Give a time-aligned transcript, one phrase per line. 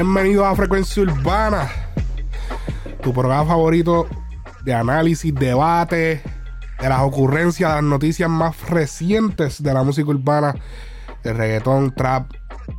[0.00, 1.68] Bienvenido a Frecuencia Urbana,
[3.02, 4.06] tu programa favorito
[4.62, 6.22] de análisis, debate,
[6.80, 10.54] de las ocurrencias, las noticias más recientes de la música urbana,
[11.24, 12.30] el reggaetón, trap,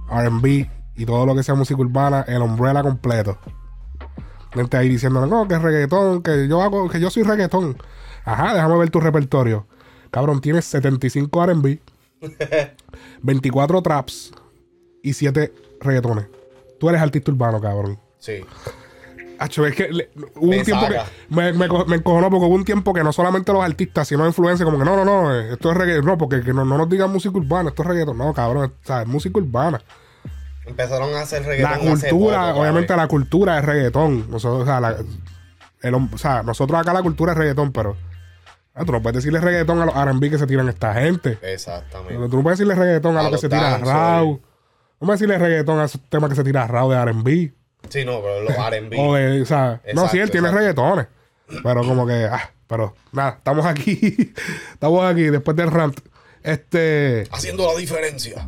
[0.10, 3.38] RB y todo lo que sea música urbana, el umbrella completo.
[4.54, 7.76] Gente ahí diciendo, no, que es reggaetón, que yo hago, que yo soy reggaetón.
[8.24, 9.68] Ajá, déjame ver tu repertorio.
[10.10, 11.80] Cabrón, tienes 75 RB,
[13.24, 14.32] 24 traps
[15.04, 16.38] y 7 reggaetones.
[16.80, 18.00] Tú eres artista urbano, cabrón.
[18.20, 18.44] Sí.
[19.38, 21.05] Acho, es que le- hubo Me un tiempo saca.
[21.05, 24.26] que me, me, me encojonó porque hubo un tiempo que no solamente los artistas, sino
[24.26, 26.78] influencers, como que no, no, no, eh, esto es reggaetón, no, porque que no, no
[26.78, 29.82] nos digan música urbana, esto es reggaetón, no, cabrón, o sea, es música urbana.
[30.66, 31.94] Empezaron a hacer La reggaetón.
[31.94, 34.30] hace cultura, poco, obviamente la cultura es reggaetón.
[34.30, 34.98] Nosotros, o sea, la-
[35.82, 37.96] el hom- o sea, nosotros acá la cultura es reggaetón, pero
[38.76, 41.40] ah, tú no puedes decirle reggaetón a los R&B que se tiran esta gente.
[41.41, 42.27] Exactamente.
[42.30, 44.41] Tú no puedes decirle reggaetón a, A lo que los se tira dancehall.
[45.00, 47.54] No puedes decirle reggaetón a esos temas que se tira Raw de R&B.
[47.90, 48.98] Sí, no, pero los R&B.
[49.00, 51.08] O de, o sea, no, sí, él Exacto, tiene reggaetones.
[51.64, 54.34] Pero como que, ah, pero nada, estamos aquí.
[54.74, 56.00] estamos aquí después del rant.
[56.44, 57.27] Este.
[57.32, 58.48] Haciendo la diferencia.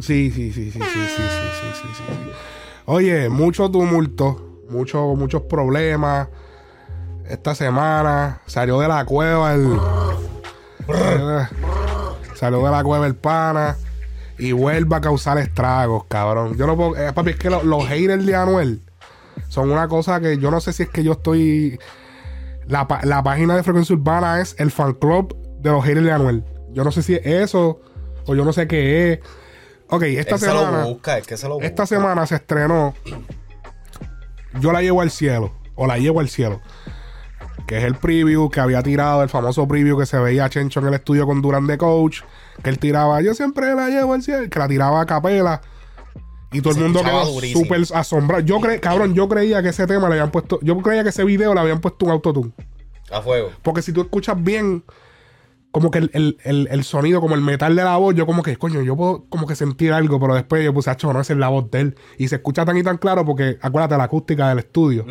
[0.00, 1.22] Sí, sí, sí, sí, sí, sí, sí, sí,
[1.60, 2.30] sí, sí, sí.
[2.86, 6.28] Oye, mucho tumulto, mucho, muchos problemas.
[7.28, 9.78] Esta semana salió de la cueva el.
[12.34, 13.76] salió de la cueva el pana.
[14.40, 16.56] Y vuelve a causar estragos, cabrón.
[16.56, 16.96] Yo no puedo.
[16.96, 18.80] eh, papi, es que lo- los haters de Anuel
[19.48, 21.78] son una cosa que yo no sé si es que yo estoy.
[22.66, 26.44] La, la página de Frecuencia Urbana es el fan club de los haters de Anuel.
[26.72, 27.80] Yo no sé si es eso
[28.26, 29.18] o yo no sé qué es.
[29.88, 30.82] Ok, esta Él semana.
[30.84, 31.48] lo busca, es que se.
[31.62, 32.94] Esta semana se estrenó
[34.60, 35.52] Yo la llevo al cielo.
[35.74, 36.60] O la llevo al cielo.
[37.66, 40.80] Que es el preview que había tirado, el famoso preview que se veía a Chencho
[40.80, 42.20] en el estudio con Durán de Coach.
[42.62, 44.48] Que él tiraba, yo siempre la llevo al cielo.
[44.50, 45.60] Que la tiraba a capela.
[46.52, 47.20] Y todo Se el mundo quedó
[47.62, 48.42] súper asombrado.
[48.44, 50.58] Yo cre cabrón, yo creía que ese tema le habían puesto.
[50.62, 52.52] Yo creía que ese video le habían puesto un autotune.
[53.12, 53.50] A fuego.
[53.62, 54.82] Porque si tú escuchas bien,
[55.70, 58.42] como que el, el- el- el sonido, como el metal de la voz, yo como
[58.42, 61.32] que, coño, yo puedo como que sentir algo, pero después yo puse, acho, no, esa
[61.32, 61.96] es la voz de él.
[62.18, 65.06] Y se escucha tan y tan claro porque, acuérdate, la acústica del estudio.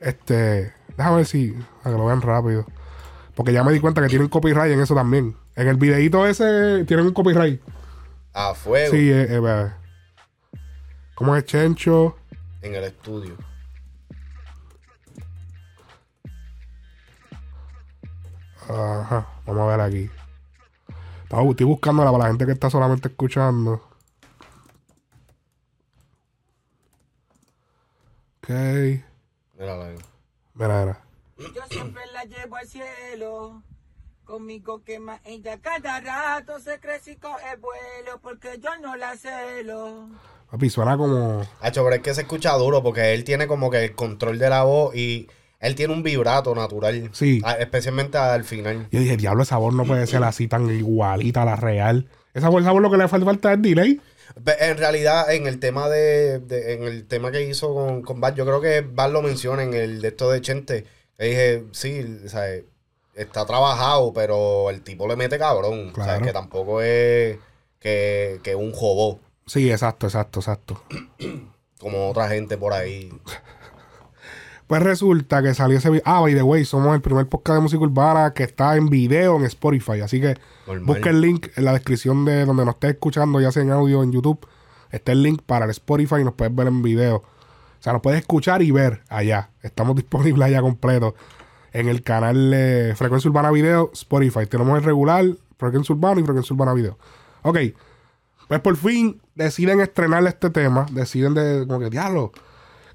[0.00, 2.66] Este, déjame ver si, a que lo vean rápido.
[3.34, 5.34] Porque ya me di cuenta que tienen copyright en eso también.
[5.54, 7.60] En el videito ese tienen un copyright.
[8.32, 8.90] A fuego.
[8.92, 9.72] Sí, eh, eh.
[11.14, 12.16] ¿Cómo es Chencho?
[12.62, 13.36] En el estudio.
[18.68, 20.10] Ajá, vamos a ver aquí.
[21.50, 23.82] Estoy buscándola para la gente que está solamente escuchando.
[28.38, 28.50] Ok.
[28.50, 29.04] Ahí.
[29.58, 29.96] Mira,
[30.54, 31.00] mira.
[31.38, 33.62] Yo siempre la llevo al cielo.
[34.36, 40.08] Conmigo quema ella cada rato se crece y coge vuelo porque yo no la celo.
[40.50, 41.46] Papi, suena como.
[41.60, 44.48] Hacho, pero es que se escucha duro porque él tiene como que el control de
[44.48, 45.28] la voz y
[45.60, 47.10] él tiene un vibrato natural.
[47.12, 47.42] Sí.
[47.58, 48.88] Especialmente al final.
[48.90, 52.08] Yo dije, diablo, esa voz no puede ser así tan igualita a la real.
[52.32, 54.00] Esa voz, esa voz lo que le falta falta es delay.
[54.60, 58.34] En realidad, en el tema de, de- en el tema que hizo con, con Bad,
[58.36, 60.86] yo creo que Bad lo menciona en el de esto de Chente.
[61.18, 62.46] Le dije, sí, o sea,
[63.14, 65.90] está trabajado, pero el tipo le mete cabrón.
[65.90, 66.24] O sea, Claro.
[66.24, 67.38] que tampoco es
[67.80, 70.82] que, que un jobó, Sí, exacto, exacto, exacto.
[71.80, 73.10] como otra gente por ahí.
[74.68, 76.02] Pues resulta que salió ese video.
[76.06, 79.36] Ah, by the way, somos el primer podcast de música urbana que está en video
[79.36, 80.00] en Spotify.
[80.00, 80.36] Así que
[80.66, 80.84] Normal.
[80.86, 84.00] busca el link en la descripción de donde nos estés escuchando, ya sea en audio
[84.00, 84.46] o en YouTube.
[84.90, 87.16] Está el link para el Spotify y nos puedes ver en video.
[87.16, 87.24] O
[87.82, 89.50] sea, nos puedes escuchar y ver allá.
[89.62, 91.14] Estamos disponibles allá completo
[91.72, 94.46] en el canal Frecuencia Urbana Video Spotify.
[94.46, 95.24] Tenemos el regular,
[95.58, 96.98] Frecuencia Urbana y Frecuencia Urbana Video.
[97.42, 97.58] Ok.
[98.48, 100.86] Pues por fin deciden estrenar este tema.
[100.92, 102.32] Deciden de, como que, diablo,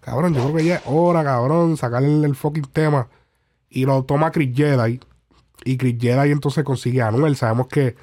[0.02, 3.08] cabrón, yo creo que ya es hora, cabrón, sacarle el, el fucking tema.
[3.70, 5.00] Y lo toma Chris Jedi.
[5.66, 7.36] Y Chris Jedi entonces consigue a Anuel.
[7.36, 7.96] Sabemos que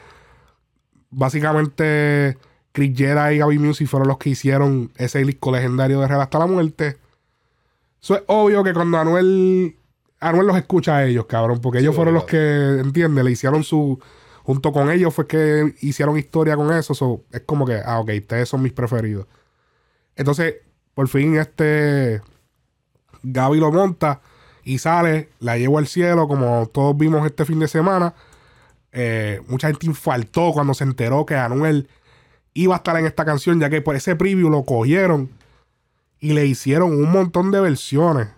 [1.11, 2.37] básicamente
[2.73, 6.41] Chris Jedi y Gaby Music fueron los que hicieron ese disco legendario de Real hasta
[6.41, 6.99] la muerte.
[8.03, 9.77] Eso es obvio que cuando Anuel,
[10.29, 13.25] Anuel los escucha a ellos, cabrón, porque ellos fueron los que, ¿entiendes?
[13.25, 14.01] Le hicieron su...
[14.43, 16.95] Junto con ellos fue que hicieron historia con eso.
[16.95, 19.27] so, es como que, ah, ok, ustedes son mis preferidos.
[20.17, 20.57] Entonces,
[20.95, 22.21] por fin este
[23.23, 24.21] Gaby lo monta
[24.63, 28.15] y sale, la llevo al cielo, como todos vimos este fin de semana.
[28.93, 31.89] Eh, mucha gente infartó cuando se enteró que Anuel
[32.55, 35.31] iba a estar en esta canción, ya que por ese preview lo cogieron
[36.21, 38.29] y le hicieron un montón de versiones.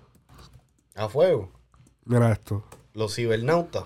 [0.94, 1.55] A fuego.
[2.06, 2.62] Mira esto.
[2.94, 3.84] Los cibernautas.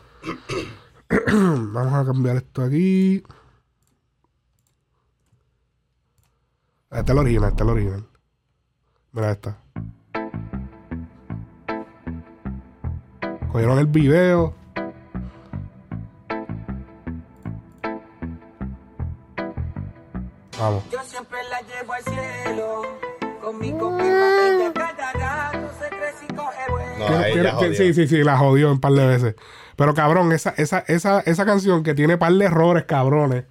[1.33, 3.25] Vamos a cambiar esto aquí.
[6.91, 8.09] Este es el original, este es el original.
[9.13, 9.59] Mira esta.
[13.51, 14.55] Cogieron el video.
[20.59, 20.85] Vamos.
[20.91, 22.83] Yo siempre la llevo al cielo.
[23.41, 25.13] Conmigo que va ella cada
[26.99, 29.35] No, Tiene- tiene- sí, sí, sí, la jodió un par de veces.
[29.77, 33.45] Pero cabrón, esa, esa, esa, esa canción que tiene par de errores, cabrones,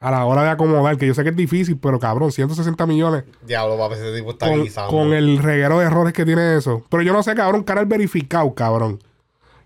[0.00, 3.24] a la hora de acomodar, que yo sé que es difícil, pero cabrón, 160 millones
[3.44, 4.90] Diablo, papi, ese tipo está con, guisando.
[4.90, 6.84] con el reguero de errores que tiene eso.
[6.88, 9.02] Pero yo no sé, cabrón, canal verificado, cabrón.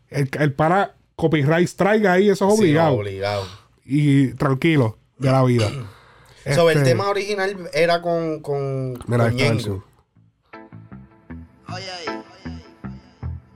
[0.09, 2.97] El, el pana copyright strike ahí, eso es obligado.
[3.85, 5.71] Y tranquilo de la vida.
[6.55, 9.71] Sobre el Este, tema original era con, con, Mira con esta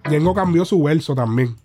[0.09, 1.57] Ñengo cambió su verso también.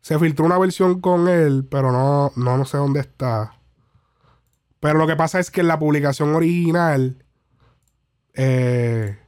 [0.00, 3.54] Se filtró una versión con él, pero no, no, no sé dónde está.
[4.80, 7.24] Pero lo que pasa es que en la publicación original,
[8.34, 9.18] eh,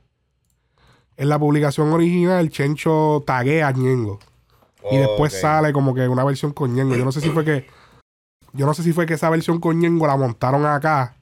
[1.16, 4.18] en la publicación original, Chencho taguea a Ñengo.
[4.90, 5.40] Y después Ok.
[5.40, 6.94] sale como que una versión con Ñengo.
[6.94, 7.66] Yo no sé si fue que.
[8.52, 11.15] Yo no sé si fue que esa versión con Ñengo la montaron acá.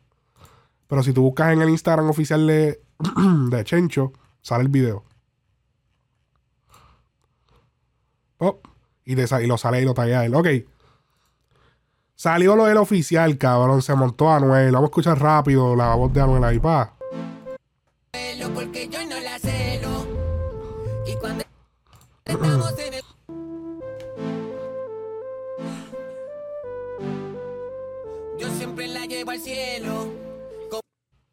[0.86, 2.80] Pero si tú buscas en el Instagram oficial de,
[3.50, 5.04] de Chencho, sale el video.
[8.38, 8.60] Oh,
[9.04, 10.34] y, te y lo sale y lo taguea él.
[10.34, 10.48] Ok.
[12.14, 13.82] Salió lo del oficial, cabrón.
[13.82, 14.72] Se montó Anuel.
[14.72, 16.94] Vamos a escuchar rápido la voz de Anuel ahí, pa.
[28.38, 30.23] Yo siempre la llevo al cielo.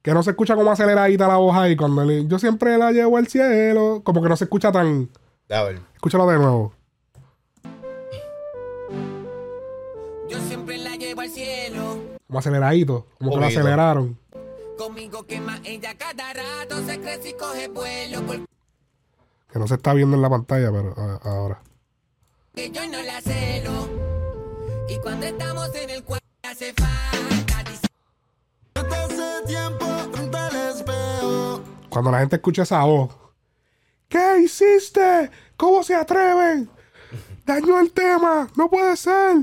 [0.01, 1.75] Que no se escucha como aceleradita la voz ahí.
[1.75, 4.01] Cuando le- yo siempre la llevo al cielo.
[4.03, 5.09] Como que no se escucha tan.
[5.50, 5.80] A ver.
[5.94, 6.74] Escúchalo de nuevo.
[10.30, 11.98] Yo siempre la llevo al cielo.
[12.27, 13.06] Como aceleradito.
[13.19, 14.18] Como que lo aceleraron.
[14.77, 18.45] Conmigo quema ella cada rato se crece y coge vuelo porque
[19.53, 21.62] Que no se está viendo en la pantalla, pero a- ahora.
[22.56, 23.89] yo no la celo.
[24.89, 27.50] Y cuando estamos en el cuarto hace falta.
[31.89, 33.09] Cuando la gente escucha esa voz.
[34.07, 35.29] ¿Qué hiciste?
[35.57, 36.69] ¿Cómo se atreven?
[37.45, 38.47] Dañó el tema.
[38.55, 39.37] No puede ser.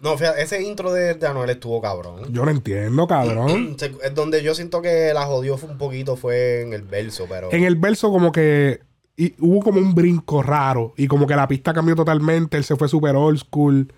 [0.00, 2.32] No, fíjate, ese intro de, de Anuel estuvo cabrón.
[2.32, 3.76] Yo no entiendo, cabrón.
[4.02, 7.52] Es donde yo siento que la jodió fue un poquito fue en el verso, pero...
[7.52, 8.80] En el verso como que
[9.16, 12.76] y hubo como un brinco raro y como que la pista cambió totalmente, él se
[12.76, 13.92] fue super old school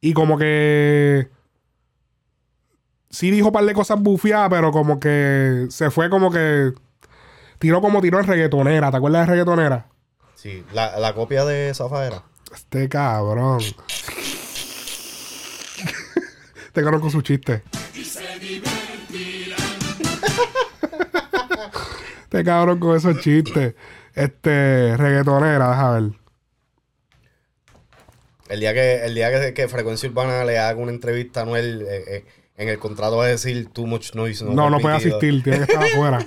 [0.00, 1.28] y como que
[3.10, 6.72] sí dijo un par de cosas bufiadas, pero como que se fue como que
[7.58, 9.86] tiró como tiró en reggaetonera, ¿te acuerdas de reggaetonera?
[10.34, 12.22] Sí, la, la copia de Zafaera.
[12.54, 13.60] Este cabrón.
[16.66, 17.62] Este cabrón con su chiste.
[22.22, 23.74] este cabrón con esos chistes.
[24.14, 26.12] Este, reggaetonera, deja ver.
[28.48, 31.82] El día que, el día que, que Frecuencia Urbana le haga una entrevista a Anuel,
[31.82, 32.24] eh, eh,
[32.58, 34.44] en el contrato va a decir too much noise.
[34.44, 35.16] No, No, no puede permitido".
[35.18, 36.26] asistir, tiene que estar afuera.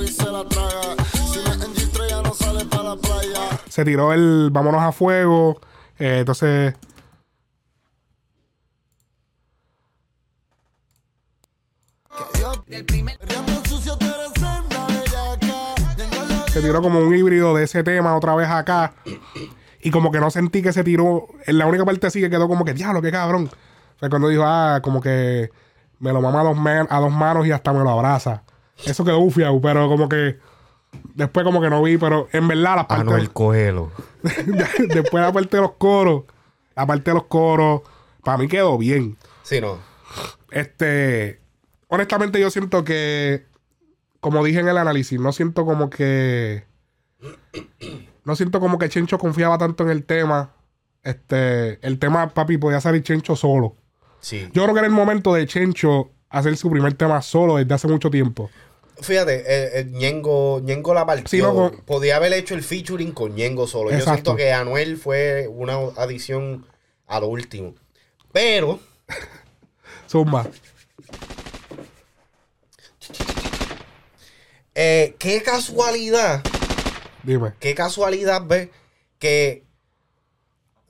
[0.00, 0.96] Y se la traga.
[1.32, 3.60] Si no es en G3 ya no sale para la playa.
[3.68, 5.60] Se tiró el vámonos a fuego.
[5.98, 6.74] eh, entonces,
[12.66, 13.16] del primer
[16.60, 18.94] se tiró como un híbrido de ese tema otra vez acá.
[19.80, 21.28] Y como que no sentí que se tiró.
[21.46, 23.48] En la única parte así que quedó como que, diablo, qué cabrón.
[23.96, 25.50] Fue cuando dijo, ah, como que
[26.00, 28.42] me lo mama a dos, man- a dos manos y hasta me lo abraza.
[28.84, 30.38] Eso quedó ufiado, pero como que.
[31.14, 33.06] Después como que no vi, pero en verdad las partes.
[33.08, 33.92] Anuel, cógelo.
[34.88, 36.24] después la parte de los coros.
[36.74, 37.82] La parte de los coros.
[38.24, 39.16] Para mí quedó bien.
[39.42, 39.78] Sí, no.
[40.50, 41.40] Este,
[41.88, 43.46] honestamente yo siento que,
[44.20, 46.64] como dije en el análisis, no siento como que,
[48.24, 50.52] no siento como que Chencho confiaba tanto en el tema.
[51.02, 53.76] Este, el tema, papi, podía salir Chencho solo.
[54.20, 54.48] Sí.
[54.52, 57.88] Yo creo que era el momento de Chencho hacer su primer tema solo desde hace
[57.88, 58.50] mucho tiempo.
[59.00, 61.28] Fíjate, el, el Ñengo, Ñengo la partió.
[61.28, 63.90] Sí, no, con- Podía haber hecho el featuring con Ñengo solo.
[63.90, 64.32] Yo Exacto.
[64.32, 66.66] siento que Anuel fue una adición
[67.06, 67.74] a lo último.
[68.32, 68.80] Pero,
[70.10, 70.48] Zumba.
[74.80, 76.42] Eh, qué casualidad,
[77.24, 77.52] Dime.
[77.58, 78.70] qué casualidad ve
[79.18, 79.64] que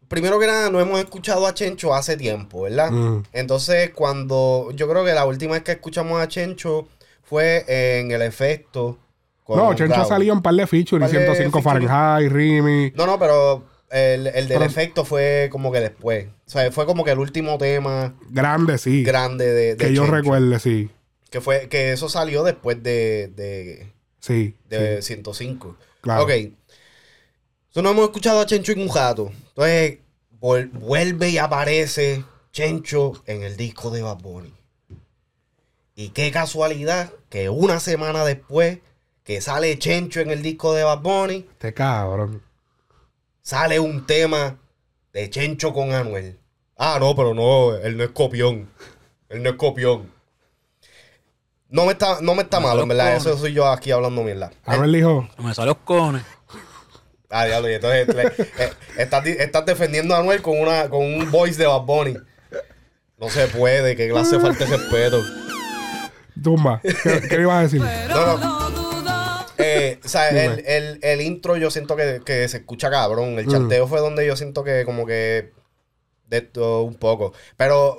[0.08, 2.90] primero que nada no hemos escuchado a Chencho hace tiempo, ¿verdad?
[2.90, 3.22] Mm.
[3.32, 6.88] Entonces, cuando yo creo que la última vez que escuchamos a Chencho
[7.22, 8.98] fue en el efecto
[9.48, 11.00] No, Chencho ha salido en par de features.
[11.00, 11.88] Par de 105 featuring.
[11.88, 12.92] Fahrenheit, Rimi.
[12.94, 16.26] No, no, pero el, el del Pero- efecto fue como que después.
[16.46, 19.02] O sea, fue como que el último tema Grande, sí.
[19.04, 20.90] grande de, de que yo recuerde, sí.
[21.30, 24.54] Que fue, que eso salió después de, de, Sí.
[24.68, 25.14] de sí.
[25.14, 25.76] 105.
[26.00, 26.22] Claro.
[26.24, 26.30] Ok.
[26.30, 29.30] Entonces no hemos escuchado a Chencho en un jato.
[29.50, 29.98] Entonces
[30.40, 34.52] vuelve y aparece Chencho en el disco de Bad Bunny.
[35.94, 38.78] Y qué casualidad que una semana después
[39.24, 42.40] que sale Chencho en el disco de Bad Bunny, Este cabrón.
[43.42, 44.58] sale un tema
[45.12, 46.38] de Chencho con Anuel.
[46.76, 48.70] Ah, no, pero no, él no es copión.
[49.28, 50.10] Él no es copión.
[51.70, 53.16] No me está, no me está malo, en verdad.
[53.16, 54.50] Eso soy yo aquí hablando mierda.
[54.64, 55.28] A ver, dijo.
[55.38, 56.22] Me salen los cojones.
[57.30, 58.22] Ah, diablo, y entonces le-
[58.64, 62.16] eh, estás, di- estás defendiendo a Anuel con, una, con un voice de Bad Bunny.
[63.18, 65.22] No se puede, que clase de falta de respeto.
[66.42, 66.80] Tumba.
[66.82, 67.82] ¿Qué, qué ibas a decir?
[68.08, 68.58] No, no.
[69.58, 73.38] Eh, o sea, el, el- el intro yo siento que, que se escucha cabrón.
[73.38, 73.50] El Mm.
[73.50, 75.52] chanteo fue donde yo siento que como que
[76.28, 77.32] de todo un poco.
[77.56, 77.98] Pero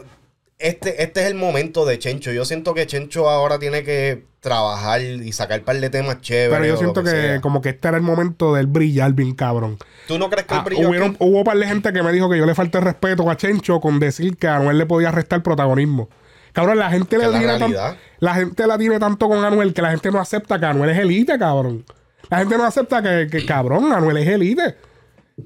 [0.59, 2.31] este, este es el momento de Chencho.
[2.31, 6.51] Yo siento que Chencho ahora tiene que trabajar y sacar un par de temas chéveres.
[6.59, 9.77] Pero yo siento que, como que este era el momento del brillar bien cabrón.
[10.07, 12.29] ¿Tú no crees que Ah, hubieron- aquí- hubo un par de gente que me dijo
[12.29, 15.41] que yo le falté respeto a Chencho con decir que a Anuel le podía restar
[15.43, 16.09] protagonismo.
[16.53, 17.73] Cabrón, la gente le la tan-
[18.19, 20.97] la gente la tiene tanto con Anuel que la gente no acepta que Anuel es
[20.97, 21.85] elite, cabrón.
[22.29, 24.75] La gente no acepta que, que, cabrón, Anuel es elite.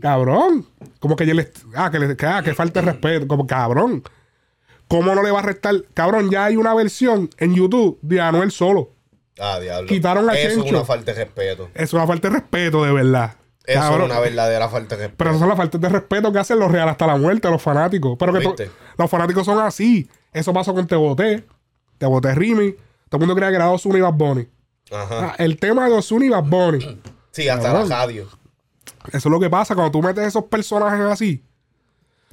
[0.01, 0.65] Cabrón.
[0.99, 4.03] Como que yo le ah, que le que, ah, que falta respeto, como cabrón.
[4.87, 5.75] ¿Cómo no le va a restar?
[5.93, 8.91] Cabrón, ya hay una versión en YouTube de Anuel solo.
[9.39, 9.87] Ah, diablo.
[9.87, 11.69] Quitaron a Eso es una falta de respeto.
[11.73, 13.35] Es una falta de respeto, de verdad.
[13.65, 14.01] Eso Cabrón.
[14.01, 15.17] es una verdadera falta de respeto.
[15.17, 17.61] Pero esas son las faltas de respeto que hacen los reales hasta la muerte, los
[17.61, 18.15] fanáticos.
[18.19, 20.09] Pero que los fanáticos son así.
[20.31, 21.45] Eso pasó con Te Boté,
[21.97, 22.73] Te Boté Rimi.
[23.09, 24.47] Todo el mundo creía que era Ozuna y Bad Bunny.
[24.91, 25.19] Ajá.
[25.29, 27.01] Ah, el tema de Ozuna y Bad Bunny.
[27.31, 27.89] Sí, hasta cabrón.
[27.89, 28.27] la radio.
[29.07, 31.43] Eso es lo que pasa cuando tú metes esos personajes así.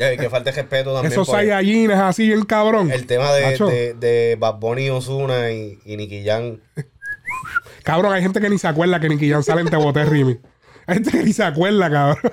[0.01, 1.13] Ya, que falta de respeto también.
[1.13, 2.91] esos Saiyajines así bien cabrón.
[2.91, 6.59] el tema de, de, de Bad Bunny, Ozuna y, y Nicky Jam.
[7.85, 10.39] Cabrón, hay gente que ni se acuerda que Nicky Jam sale en Te Boté Rimi.
[10.87, 12.19] Hay gente que ni se acuerda, cabrón.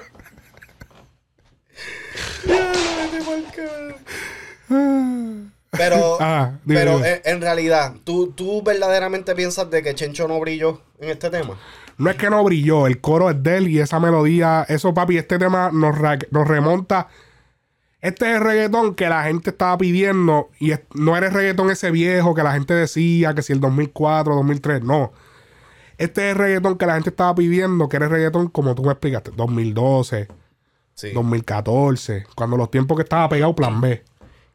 [5.72, 7.22] Pero, Ah, dime, pero dime.
[7.24, 11.60] En, en realidad, ¿tú, ¿tú verdaderamente piensas de que Chencho no brilló en este tema?
[11.98, 15.18] No es que no brilló, el coro es de él y esa melodía, eso papi,
[15.18, 15.96] este tema nos,
[16.32, 17.08] nos remonta.
[18.02, 21.90] Este es el reggaetón que la gente estaba pidiendo y no era el reggaetón ese
[21.90, 25.14] viejo que la gente decía que si el 2004, 2003, no.
[25.98, 28.84] Este es el reggaetón que la gente estaba pidiendo, que era el reggaetón como tú
[28.84, 30.28] me explicaste, 2012,
[30.94, 31.12] Sí.
[31.12, 34.04] 2014, cuando los tiempos que estaba pegado Plan B.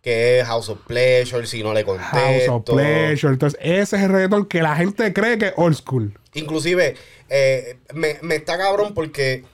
[0.00, 2.16] Que es House of Pleasure, si no le contesto.
[2.16, 3.32] House of Pleasure.
[3.32, 6.18] Entonces, ese es el reggaetón que la gente cree que es old school.
[6.34, 6.96] Inclusive,
[7.28, 9.44] eh, me, me está cabrón porque...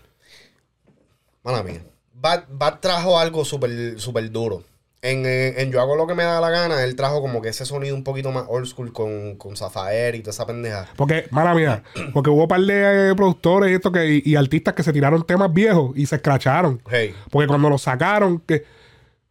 [1.42, 1.82] Mala mía.
[2.20, 4.64] Bad, Bad trajo algo súper super duro.
[5.00, 7.50] En, eh, en Yo hago lo que me da la gana, él trajo como que
[7.50, 10.88] ese sonido un poquito más old school con, con Zafaer y toda esa pendeja.
[10.96, 14.34] Porque, mala mía, porque hubo un par de eh, productores y, esto que, y, y
[14.34, 16.82] artistas que se tiraron temas viejos y se escracharon.
[16.90, 18.64] Hey, Porque cuando lo sacaron, que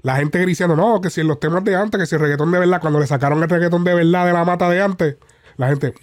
[0.02, 2.50] la gente diciendo, no, que si en los temas de antes, que si el reggaetón
[2.50, 5.18] de verdad, cuando le sacaron el reggaetón de verdad de la mata de antes,
[5.58, 5.94] la gente,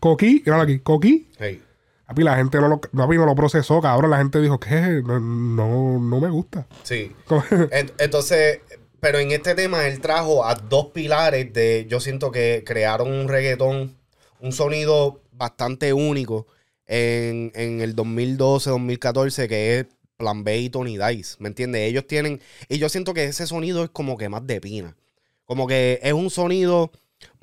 [0.00, 1.28] coquí, míralo aquí, coquí.
[1.38, 1.60] hey.
[2.06, 4.10] Papi, la gente no lo, papi, no lo procesó, cabrón.
[4.10, 5.02] La gente dijo, ¿qué?
[5.04, 6.66] No, no, no me gusta.
[6.82, 7.12] Sí.
[7.70, 8.60] En- Entonces,
[9.00, 13.28] pero en este tema él trajo a dos pilares de, yo siento que crearon un
[13.28, 13.96] reggaetón,
[14.40, 16.46] un sonido bastante único
[16.86, 21.82] en, en el 2012-2014 que es Plan B y Tony Dice, ¿me entiendes?
[21.88, 24.96] Ellos tienen, y yo siento que ese sonido es como que más de pina,
[25.44, 26.92] como que es un sonido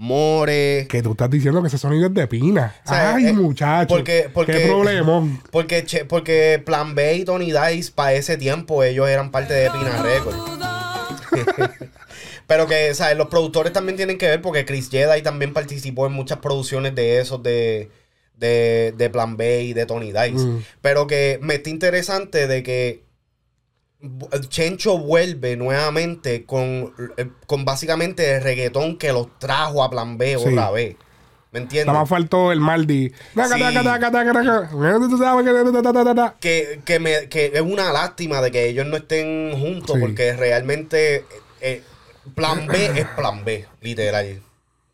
[0.01, 2.75] more, que tú estás diciendo que ese sonido es de pina.
[2.85, 3.87] O sea, Ay, eh, muchacho.
[3.95, 5.39] porque- porque- Qué problemón.
[5.51, 10.01] porque, porque Plan B y Tony Dice para ese tiempo ellos eran parte de Pina
[10.01, 10.39] Records.
[12.47, 13.15] Pero que, ¿sabes?
[13.17, 17.19] Los productores también tienen que ver porque Chris Jedi también participó en muchas producciones de
[17.19, 17.89] esos de,
[18.37, 20.31] de, de Plan B y de Tony Dice.
[20.45, 20.63] Mm.
[20.81, 23.03] Pero que me está interesante de que
[24.49, 30.37] Chencho vuelve nuevamente con, eh, con básicamente el reggaetón que los trajo a Plan B
[30.39, 30.49] Sí.
[30.49, 30.95] otra vez.
[31.51, 31.87] ¿Me entiendes?
[31.87, 33.11] Nada más faltó el Maldi.
[33.55, 33.59] Sí.
[36.39, 40.01] que- que, que, me, que es una lástima de que ellos no estén juntos Sí.
[40.01, 41.25] porque realmente
[41.59, 41.83] eh,
[42.35, 44.25] plan B es plan B, literal.
[44.25, 44.41] E-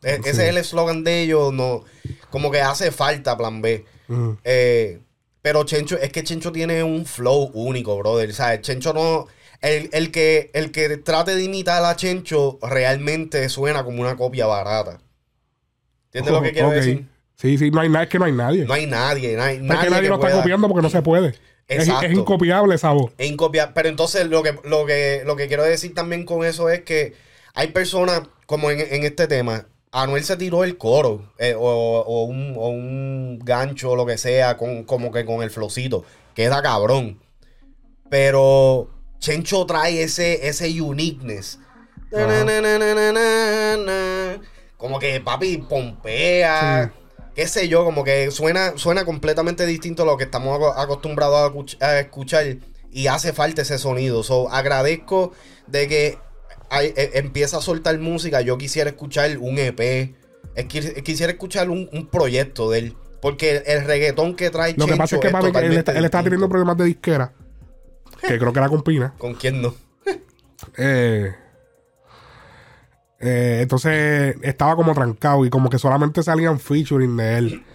[0.03, 1.83] Ese es el eslogan de ellos, no,
[2.29, 3.85] como que hace falta plan B.
[4.07, 4.31] Mm.
[4.43, 4.99] Eh,
[5.47, 8.29] pero Chencho, es que Chencho tiene un flow único, brother.
[8.29, 9.27] O sea, Chencho no.
[9.61, 14.45] El, el que, el que trate de imitar a Chencho realmente suena como una copia
[14.45, 14.99] barata.
[16.07, 16.73] ¿Entiendes lo que quiero Ok.
[16.73, 17.05] decir?
[17.35, 18.65] Sí, sí, no hay es que no hay nadie.
[18.65, 20.89] No hay nadie, no hay es nadie que nadie que lo está copiando porque no
[20.89, 21.29] se puede.
[21.69, 22.07] Es, Exacto.
[22.07, 23.13] es incopiable esa voz.
[23.17, 23.71] Es incopiable.
[23.73, 27.13] Pero entonces lo que, lo que, lo que quiero decir también con eso es que
[27.53, 29.65] hay personas, como en, en este tema,
[30.01, 34.17] Anuel se tiró el coro, eh, o, o un, o un gancho, o lo que
[34.17, 36.05] sea, con, como que con el flowcito.
[36.35, 37.19] Queda cabrón.
[38.09, 38.89] Pero
[39.19, 41.59] Chencho trae ese, ese uniqueness.
[44.77, 46.93] Como que papi pompea.
[47.35, 51.75] Qué sé yo, como que suena, suena completamente distinto a lo que estamos aco- acostumbrados
[51.81, 52.45] a escuchar.
[52.91, 54.23] Y hace falta ese sonido.
[54.23, 55.33] So, agradezco
[55.67, 56.17] de que
[56.69, 58.41] hay- eh, empieza a soltar música.
[58.41, 60.15] Yo quisiera escuchar un EP.
[60.55, 62.95] Es que- Quisiera escuchar un, un proyecto de él.
[63.21, 66.05] Porque el, el reggaetón que trae Lo que pasa es que papi, él, está, él
[66.05, 66.23] está distinto.
[66.23, 67.33] teniendo problemas de disquera.
[68.21, 69.13] Que creo que era con Pina.
[69.17, 69.73] ¿Con quién no?
[70.77, 71.33] Eh,
[73.19, 77.65] eh, entonces estaba como trancado y como que solamente salían featuring de él.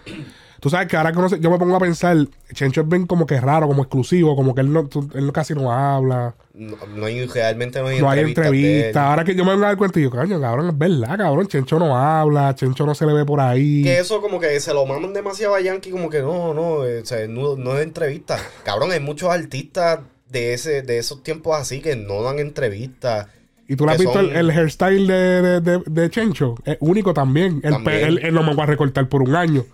[0.63, 2.15] Tú sabes que ahora que uno se- yo me pongo a pensar,
[2.53, 5.53] Chencho es bien como que raro, como exclusivo, como que él, no, tú- él casi
[5.53, 8.53] no habla, No, no hay, realmente no hay no entrevistas él.
[8.55, 8.95] entrevistas.
[9.03, 11.47] Ahora que yo me vengo a dar cuenta, y yo, coño, cabrón, es verdad, cabrón,
[11.47, 13.83] Chencho no habla, Chencho no se le ve por ahí.
[13.83, 17.01] Que eso como que se lo maman demasiado a Yankee, como que no, no, eh,
[17.01, 18.37] o sea, no, no es entrevista.
[18.63, 23.27] Cabrón, hay muchos artistas de ese, de esos tiempos así que no dan entrevistas.
[23.67, 26.77] Y tú le has visto el, son- el hairstyle de, de, de- de Chencho, es
[26.79, 27.59] único también.
[27.63, 28.03] El También.
[28.05, 29.65] él, él no me va a recortar por un año.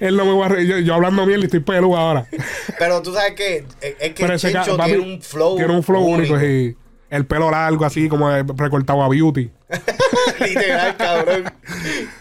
[0.00, 2.26] Él no me va a yo, yo hablando bien y estoy peludo ahora.
[2.78, 5.56] Pero tú sabes que eh, es que Pero Chencho tiene un flow.
[5.56, 6.76] Tiene un flow único, sí.
[7.08, 9.50] El pelo largo, así como recortado a beauty.
[10.40, 11.44] Literal, cabrón.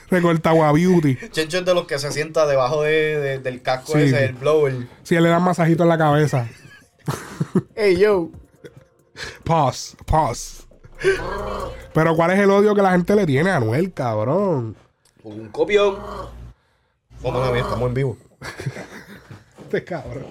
[0.09, 1.17] Recortado a beauty.
[1.31, 4.03] Chencho es de los que se sienta debajo de, de- del casco Sí.
[4.03, 4.87] ese, el blower.
[5.03, 6.47] Si él le dan masajito en la cabeza.
[7.75, 8.29] Hey, yo.
[9.43, 10.65] Pause, pause.
[11.93, 14.75] Pero ¿cuál es el odio que la gente le tiene a Anuel, cabrón?
[15.25, 15.97] Un copión.
[17.23, 18.17] Vamos a ver, estamos en vivo.
[19.63, 20.25] Este cabrón.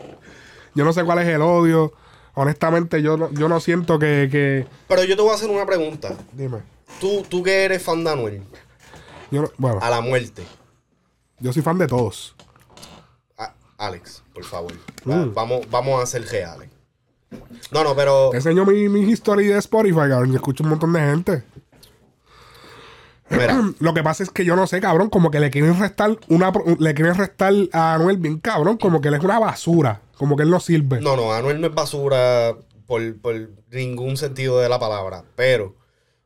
[0.76, 1.92] Yo no sé cuál es el odio.
[2.34, 4.66] Honestamente, yo no, yo no siento que, que...
[4.88, 6.14] Pero yo te voy a hacer una pregunta.
[6.32, 6.58] Dime.
[7.00, 8.42] Tú, tú que eres fan de Anuel,
[9.32, 10.44] Yo no- bueno, a la muerte.
[11.40, 12.34] yo soy fan de todos.
[13.36, 14.72] A- Alex, por favor.
[15.08, 15.34] Va- Mm.
[15.34, 16.70] vamos, vamos a ser reales.
[17.72, 18.30] No, no, pero.
[18.30, 20.30] Te enseño mi, mi history de Spotify, cabrón.
[20.30, 21.42] Yo escucho un montón de gente.
[23.78, 26.52] Lo que pasa es que yo no sé, cabrón, como que le quieren restar una
[26.78, 30.42] le quieren restar a Anuel bien cabrón, como que él es una basura, como que
[30.42, 31.00] él no sirve.
[31.00, 32.54] no, no, Anuel no es basura
[32.86, 35.24] por, por ningún sentido de la palabra.
[35.36, 35.74] Pero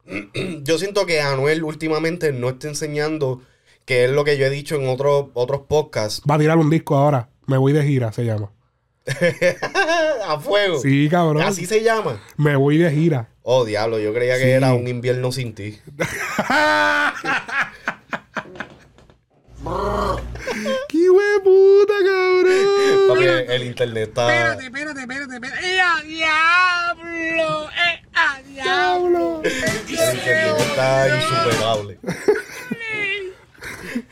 [0.63, 3.43] yo siento que Anuel últimamente no está enseñando,
[3.85, 6.71] que es lo que yo he dicho en otros otros podcasts, Va a tirar un
[6.71, 7.31] disco ahora.
[7.47, 8.51] Me voy de gira, se llama.
[10.27, 10.81] a fuego.
[10.81, 11.43] Sí, cabrón.
[11.43, 12.21] Así se llama.
[12.37, 13.29] Me voy de gira.
[13.43, 14.51] Oh, diablo, yo creía que Sí.
[14.51, 15.79] era un invierno sin ti.
[20.89, 23.09] ¡Qué hueputa, cabrón!
[23.09, 24.33] Papi, el internet está.
[24.35, 25.67] Espérate, espérate, espérate, espérate.
[25.67, 27.69] ¡Eh, a diablo!
[27.71, 29.43] ¡Eh, a diablo!
[29.45, 29.53] El
[29.91, 31.99] internet está insuperable.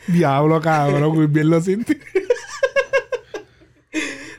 [0.07, 1.93] Diablo, cabrón, bien lo siento.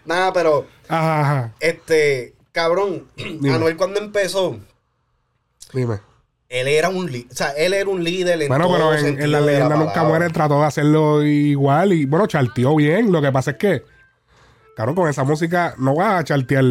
[0.08, 0.66] Nada, pero.
[0.88, 1.54] Ajá, ajá.
[1.60, 3.04] Este, cabrón,
[3.52, 4.56] Anuel cuando empezó,
[5.74, 6.00] Dime.
[6.48, 9.30] él era un líder, o sea, él era un líder en Bueno, todo pero en,
[9.30, 13.12] la leyenda nunca muere trató de hacerlo igual y bueno, charteó bien.
[13.12, 13.84] Lo que pasa es que,
[14.74, 16.64] cabrón, con esa música no va a chartear.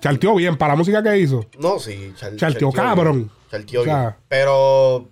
[0.00, 1.44] Charteó bien para la música que hizo.
[1.58, 3.30] No, sí, char- Charteó, bien, cabrón.
[3.50, 4.14] charteó O sea- bien.
[4.28, 5.08] Pero,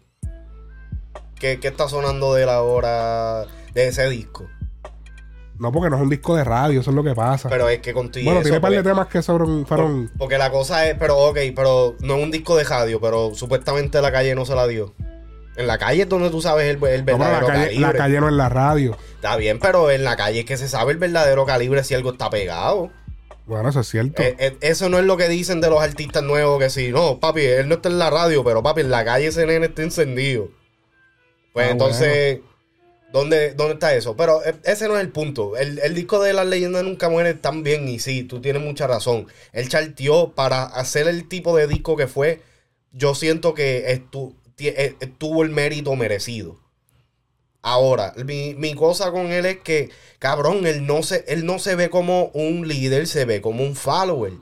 [1.40, 4.46] ¿qué, ¿qué está sonando de la hora de ese disco?
[5.59, 7.49] No, porque no es un disco de radio, eso es lo que pasa.
[7.49, 8.27] Pero es que contigo.
[8.27, 9.66] bueno, tiene un par de temas que fueron.
[9.66, 13.35] fueron Porque la cosa es, pero ok, pero no es un disco de radio, pero
[13.35, 14.95] supuestamente la calle no se la dio.
[15.57, 17.81] En la calle es donde tú sabes el, el no, verdadero la, calle, calibre.
[17.81, 18.97] la calle no es la radio.
[19.14, 22.12] Está bien, pero en la calle es que se sabe el verdadero calibre si algo
[22.12, 22.90] está pegado.
[23.47, 24.21] Bueno, eso es cierto.
[24.23, 27.21] Eh, eh, eso no es lo que dicen de los artistas nuevos que sí, no,
[27.21, 29.83] papi, él no está en la radio, pero papi, en la calle ese nene está
[29.83, 30.49] encendido.
[31.53, 32.40] Pues Ah, entonces,
[33.18, 34.16] ¿dónde, ¿dónde está eso?
[34.16, 35.57] Pero eh, ese no es el punto.
[35.57, 38.87] El, el disco de las leyendas nunca muere tan bien y sí, tú tienes mucha
[38.87, 39.26] razón.
[39.52, 42.42] Él charteó para hacer el tipo de disco que fue,
[42.92, 46.59] yo siento que estu- eh, tuvo el mérito merecido.
[47.62, 51.74] Ahora, mi, mi cosa con él es que, cabrón, él no, se, él no se
[51.74, 54.35] ve como un líder, se ve como un follower.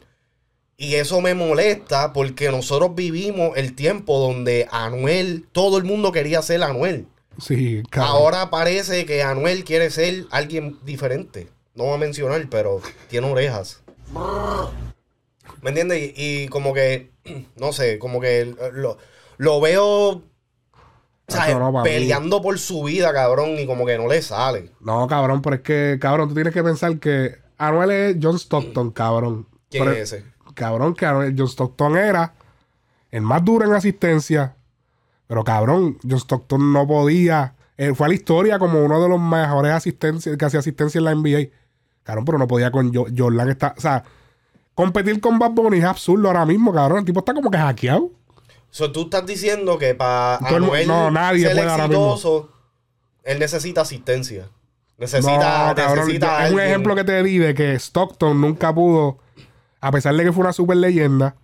[0.77, 6.43] Y eso me molesta porque nosotros vivimos el tiempo donde Anuel, todo el mundo quería
[6.43, 7.07] ser Anuel.
[7.39, 7.83] Sí.
[7.93, 11.49] Ahora parece que Anuel quiere ser alguien diferente.
[11.75, 13.83] No voy a mencionar, pero tiene orejas.
[15.63, 16.13] ¿Me entiendes?
[16.17, 17.11] Y, y como que,
[17.57, 18.99] no sé, como que lo,
[19.39, 20.23] lo veo
[21.83, 24.71] peleando por su vida, cabrón, y como que no le sale.
[24.81, 28.91] No, cabrón, pero es que, cabrón, tú tienes que pensar que Anuel es John Stockton,
[28.91, 29.47] cabrón.
[29.71, 30.25] ¿Quién Pero- es ese?
[30.55, 32.35] Cabrón, que Anuel- John Stockton era
[33.11, 34.55] el más duro en asistencia.
[35.27, 37.55] Pero cabrón, John Stockton no podía.
[37.77, 41.05] eh, fue a la historia como uno de los mejores asistencias que hacía asistencia en
[41.05, 41.49] la NBA.
[42.05, 43.49] Cabrón, pero no podía con Jo- Jordan.
[43.49, 44.05] Está, o sea,
[44.75, 46.99] competir con Bad Bunny es absurdo ahora mismo, cabrón.
[47.01, 48.11] El tipo está como que hackeado.
[48.71, 52.13] So, tú estás diciendo que para Anuel no, nadie ser puede ahora mismo.
[52.13, 52.51] exitoso,
[53.23, 54.43] él necesita asistencia.
[54.45, 54.51] No,
[54.99, 59.19] Necesita, cabrón, necesita yo- es un ejemplo que te di de que Stockton nunca pudo,
[59.81, 61.35] a pesar de que fue una super leyenda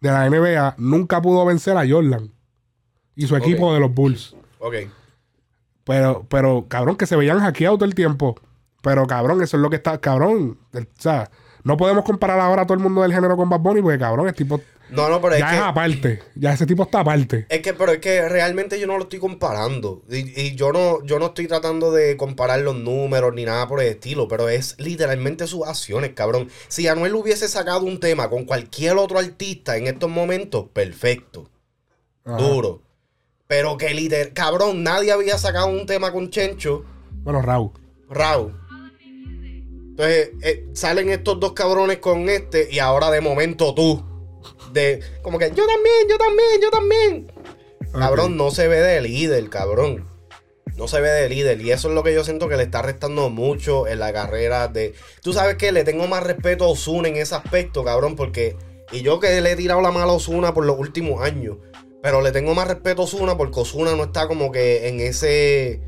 [0.00, 2.30] de la NBA, nunca pudo vencer a Jordan
[3.16, 4.34] y su equipo de los Bulls.
[4.58, 4.74] Ok.
[5.84, 8.36] Pero, pero, cabrón, que se veían hackeados todo el tiempo.
[8.82, 10.58] Pero, cabrón, eso es lo que está, cabrón.
[10.72, 11.30] el- o sea,
[11.64, 14.28] no podemos comparar ahora a todo el mundo del género con Bad Bunny porque, cabrón,
[14.28, 15.56] el tipo No, no, pero es ya que...
[15.56, 16.22] es aparte.
[16.34, 17.46] Ya ese tipo está aparte.
[17.48, 20.02] Es que, pero es que realmente yo no lo estoy comparando.
[20.10, 23.80] Y, y yo no, yo no estoy tratando de comparar los números ni nada por
[23.80, 26.48] el estilo, pero es literalmente sus acciones, cabrón.
[26.68, 31.48] Si Anuel hubiese sacado un tema con cualquier otro artista en estos momentos, perfecto.
[32.24, 32.36] Ajá.
[32.38, 32.82] Duro.
[33.50, 36.84] Pero que literal, cabrón, nadie había sacado un tema con Chencho,
[37.24, 37.72] Bueno, Raúl.
[38.08, 38.54] Raúl.
[39.90, 44.04] Entonces, eh, salen estos dos cabrones con este y ahora de momento tú.
[44.72, 47.32] De, como que yo también, yo también, yo también.
[47.92, 50.06] Cabrón, no se ve de líder, cabrón.
[50.76, 51.60] No se ve de líder.
[51.60, 54.68] Y eso es lo que yo siento que le está restando mucho en la carrera
[54.68, 54.94] de.
[55.22, 58.56] Tú sabes que le tengo más respeto a Osuna en ese aspecto, cabrón, porque.
[58.92, 61.56] Y yo que le he tirado la mala a Osuna por los últimos años.
[62.02, 65.82] Pero le tengo más respeto a Osuna porque Osuna no está como que en ese.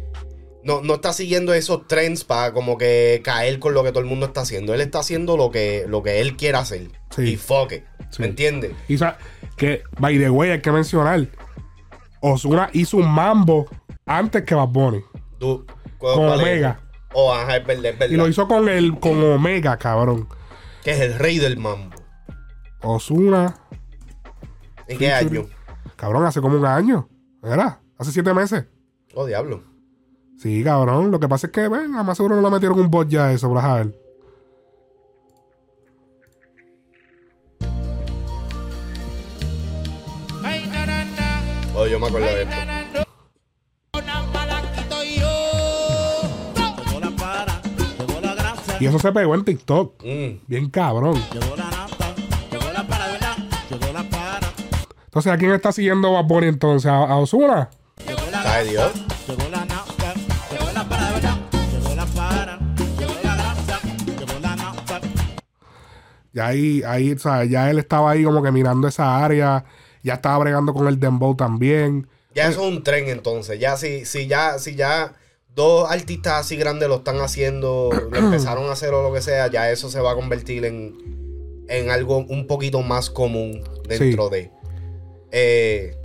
[0.64, 4.06] No, no está siguiendo esos trends para como que caer con lo que todo el
[4.06, 4.74] mundo está haciendo.
[4.74, 6.88] Él está haciendo lo que, lo que él quiere hacer.
[7.10, 7.32] Sí.
[7.32, 7.84] Y fuck it.
[8.10, 8.22] Sí.
[8.22, 8.72] ¿Me entiendes?
[8.88, 8.96] Y
[9.56, 11.26] que, by the way, hay que mencionar.
[12.20, 13.66] Osuna hizo un mambo
[14.06, 15.00] antes que Bad Bunny.
[15.38, 15.66] Tú,
[15.98, 16.28] ¿cuál- Con?
[16.28, 16.80] Omega.
[17.14, 18.14] Oh, ajá, es verdad, es verdad.
[18.14, 20.28] Y lo hizo con el con Omega, cabrón.
[20.84, 21.96] Que es el rey del mambo.
[22.82, 23.56] Osuna,
[24.88, 25.46] ¿En qué año?
[26.02, 27.08] Cabrón, hace como un año.
[27.44, 27.80] ¿Era?
[27.96, 28.64] Hace siete meses.
[29.14, 29.62] Oh, diablo.
[30.36, 31.12] Sí, cabrón.
[31.12, 33.26] Lo que pasa es que, ven, a más seguro no le metieron un bot ya
[33.26, 33.96] a eso, ver.
[41.76, 42.56] Oh, yo me acuerdo de esto.
[48.80, 50.02] Y eso se pegó en TikTok.
[50.02, 50.40] Mm.
[50.48, 51.14] Bien cabrón.
[55.12, 56.90] Entonces, ¿a quién está siguiendo Bad Bunny entonces?
[56.90, 57.68] ¿A, a Osuna?
[58.06, 58.92] llegó la Sabe Dios.
[59.28, 60.14] llegó la nafta,
[60.50, 61.36] llegó la para, ¿verdad?
[61.70, 62.58] Llegó la para,
[62.98, 63.80] llegó la grasa,
[64.18, 65.00] llegó la nafta.
[66.32, 69.66] Ya ahí, ahí, o sea, ya él estaba ahí como que mirando esa área.
[70.02, 72.08] Ya estaba bregando con el Dembow también.
[72.34, 73.60] Ya eso es un tren entonces.
[73.60, 75.12] Ya si, si ya, si ya
[75.54, 79.48] dos artistas así grandes lo están haciendo, lo empezaron a hacer o lo que sea,
[79.48, 84.50] ya eso se va a convertir en, en algo un poquito más común dentro de.
[85.32, 85.96] Eh,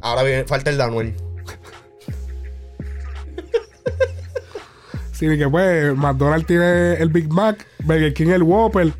[0.00, 1.14] ahora viene, falta el Danuel.
[5.12, 8.92] Sí, que pues McDonald's tiene el Big Mac, Burger King el Whopper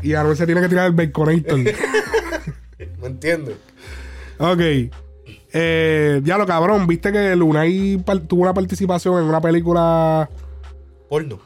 [0.00, 1.58] y Anuel se tiene que tirar el Baconator.
[1.58, 3.56] ¿Me entiendes?
[4.38, 4.60] ok.
[5.52, 10.30] Eh, ya lo cabrón, viste que Lunay tuvo una participación en una película
[11.10, 11.40] Porno.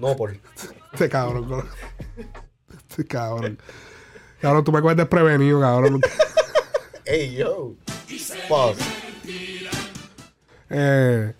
[0.00, 0.32] No por.
[0.92, 1.64] Este cabrón.
[2.88, 3.58] Este cabrón.
[4.40, 6.00] Cabrón, tú me coges desprevenido, cabrón.
[7.04, 7.72] Ey, yo.
[8.48, 8.76] Fuck.
[10.70, 11.32] Eh,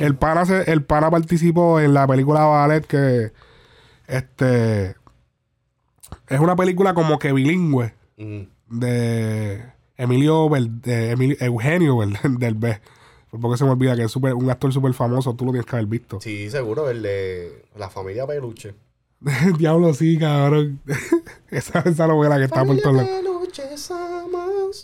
[0.00, 3.32] el, pana se- el pana participó en la película Ballet que
[4.06, 4.96] este
[6.28, 8.42] es una película como que bilingüe Mm.
[8.68, 9.64] de
[9.96, 11.98] Emilio Vel- de Emilio- Eugenio
[12.38, 12.80] del B.
[13.40, 15.76] Porque se me olvida que es súper- un actor súper famoso, tú lo tienes que
[15.76, 16.20] haber visto.
[16.20, 18.74] Sí, seguro, el de la familia Peluche.
[19.58, 20.80] Diablo, sí, cabrón.
[21.50, 23.10] esa, esa novela que está por todos lados.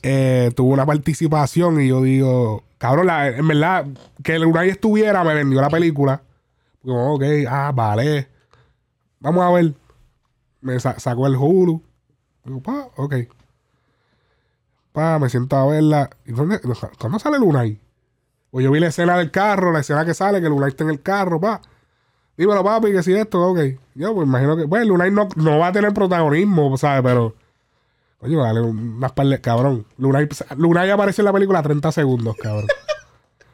[0.02, 3.86] Eh, tuvo una participación y yo digo, cabrón, la- en verdad,
[4.22, 6.22] que el Unai estuviera me vendió la película.
[6.82, 8.28] Como, ok, ah, vale.
[9.20, 9.74] Vamos a ver.
[10.60, 11.82] Me sa- sacó el Hulu.
[12.44, 13.14] Digo, pa, ok.
[14.92, 16.10] Pa, me siento a verla.
[16.26, 16.60] ¿Y dónde,
[16.98, 17.80] ¿Cuándo sale el Unai?
[18.50, 20.84] Pues yo vi la escena del carro, la escena que sale, que el Unai está
[20.84, 21.60] en el carro, pa.
[22.38, 23.58] Dímelo, papi, que si esto, ok.
[23.94, 27.02] Yo, pues imagino que, bueno, el Unai no, no va a tener protagonismo, ¿sabes?
[27.02, 27.34] Pero,
[28.20, 29.84] coño, dale unas par de, cabrón.
[29.98, 32.68] Lunay, Lunay aparece en la película 30 segundos, cabrón.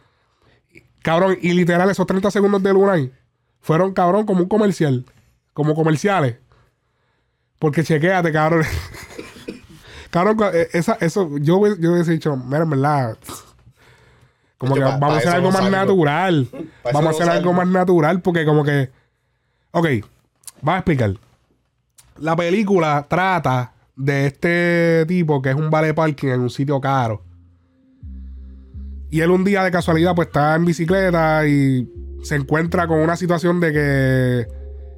[1.03, 3.12] cabrón, y literal, esos 30 segundos de Lunay
[3.61, 5.05] fueron, cabrón, como un comercial.
[5.55, 6.37] Como comerciales.
[7.59, 8.64] Porque chequéate, cabrón.
[10.11, 13.16] cabrón, eh, esa, eso, yo, hubiese- yo hubiese dicho, mira, en verdad,
[14.64, 15.77] Como que pa- vamos pa a hacer algo no más salgo.
[15.77, 16.48] natural.
[16.83, 18.90] Pa' vamos a no hacer algo más natural porque como que...
[19.72, 19.87] Ok,
[20.62, 21.14] vamos a explicar.
[22.18, 27.22] La película trata de este tipo que es un vale parking en un sitio caro.
[29.11, 31.88] Y él un día de casualidad pues está en bicicleta y
[32.22, 34.46] se encuentra con una situación de que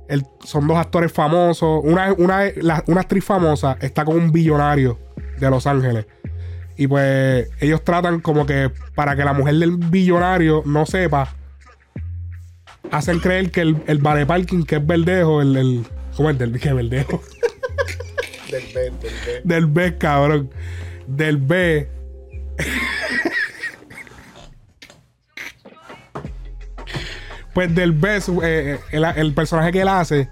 [0.09, 1.81] él- son dos actores famosos.
[1.85, 4.99] Una, una, la- una actriz famosa está con un billonario
[5.39, 6.07] de Los Ángeles.
[6.77, 11.35] Y pues ellos tratan como que para que la mujer del billonario no sepa,
[12.91, 15.87] hacen creer que el, el vale parking que es verdejo, el, el
[16.17, 16.39] ¿cómo es?
[16.39, 17.23] Del, que verdejo.
[18.51, 19.41] Del B, del B.
[19.43, 20.51] Del B, cabrón.
[21.09, 21.89] Del B.
[27.53, 30.29] pues del B, su- eh, el, el personaje que él hace,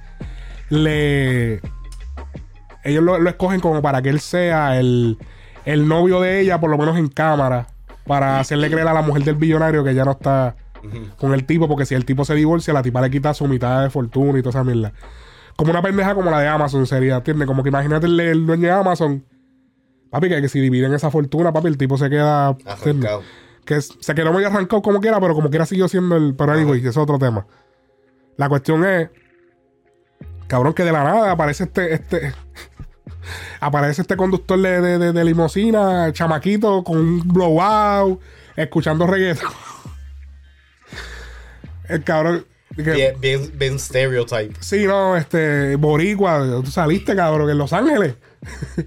[0.68, 1.61] le.
[2.85, 5.16] Ellos lo, lo escogen como para que él sea el,
[5.64, 7.66] el novio de ella, por lo menos en cámara,
[8.07, 10.57] para hacerle creer a la mujer del billonario que ya no está
[11.18, 13.83] con el tipo, porque si el tipo se divorcia, la tipa le quita su mitad
[13.83, 14.92] de fortuna y toda esa mierda.
[15.57, 17.46] Como una pendeja como la de Amazon sería, ¿entiendes?
[17.46, 19.24] Como que imagínate el, el dueño de Amazon.
[20.11, 22.57] Papi, que, que si dividen esa fortuna, papi, el tipo se queda.
[23.64, 26.35] Que se quedó muy arrancado como quiera, pero como quiera siguió siendo el.
[26.35, 27.46] Pero anyway, eso es otro tema.
[28.37, 29.11] La cuestión es.
[30.46, 31.94] Cabrón, que de la nada aparece este.
[31.94, 32.35] este
[33.61, 38.21] aparece este conductor de, de, de, de limusina, chamaquito, con un blowout,
[38.57, 39.49] escuchando reggaeton.
[41.89, 42.47] El cabrón.
[42.77, 44.55] que- Bien, bien, stereotype.
[44.61, 48.15] Sí, no, este, boricua, tú saliste, cabrón, en Los Ángeles.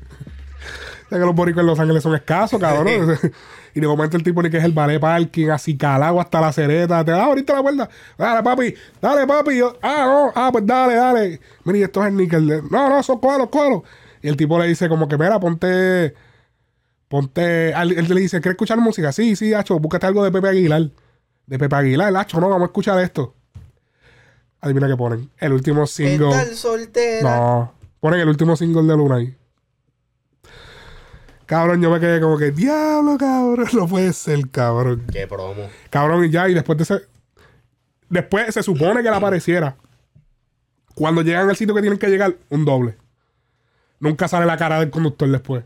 [1.06, 3.18] O sea que los boricuas en Los Ángeles son escasos, cabrón.
[3.74, 6.52] y de momento el tipo ni que es el ballet parking, así calado hasta la
[6.52, 7.06] cereta.
[7.06, 7.90] Te da ahorita la vuelta.
[8.18, 9.58] Dale, papi, dale, papi.
[9.58, 11.40] Yo, ah, no, ah, pues dale, dale.
[11.64, 12.62] Mira, y esto es el níquel.
[12.70, 13.84] No, no, son cuadros, cuadros.
[14.22, 16.14] Y el tipo le dice como que, mira, ponte...
[17.08, 17.72] Ponte...
[17.72, 19.12] Él, le dice, ¿quieres escuchar música?
[19.12, 20.90] Sí, sí, Hacho, búscate algo de Pepe Aguilar.
[21.46, 23.34] De Pepe Aguilar, Hacho, no, vamos a escuchar esto.
[24.62, 25.30] Adivina qué ponen.
[25.38, 26.56] El último single.
[26.56, 27.22] Soltera.
[27.22, 27.74] No.
[28.00, 29.36] Ponen el último single de Luna ahí.
[31.48, 33.68] Cabrón, yo me quedé como que, diablo, cabrón.
[33.74, 35.06] No puede ser, cabrón.
[35.12, 35.70] Qué promo.
[35.90, 37.02] Cabrón, y ya, y después de ese.
[38.10, 39.78] Después se supone que le apareciera.
[40.94, 42.98] Cuando llegan al sitio que tienen que llegar, un doble.
[44.00, 45.64] Nunca sale la cara del conductor después.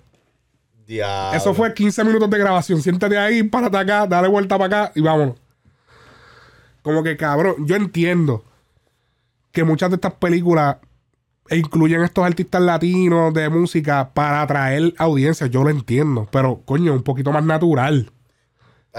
[0.87, 1.37] Diablo.
[1.37, 2.81] Eso fue 15 minutos de grabación.
[2.81, 5.35] Siéntate ahí, párate acá, dale vuelta para acá y vámonos.
[6.81, 8.43] Como que cabrón, yo entiendo
[9.51, 10.77] que muchas de estas películas
[11.49, 15.47] incluyen estos artistas latinos de música para atraer audiencia.
[15.47, 16.27] Yo lo entiendo.
[16.31, 18.09] Pero, coño, un poquito más natural.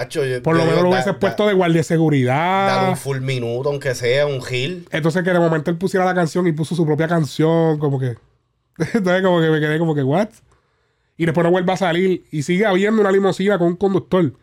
[0.09, 2.89] Yo- Por lo menos lo hubieses da- puesto de guardia de Dar seguridad.
[2.89, 4.87] un full minuto, aunque sea un gil.
[4.91, 8.15] Entonces que de momento él pusiera la canción y puso su propia canción, como que.
[8.93, 10.29] Entonces como que me quedé como que, ¿what?
[11.17, 14.33] Y después no vuelve a salir y sigue habiendo una limusina con un conductor.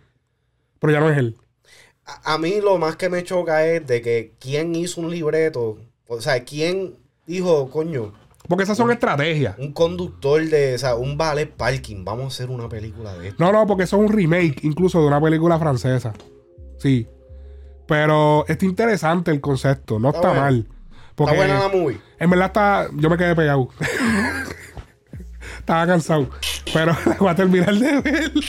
[0.79, 1.37] Pero ya no es él.
[2.07, 5.79] A, a mí lo más que me choca es de que quién hizo un libreto.
[6.07, 6.95] O sea, quién
[7.27, 8.13] dijo, coño,
[8.49, 9.57] Porque esas son estrategias.
[9.59, 12.05] un conductor de, o sea, un ballet parking.
[12.05, 13.45] Vamos a hacer una película de esto.
[13.45, 16.13] No, no, porque eso es un remake incluso de una película francesa.
[16.79, 17.07] Sí.
[17.87, 20.43] Pero está interesante el concepto, no está, Está bueno.
[20.43, 20.69] mal.
[21.21, 22.01] Porque Está buena la movie.
[22.19, 22.89] en verdad está.
[22.95, 23.69] Yo me quedé pegado.
[25.59, 26.31] Estaba cansado.
[26.73, 28.33] Pero la voy a terminar de ver.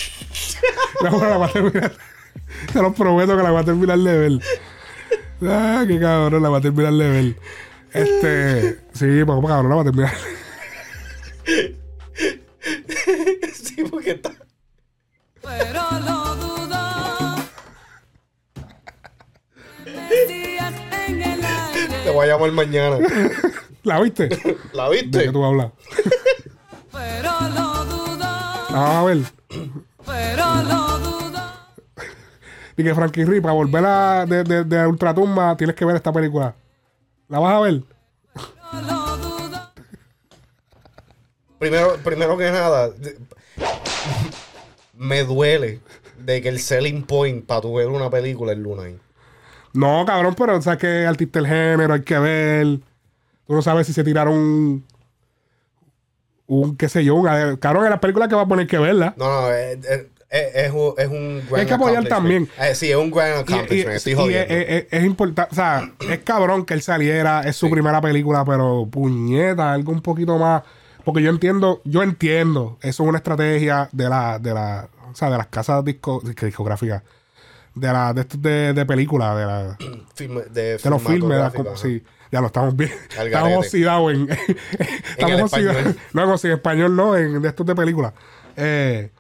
[1.04, 1.92] No, la voy a terminar.
[2.72, 4.32] Te lo prometo que la voy a terminar de ver.
[5.44, 7.36] Ah, qué cabrón, la voy a terminar de ver.
[7.92, 8.80] Este.
[8.94, 10.14] Sí, pues cabrón, la voy a terminar.
[22.12, 22.98] Te voy a llamar mañana.
[23.84, 24.30] ¿La viste?
[24.74, 25.24] ¿La ¿De viste?
[25.24, 25.72] qué tú hablas?
[26.92, 28.18] Pero lo dudo.
[28.18, 29.18] La vas a ver.
[30.06, 31.42] Pero lo dudo.
[32.78, 36.12] Y que Frankie Rip, para volver a, de, de, de Ultratumba, tienes que ver esta
[36.12, 36.54] película.
[37.30, 37.82] ¿La vas a ver?
[38.74, 39.72] Lo dudo.
[41.58, 43.18] Primero, primero que nada, de-
[44.96, 45.80] me duele
[46.20, 48.84] de que el selling point para tu ver una película es Luna.
[49.74, 52.66] No, cabrón, pero sabes que artista el género, hay que ver.
[53.48, 54.86] Tú no sabes si se tiraron un.
[56.48, 59.14] Un, qué sé yo, un, cabrón, en las películas que va a poner que verla.
[59.18, 62.10] No, no, es, es, es- un, es un gran Hay que apoyar accomplishment.
[62.10, 62.50] también.
[62.60, 63.96] Eh, sí, es un gran Y, y- accomplishment.
[63.96, 64.54] Estoy jodiendo.
[64.54, 69.72] es, importante, o sea, es cabrón que él saliera, es su primera película, pero puñeta,
[69.72, 70.64] algo un poquito más.
[71.06, 75.30] Porque yo entiendo, yo entiendo, eso es una estrategia de la, de la, o sea,
[75.32, 77.02] de las casas disco, discográficas,
[77.76, 79.78] de la, de estos de, de películas, de la,
[80.16, 81.42] Filme- de, de los filmes,
[81.76, 82.92] sí, ya lo estamos bien.
[83.26, 84.30] Estamos oxidados en.
[85.18, 85.96] estamos oxidados.
[86.14, 88.14] No, en, español no, en de estos de películas.
[88.56, 89.12] Eh,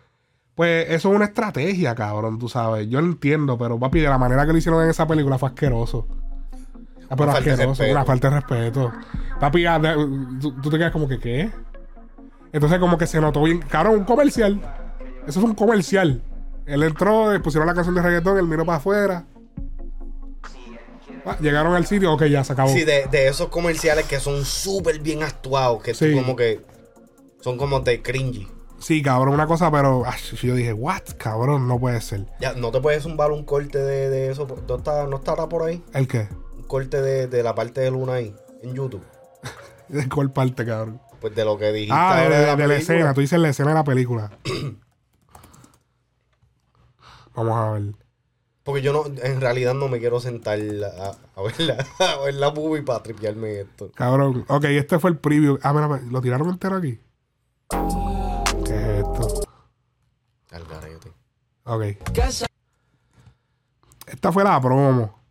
[0.56, 2.88] Pues eso es una estrategia, cabrón, tú sabes.
[2.90, 5.50] Yo lo entiendo, pero papi, de la manera que lo hicieron en esa película fue
[5.50, 6.08] asqueroso.
[7.10, 7.92] Ah, pero Una falta asqueroso, respeto.
[7.92, 8.92] una falta de respeto.
[9.40, 9.96] Papi, ah, de-
[10.40, 11.50] tú, tú te quedas como que, ¿qué?
[12.54, 13.60] Entonces como que se notó bien.
[13.60, 14.62] Cabrón, un comercial.
[15.28, 16.22] Eso fue un comercial.
[16.66, 19.26] Él entró, eh, pusieron la canción de reggaetón, él miró para afuera.
[21.26, 22.70] Ah, llegaron al sitio, ok, ya se acabó.
[22.70, 26.14] Sí, de, de esos comerciales que son súper bien actuados, que Sí.
[26.16, 26.62] como que
[27.42, 28.48] son como de cringy.
[28.80, 32.26] Sí, cabrón, una cosa, pero ay, yo dije, what, cabrón, no puede ser.
[32.40, 34.48] Ya, ¿no te puedes zumbar un corte de, de eso?
[34.68, 35.84] ¿No, está, ¿No estará por ahí?
[35.94, 36.28] ¿El qué?
[36.58, 39.04] Un corte de, de la parte de Luna ahí, en YouTube.
[39.88, 41.00] ¿De cuál parte, cabrón?
[41.20, 42.76] Pues de lo que dijiste Ah, de, la película.
[42.78, 44.32] escena, tú dices la escena de la película.
[47.36, 47.96] Vamos a ver.
[48.64, 52.36] Porque yo no, en realidad no me quiero sentar a, a ver la, a ver
[52.36, 53.92] la movie para tripearme esto.
[53.96, 54.46] Cabrón.
[54.48, 55.58] Ok, este fue el preview.
[55.64, 57.00] Ah, mira, mira, ¿lo tiraron entero aquí?
[58.66, 59.42] ¿Qué es esto?
[60.52, 61.12] Al garete.
[61.64, 61.84] Ok.
[64.08, 65.22] Esta fue la promo.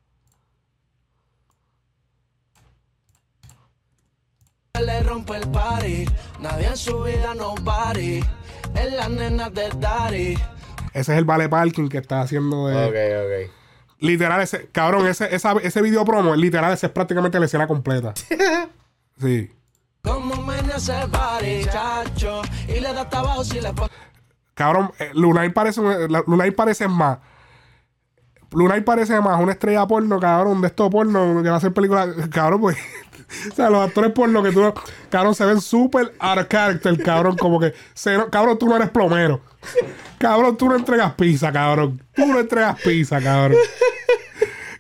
[4.80, 6.06] le rompe el party.
[6.40, 8.20] Nadie en su vida no party.
[8.74, 10.38] Es la nena de Daddy.
[10.92, 12.74] Ese es el vale parking que está haciendo de.
[12.76, 13.57] Ok, ok.
[14.00, 14.68] Literal, ese.
[14.72, 18.14] Cabrón, ese, esa- ese video promo, literal, ese es prácticamente la escena completa.
[19.20, 19.50] Sí.
[20.03, 20.46] Como
[21.12, 22.40] party, chacho.
[22.68, 23.90] Y le da hasta abajo si le pone.
[24.55, 25.83] Cabrón, eh, Lunay parece,
[26.26, 27.18] Lunay parece más.
[28.53, 32.09] Lunay parece más una estrella porno, cabrón, de estos porno que va a hacer películas.
[32.33, 32.79] Cabrón, pues.
[33.51, 34.61] O sea, los actores porno que tú.
[34.61, 34.75] no-
[35.09, 37.37] Cabrón, se ven súper out of character, cabrón.
[37.37, 37.73] Como que.
[37.95, 39.40] se no- cabrón, tú no eres plomero.
[40.19, 42.03] Cabrón, tú no entregas pizza, cabrón.
[42.14, 43.59] Tú no entregas pizza, cabrón.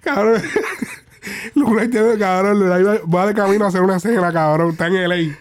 [0.02, 0.42] Cabrón.
[1.54, 2.58] Lunay tiene, cabrón.
[2.60, 4.70] Lunay va- va de camino a hacer una escena, cabrón.
[4.70, 5.36] Está en LA.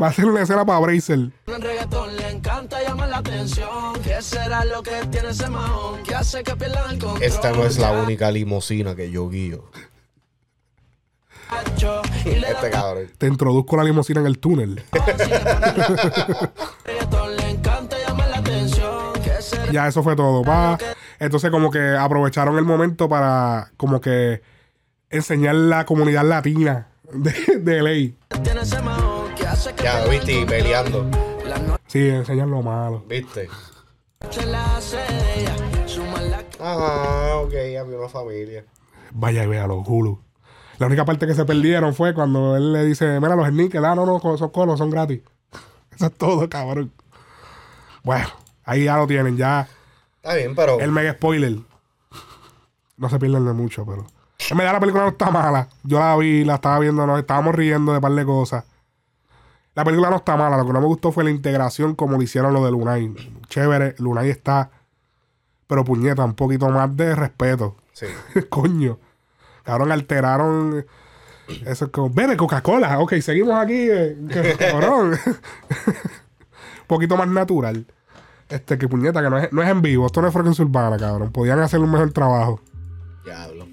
[0.00, 1.18] Va a hacer una escena para Bracer.
[1.46, 4.00] El reggaetón le encanta llamar la atención.
[4.02, 6.02] ¿Qué será lo que tiene ese mahón?
[6.02, 7.22] Que hace que pierdan el control.
[7.22, 9.70] Esta no es la única limosina que yo guío.
[9.70, 9.82] Chacho.
[11.24, 11.33] Y le da
[12.24, 13.10] Este cabrón.
[13.18, 14.82] Te introduzco la limusina en el túnel.
[18.28, 19.12] la atención.
[19.22, 20.42] ¿Qué será Ya, eso fue todo.
[20.42, 20.78] Pa.
[21.18, 24.42] Entonces, como que aprovecharon el momento para, como que,
[25.10, 28.16] enseñar la comunidad latina de, de ley.
[29.82, 31.08] Ya, viste, peleando.
[31.46, 33.04] La Sí, enseñar lo malo.
[33.08, 33.48] ¿Viste?
[34.46, 34.80] la
[36.20, 38.64] la Ah, ok, había una familia.
[39.12, 40.20] Vaya y véalo, Hulu.
[40.78, 43.94] La única parte que se perdieron fue cuando él le dice, mira, los sneakers, ah,
[43.94, 45.20] no, no, esos colos son gratis.
[45.94, 46.92] Eso es todo, cabrón.
[48.02, 48.26] Bueno,
[48.64, 49.68] ahí ya lo tienen, ya.
[50.16, 50.80] Está bien, pero.
[50.80, 51.58] El mega spoiler.
[52.96, 54.06] No se pierden de mucho, pero.
[54.50, 55.68] En verdad la película no está mala.
[55.82, 58.64] Yo la vi, la estaba viendo, nos estábamos riendo de par de cosas.
[59.74, 60.56] La película no está mala.
[60.56, 63.14] Lo que no me gustó fue la integración como lo hicieron lo de Lunay.
[63.48, 64.70] Chévere, Lunay está.
[65.66, 67.76] Pero puñeta, un poquito más de respeto.
[67.92, 68.06] Sí.
[68.50, 68.98] Coño.
[69.64, 70.86] Cabrón, alteraron.
[71.66, 72.10] Eso es como.
[72.10, 72.98] Bebe Coca-Cola.
[73.00, 73.88] Ok, seguimos aquí.
[73.90, 74.16] eh,
[74.58, 75.08] cabrón.
[75.08, 75.16] un
[76.86, 77.86] poquito más natural.
[78.48, 80.06] Este, que puñeta, que no es, no es en vivo.
[80.06, 81.32] Esto no es frecuencia urbana, cabrón.
[81.32, 82.60] Podían hacer un mejor trabajo.
[83.24, 83.66] Diablo.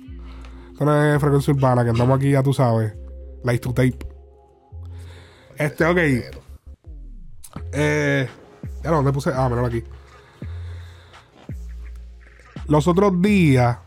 [0.72, 2.94] Esto no es frecuencia urbana, que andamos aquí, ya tú sabes.
[3.44, 4.00] Light to tape.
[5.58, 5.98] Este, ok.
[7.74, 8.28] Eh,
[8.84, 9.32] ya no, ¿dónde puse?
[9.34, 9.84] Ah, míralo aquí.
[12.68, 13.78] Los otros días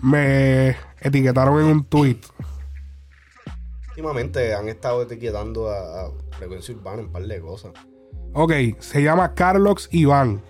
[0.00, 2.18] me etiquetaron en un tweet.
[3.90, 7.72] Últimamente han estado etiquetando a, a Frecuencia Urbana en un par de cosas.
[8.32, 10.42] Ok, se llama Carlos Iván.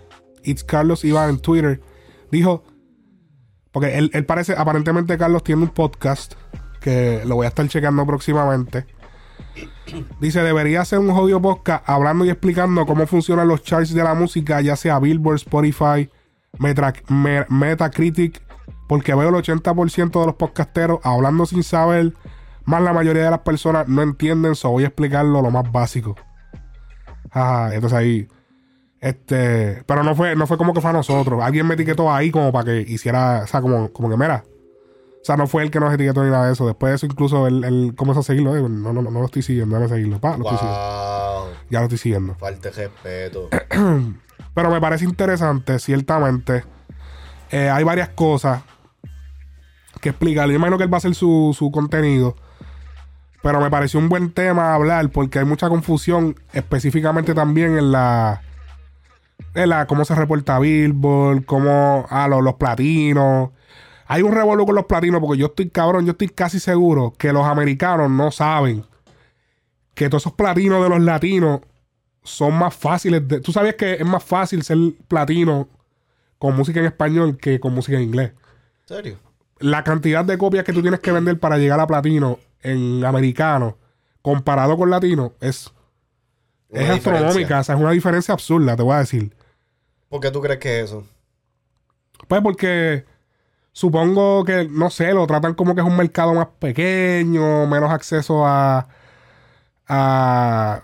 [0.43, 1.81] It's Carlos Iván en Twitter.
[2.31, 2.63] Dijo,
[3.73, 6.35] porque él, él parece, aparentemente Carlos tiene un podcast
[6.81, 8.87] que lo voy a estar chequeando próximamente.
[10.21, 14.15] Dice, debería ser un jodido podcast hablando y explicando cómo funcionan los charts de la
[14.15, 16.09] música, ya sea Billboard, Spotify,
[16.59, 18.43] Metacritic,
[18.91, 22.13] porque veo el 80% de los podcasteros hablando sin saber,
[22.65, 26.17] más la mayoría de las personas no entienden, so voy a explicarlo lo más básico.
[27.31, 28.27] Ajá, entonces ahí.
[28.99, 29.85] Este.
[29.87, 31.41] Pero no fue, no fue como que fue a nosotros.
[31.41, 33.43] Alguien me etiquetó ahí como para que hiciera.
[33.45, 34.43] O sea, como, como que mira.
[34.49, 36.67] O sea, no fue él que nos etiquetó ni nada de eso.
[36.67, 38.57] Después de eso, incluso él, él comenzó a seguirlo.
[38.57, 40.21] Eh, no, no, no, no lo estoy siguiendo, déjame seguirlo.
[40.21, 40.81] Pa, lo estoy siguiendo.
[40.81, 41.49] Wow.
[41.71, 42.35] Ya lo estoy siguiendo.
[42.35, 43.49] Falta de respeto.
[44.55, 46.65] Pero me parece interesante, ciertamente.
[47.53, 48.63] Eh, hay varias cosas
[50.01, 50.49] que explicar.
[50.49, 52.37] Yo imagino que él va a hacer su, su contenido.
[53.43, 58.43] Pero me pareció un buen tema hablar porque hay mucha confusión específicamente también en la...
[59.55, 62.07] En la cómo se reporta Billboard, cómo...
[62.11, 63.51] Ah, los, los platinos.
[64.07, 67.33] Hay un revolú con los platinos porque yo estoy cabrón, yo estoy casi seguro que
[67.33, 68.85] los americanos no saben
[69.95, 71.61] que todos esos platinos de los latinos
[72.23, 73.41] son más fáciles de...
[73.41, 74.79] Tú sabes que es más fácil ser
[75.09, 75.69] platino
[76.39, 78.33] con música en español que con música en inglés.
[78.83, 79.30] ¿En serio?
[79.61, 83.77] La cantidad de copias que tú tienes que vender para llegar a platino en americano
[84.23, 85.71] comparado con latino es,
[86.69, 87.29] Una es diferencia.
[87.29, 87.61] astronómica.
[87.61, 89.35] O sea, es una diferencia absurda, te voy a decir.
[90.09, 91.07] ¿Por qué tú crees que es eso?
[92.29, 93.05] Pues porque
[93.73, 98.47] supongo que, no sé, lo tratan como que es un mercado más pequeño, menos acceso
[98.47, 98.89] a.
[99.89, 100.83] a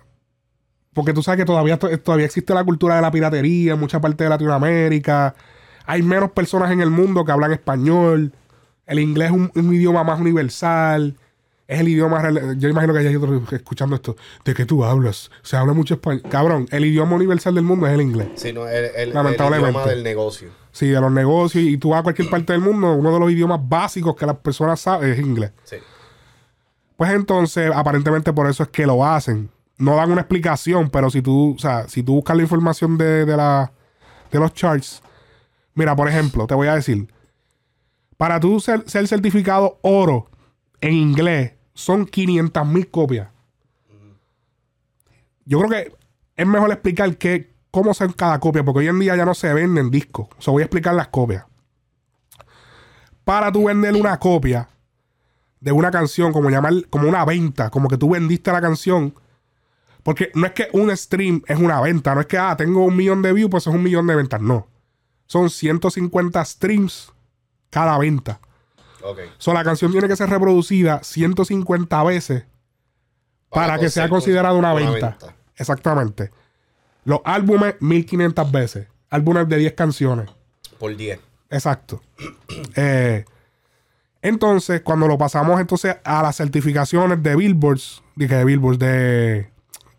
[0.93, 4.25] porque tú sabes que todavía, todavía existe la cultura de la piratería en mucha parte
[4.25, 5.35] de Latinoamérica.
[5.85, 8.33] Hay menos personas en el mundo que hablan español.
[8.87, 11.17] El inglés es un, un idioma más universal.
[11.69, 12.23] Es el idioma.
[12.57, 14.17] Yo imagino que hay otros escuchando esto.
[14.45, 15.31] ¿De qué tú hablas?
[15.43, 16.23] Se habla mucho español.
[16.31, 18.29] Cabrón, el idioma universal del mundo es el inglés.
[18.37, 20.51] Sí, no, el, el, el idioma del negocio.
[20.71, 23.33] Sí, de los negocios y tú vas a cualquier parte del mundo, uno de los
[23.33, 25.51] idiomas básicos que las personas saben es inglés.
[25.65, 25.77] Sí.
[26.97, 29.51] Pues entonces, aparentemente por eso es que lo hacen.
[29.79, 33.25] No dan una explicación, pero si tú, o sea, si tú buscas la información de,
[33.25, 33.73] de la,
[34.31, 35.03] de los charts,
[35.75, 37.09] mira, por ejemplo, te voy a decir,
[38.17, 40.31] para tú ser, ser certificado oro
[40.81, 43.29] en inglés son 500 mil copias.
[45.45, 45.97] Yo creo que
[46.35, 49.53] es mejor explicar que, cómo son cada copia, porque hoy en día ya no se
[49.53, 50.29] venden discos.
[50.39, 51.45] O sea, voy a explicar las copias.
[53.25, 54.69] Para tú vender una copia
[55.61, 59.15] de una canción, como llamar, como una venta, como que tú vendiste la canción.
[60.03, 62.97] Porque no es que un stream es una venta, no es que, ah, tengo un
[62.97, 64.41] millón de views, pues es un millón de ventas.
[64.41, 64.69] No.
[65.27, 67.13] Son 150 streams
[67.71, 68.41] cada venta.
[69.03, 69.21] Ok.
[69.39, 72.45] So, la canción tiene que ser reproducida 150 veces
[73.51, 75.17] para, que sea considerada una una venta.
[75.21, 75.35] venta.
[75.57, 76.31] Exactamente.
[77.05, 78.89] Los álbumes 1500 veces.
[79.11, 80.31] Álbumes de 10 canciones.
[80.79, 81.21] Por 10.
[81.51, 82.03] Exacto.
[82.77, 83.25] Eh,
[84.23, 89.51] entonces, cuando lo pasamos entonces a las certificaciones de Billboards, que de Billboards, de,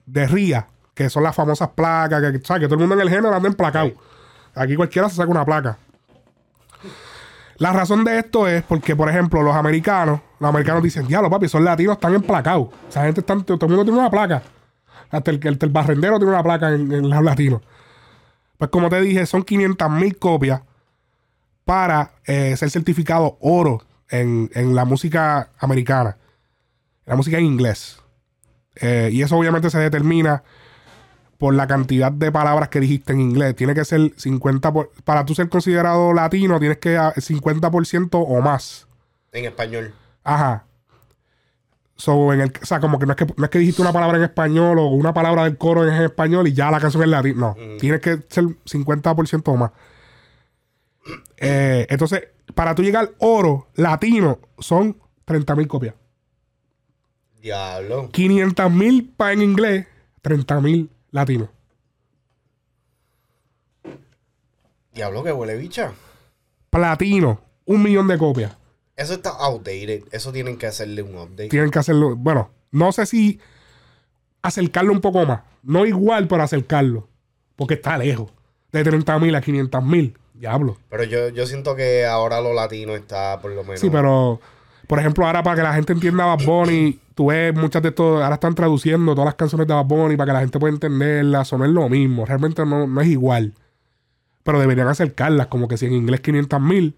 [0.05, 3.33] de RIA, que son las famosas placas, que, que todo el mundo en el género
[3.33, 3.93] anda emplacado.
[4.53, 5.77] Aquí cualquiera se saca una placa.
[7.59, 11.47] La razón de esto es porque, por ejemplo, los americanos, los americanos dicen, diablo, papi,
[11.47, 12.69] son latinos, están emplacados.
[12.87, 14.43] Esa gente está, todo el mundo tiene una placa.
[15.09, 17.61] Hasta el, el, el barrendero tiene una placa en, en los latinos.
[18.57, 20.61] Pues como te dije, son 500 mil copias
[21.65, 26.17] para eh, ser certificado oro en, en la música americana,
[27.05, 27.99] en la música en inglés.
[28.75, 30.43] Eh, y eso obviamente se determina
[31.37, 33.55] por la cantidad de palabras que dijiste en inglés.
[33.55, 38.41] Tiene que ser 50%, por- para tú ser considerado latino, tienes que ah, 50% o
[38.41, 38.87] más.
[39.31, 39.93] En español.
[40.23, 40.65] Ajá.
[41.95, 43.91] So, en el, o sea, como que no, es que no es que dijiste una
[43.93, 47.09] palabra en español o una palabra del coro en español y ya la canción es
[47.09, 47.35] latina.
[47.39, 49.71] No, tienes que ser 50% o más.
[51.37, 52.23] Eh, entonces,
[52.53, 55.95] para tú llegar al oro latino, son 30 mil copias.
[57.41, 58.09] Diablo.
[58.11, 59.87] 500 mil para en inglés,
[60.21, 60.61] 30
[61.07, 61.49] mil latinos.
[64.93, 65.93] Diablo que huele bicha.
[66.69, 68.57] Platino, un millón de copias.
[68.95, 70.03] Eso está outdated.
[70.11, 71.49] Eso tienen que hacerle un update.
[71.49, 72.15] Tienen que hacerlo.
[72.15, 73.39] Bueno, no sé si
[74.41, 75.41] acercarlo un poco más.
[75.61, 77.07] No igual, pero acercarlo.
[77.55, 78.31] Porque está lejos.
[78.71, 80.17] De 30 mil a 500 mil.
[80.33, 80.77] Diablo.
[80.89, 83.79] Pero yo, yo siento que ahora lo latino está por lo menos.
[83.79, 84.39] Sí, pero,
[84.87, 88.21] por ejemplo, ahora para que la gente entienda Bad Bunny, tú ves muchas de estos,
[88.21, 91.51] ahora están traduciendo todas las canciones de Bad Bunny para que la gente pueda entenderlas,
[91.51, 93.53] o no es lo mismo, realmente no, no es igual.
[94.43, 96.95] Pero deberían acercarlas, como que si en inglés 500 mil,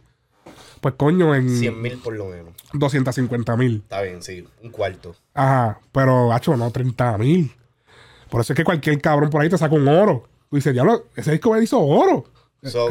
[0.81, 2.53] pues coño, en 100 mil por lo menos.
[2.73, 3.77] 250 mil.
[3.77, 4.47] Está bien, sí.
[4.61, 5.15] Un cuarto.
[5.33, 7.51] Ajá, pero, hacho, no, 30 mil.
[8.29, 10.27] Por eso es que cualquier cabrón por ahí te saca un oro.
[10.49, 12.25] Tú dices, diablo, ese disco me hizo oro.
[12.63, 12.87] So,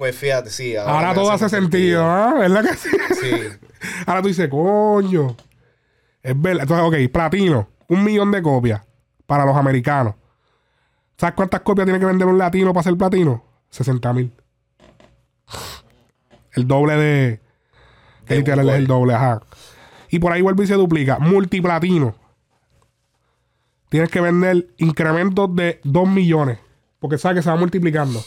[0.00, 0.74] pues fíjate, sí.
[0.76, 2.32] Ahora me todo hace sentido, ¿ah?
[2.38, 2.88] ¿Verdad que sí?
[3.20, 3.30] Sí.
[4.06, 5.36] Ahora tú dices, coño.
[6.22, 6.62] Es verdad.
[6.62, 7.68] Entonces, ok, platino.
[7.86, 8.80] Un millón de copias
[9.26, 10.14] para los americanos.
[11.18, 13.44] ¿Sabes cuántas copias tiene que vender un latino para ser platino?
[13.68, 14.32] 60 mil.
[16.54, 17.40] El doble de.
[18.24, 19.42] Que literal es el doble, ajá.
[20.08, 21.18] Y por ahí vuelve y se duplica.
[21.18, 22.14] Multiplatino.
[23.90, 26.58] Tienes que vender incrementos de 2 millones.
[27.00, 28.24] Porque sabes que se va multiplicando.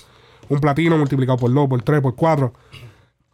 [0.49, 2.53] Un platino multiplicado por 2, por 3, por 4.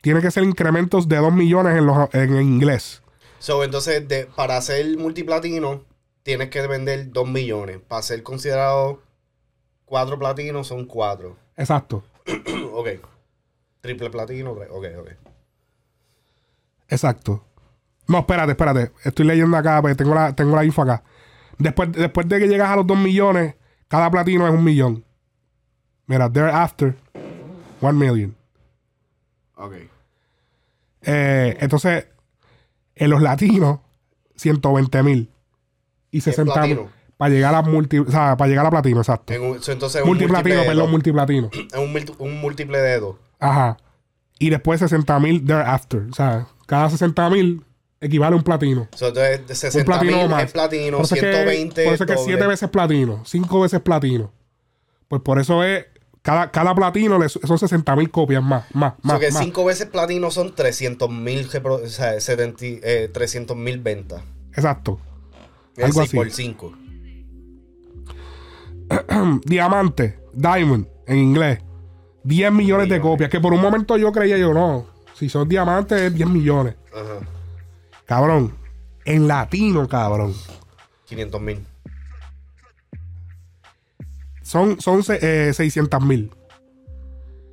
[0.01, 3.01] Tiene que ser incrementos de 2 millones en, los, en inglés.
[3.39, 5.83] So, entonces, de, para ser multiplatino,
[6.23, 7.79] tienes que vender 2 millones.
[7.87, 9.01] Para ser considerado
[9.85, 11.35] 4 platinos, son 4.
[11.57, 12.03] Exacto.
[12.73, 12.89] ok.
[13.81, 15.09] Triple platino, ok, ok.
[16.89, 17.43] Exacto.
[18.07, 18.91] No, espérate, espérate.
[19.03, 21.03] Estoy leyendo acá, porque tengo la, tengo la info acá.
[21.57, 23.55] Después, después de que llegas a los 2 millones,
[23.87, 25.05] cada platino es un millón.
[26.09, 26.95] Mira, thereafter,
[27.81, 28.35] 1 million.
[29.55, 29.73] Ok.
[31.03, 32.07] Eh, entonces,
[32.95, 33.79] en los latinos,
[34.35, 35.29] 120 mil.
[36.11, 36.79] Y 60 mil.
[37.17, 39.31] para llegar a multi, o sea, para llegar a platino, exacto.
[39.33, 41.49] En un- entonces, Multiplatino, perdón, multiplatino.
[41.71, 43.17] Es un, un múltiple de dos.
[43.39, 43.77] Ajá.
[44.39, 46.07] Y después 60 mil thereafter.
[46.09, 47.63] O sea, cada 60 mil
[48.01, 48.87] equivale a un platino.
[48.95, 50.43] So, entonces, de Un 60 platino mil más.
[50.45, 52.25] es platino, Por eso es que- 120 por eso es que doble.
[52.33, 54.31] 7 veces platino, 5 veces platino.
[55.07, 55.85] Pues por eso es.
[56.29, 59.19] Cada, cada platino le son 60 mil copias más, más, más.
[59.19, 59.43] que más.
[59.43, 64.21] 5 veces platino son 300 mil o sea, 70 eh, 300 mil ventas.
[64.53, 64.99] Exacto.
[65.75, 66.15] Es Algo así.
[66.15, 66.73] por 5.
[69.43, 71.61] Diamante, Diamond, en inglés.
[72.23, 73.11] 10 millones de Millones.
[73.11, 73.29] copias.
[73.31, 74.85] Que por un momento yo creía yo, no.
[75.15, 76.75] Si son diamantes es 10 millones.
[76.93, 77.25] Ajá.
[78.05, 78.53] Cabrón.
[79.03, 80.35] En latino, cabrón.
[81.05, 81.65] 500 mil.
[84.49, 86.31] Son, son eh, 600 mil.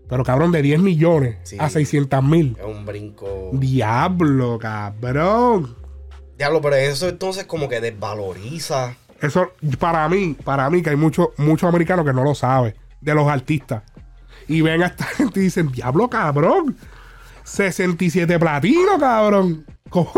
[0.08, 1.58] Pero cabrón, de 10 millones Sí.
[1.60, 2.56] a 600 mil.
[2.58, 3.50] Es un brinco.
[3.52, 5.76] Diablo, cabrón.
[6.38, 8.96] Diablo, pero eso entonces como que desvaloriza.
[9.20, 11.28] Eso, para mí, para mí, que hay muchos
[11.64, 13.82] americanos que no lo saben, de los artistas.
[14.48, 16.78] Y ven a esta gente y dicen, diablo, cabrón.
[17.44, 19.66] 67 platino, cabrón.
[19.90, 20.12] ¿Cómo?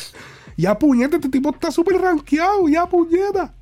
[0.56, 3.54] ya puñeta, este tipo está súper rankeado, ya puñeta.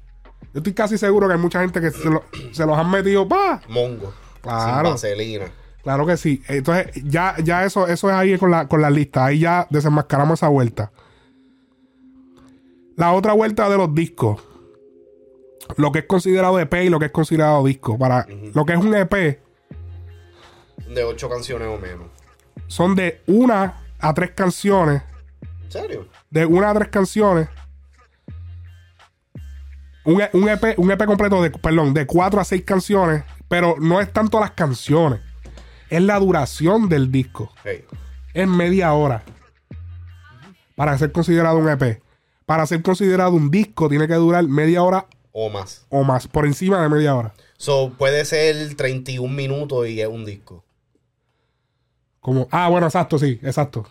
[0.52, 3.28] Yo estoy casi seguro que hay mucha gente que se, lo- se los han metido,
[3.28, 3.60] pa.
[3.68, 4.12] Mongo.
[4.42, 4.86] Claro.
[4.88, 5.46] Sin vaselina.
[5.82, 6.42] Claro que sí.
[6.48, 9.24] Entonces, ya, ya eso, eso es ahí con la, con la lista.
[9.26, 10.90] Ahí ya desenmascaramos esa vuelta.
[12.96, 14.42] La otra vuelta de los discos.
[15.76, 17.96] Lo que es considerado EP y lo que es considerado disco.
[17.96, 19.40] Para lo que es un EP,
[20.94, 22.08] De 8 canciones o menos.
[22.66, 25.02] son de una a tres canciones.
[25.64, 26.08] ¿En serio?
[26.30, 27.48] De una a tres canciones.
[30.10, 33.24] Un, E- un EP, un EP completo de, perdón, de cuatro a seis canciones.
[33.48, 35.20] Pero no es tanto las canciones.
[35.88, 37.52] Es la duración del disco.
[37.64, 37.84] Hey.
[38.32, 39.22] es media hora
[40.76, 42.00] para ser considerado un EP.
[42.46, 45.84] Para ser considerado un disco tiene que durar media hora O más.
[45.88, 47.34] o más, por encima de media hora.
[47.56, 50.64] So, puede ser 31 minutos y es un disco.
[52.20, 53.86] Como, ah, bueno, exacto, sí, exacto.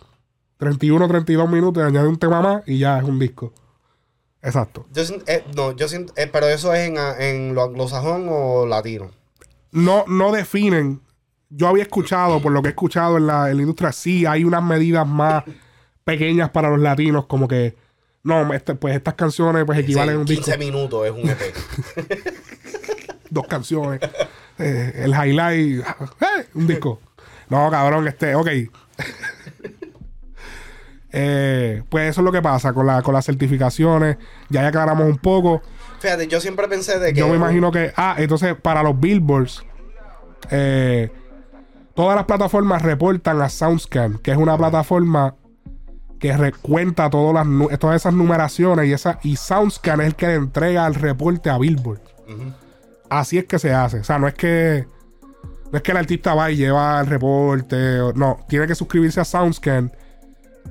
[0.58, 3.52] 31, 32 minutos, añade un tema más y ya es un disco.
[4.42, 4.86] Exacto.
[4.92, 8.66] Yo eh, no, yo siento, eh, pero eso es en, a- en lo anglosajón o
[8.66, 9.10] latino.
[9.72, 11.00] No, no definen.
[11.50, 14.44] Yo había escuchado, por lo que he escuchado en la, en la industria, sí hay
[14.44, 15.44] unas medidas más
[16.04, 17.76] pequeñas para los latinos, como que,
[18.22, 20.46] no, este, pues estas canciones pues equivalen a un Sí, disco.
[20.46, 21.40] 15 minutos es un EP.
[23.30, 24.00] dos canciones.
[24.58, 25.84] eh, el highlight.
[26.54, 27.00] un disco.
[27.48, 28.48] No, cabrón, este, ok.
[31.12, 34.16] Eh, pues eso es lo que pasa con, la, con las certificaciones.
[34.48, 35.60] Ya ya aclaramos un poco.
[35.98, 37.20] Fíjate, yo siempre pensé de que.
[37.20, 37.92] Yo me imagino que.
[37.96, 39.64] Ah, entonces para los billboards.
[40.50, 41.10] eh,
[41.94, 45.34] todas las plataformas reportan a SoundScan, que es una plataforma
[46.18, 50.34] que recuenta todas, las, todas esas numeraciones y, esa, y SoundScan es el que le
[50.34, 52.00] entrega el reporte a Billboard.
[53.08, 54.00] Así es que se hace.
[54.00, 54.86] O sea, no es que.
[55.72, 57.98] No es que el artista va y lleva el reporte.
[58.14, 59.92] No, tiene que suscribirse a SoundScan.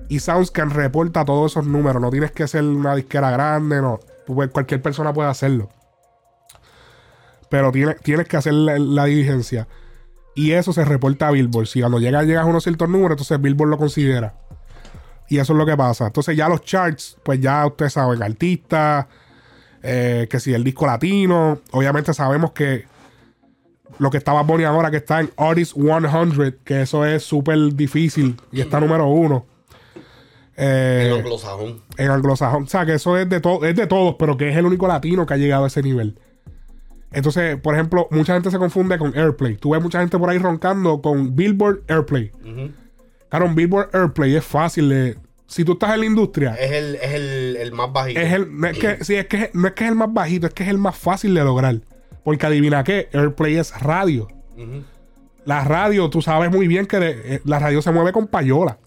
[0.08, 2.02] Y SoundScan reporta todos esos números.
[2.02, 4.00] No tienes que ser una disquera grande, no.
[4.26, 5.70] Cualquier persona puede hacerlo.
[7.50, 9.68] Pero tiene- tienes que hacer la, la diligencia.
[10.36, 11.68] Y eso se reporta a Billboard.
[11.68, 14.36] Si cuando llega, llegas a unos ciertos números, entonces Billboard lo considera.
[15.28, 16.08] Y eso es lo que pasa.
[16.08, 19.08] Entonces ya los charts, pues ya ustedes saben, artistas,
[19.84, 22.86] eh, que si el disco latino, obviamente sabemos que
[23.98, 28.40] lo que estaba Bonnie ahora, que está en Artist 100, que eso es súper difícil
[28.52, 29.46] y está número uno.
[30.62, 31.82] Eh, En anglosajón.
[31.98, 32.64] en anglosajón.
[32.64, 34.88] O sea, que eso es de, todo es de todos, pero que es el único
[34.88, 36.20] latino que ha llegado a ese nivel.
[37.12, 39.56] Entonces, por ejemplo, mucha gente se confunde con Airplay.
[39.58, 42.32] Tú ves mucha gente por ahí roncando con Billboard Airplay.
[43.30, 45.18] Claro, un Billboard Airplay es fácil.
[45.48, 48.20] Si tú estás en la industria, Es el, es el, el más bajito.
[48.20, 50.46] es el, no es que, sí, es que, no es que es el más bajito,
[50.46, 51.80] es que es el más fácil de lograr.
[52.24, 54.28] Porque adivina qué, Airplay es radio.
[55.46, 58.78] La radio, tú sabes muy bien que de- eh, la radio se mueve con payola.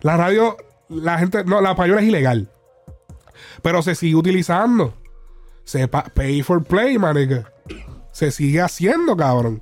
[0.00, 0.56] La radio,
[0.88, 2.50] la gente, no, la payola es ilegal.
[3.62, 4.94] Pero se sigue utilizando.
[5.64, 7.52] Se pa- pay for play, maniga.
[8.12, 9.60] Se sigue haciendo, cabrón.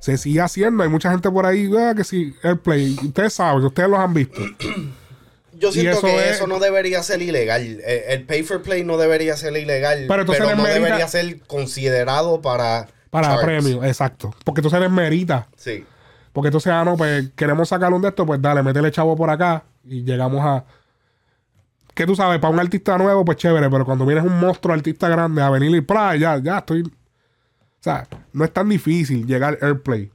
[0.00, 0.82] Se sigue haciendo.
[0.82, 2.96] Hay mucha gente por ahí ah, que sí, Airplay.
[3.02, 4.40] Ustedes saben, ustedes los han visto.
[5.52, 7.80] Yo siento eso que es- eso no debería ser ilegal.
[7.84, 10.04] El pay for play no debería ser ilegal.
[10.06, 12.88] Pero Pero, entonces les no merita- debería ser considerado para.
[13.10, 14.34] Para premio, exacto.
[14.44, 15.48] Porque entonces les merita.
[15.56, 15.84] Sí.
[16.32, 19.30] Porque entonces, ah, no, pues queremos sacar un de estos, pues dale, métele chavo por
[19.30, 20.64] acá y llegamos a.
[21.94, 25.08] Que tú sabes, para un artista nuevo, pues chévere, pero cuando vienes un monstruo artista
[25.08, 26.14] grande a venir y ¡pra!
[26.16, 26.82] ya, ya estoy.
[26.82, 30.10] O sea, no es tan difícil llegar Airplay.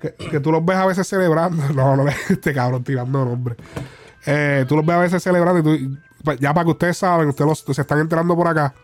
[0.00, 1.62] Que, que tú los ves a veces celebrando.
[1.74, 3.56] No, no, este cabrón tirando nombre.
[4.26, 7.28] Eh, tú los ves a veces celebrando y tú, pues, ya para que ustedes saben,
[7.28, 8.74] ustedes los- se están enterando por acá.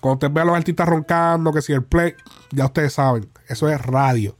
[0.00, 2.14] Cuando ustedes vean a los artistas roncando, que si el play,
[2.50, 4.36] ya ustedes saben, eso es radio.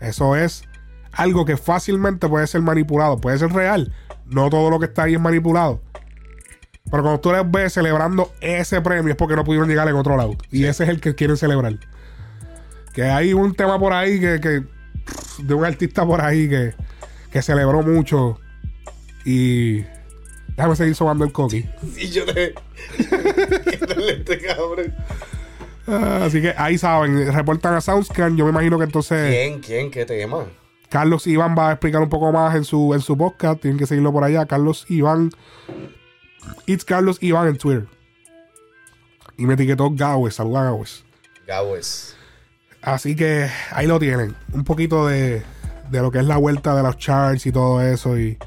[0.00, 0.64] Eso es
[1.12, 3.92] algo que fácilmente puede ser manipulado, puede ser real.
[4.26, 5.80] No todo lo que está ahí es manipulado.
[6.90, 10.16] Pero cuando tú les ves celebrando ese premio es porque no pudieron llegar en otro
[10.16, 10.36] lado.
[10.50, 11.78] Y ese es el que quieren celebrar.
[12.94, 14.64] Que hay un tema por ahí que, que-
[15.42, 16.74] de un artista por ahí que,
[17.30, 18.40] que celebró mucho.
[19.24, 19.82] Y
[20.56, 21.66] déjame seguir sobando el coqui.
[21.96, 22.54] Y yo te.
[24.08, 24.94] Este cabrón.
[25.90, 28.36] Ah, así que ahí saben, reportan a Soundscan.
[28.36, 29.60] Yo me imagino que entonces ¿Quién?
[29.60, 29.90] ¿Quién?
[29.90, 30.44] ¿Qué tema?
[30.88, 33.60] Carlos Iván va a explicar un poco más en su, en su podcast.
[33.60, 34.46] Tienen que seguirlo por allá.
[34.46, 35.30] Carlos Iván.
[36.66, 37.86] It's Carlos Iván en Twitter.
[39.36, 40.34] Y me etiquetó Gawes.
[40.34, 41.04] Saluda a Gawes.
[41.46, 42.16] Gawes.
[42.82, 44.36] Así que ahí lo tienen.
[44.52, 45.42] Un poquito de,
[45.90, 48.18] de lo que es la vuelta de los charts y todo eso.
[48.18, 48.38] Y,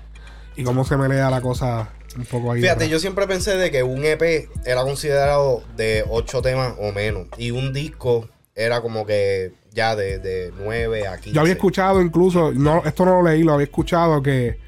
[0.56, 2.62] y cómo se me lea la cosa un poco ahí.
[2.62, 7.28] Fíjate, yo siempre pensé de que un EP era considerado de 8 temas o menos.
[7.38, 11.32] Y un disco era como que ya de, de 9 a 15.
[11.32, 14.60] Yo había escuchado incluso, no, esto no lo leí, lo había escuchado que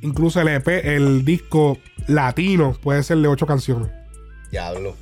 [0.00, 3.90] incluso el EP, el disco latino puede ser de ocho canciones.
[4.50, 4.96] Diablo.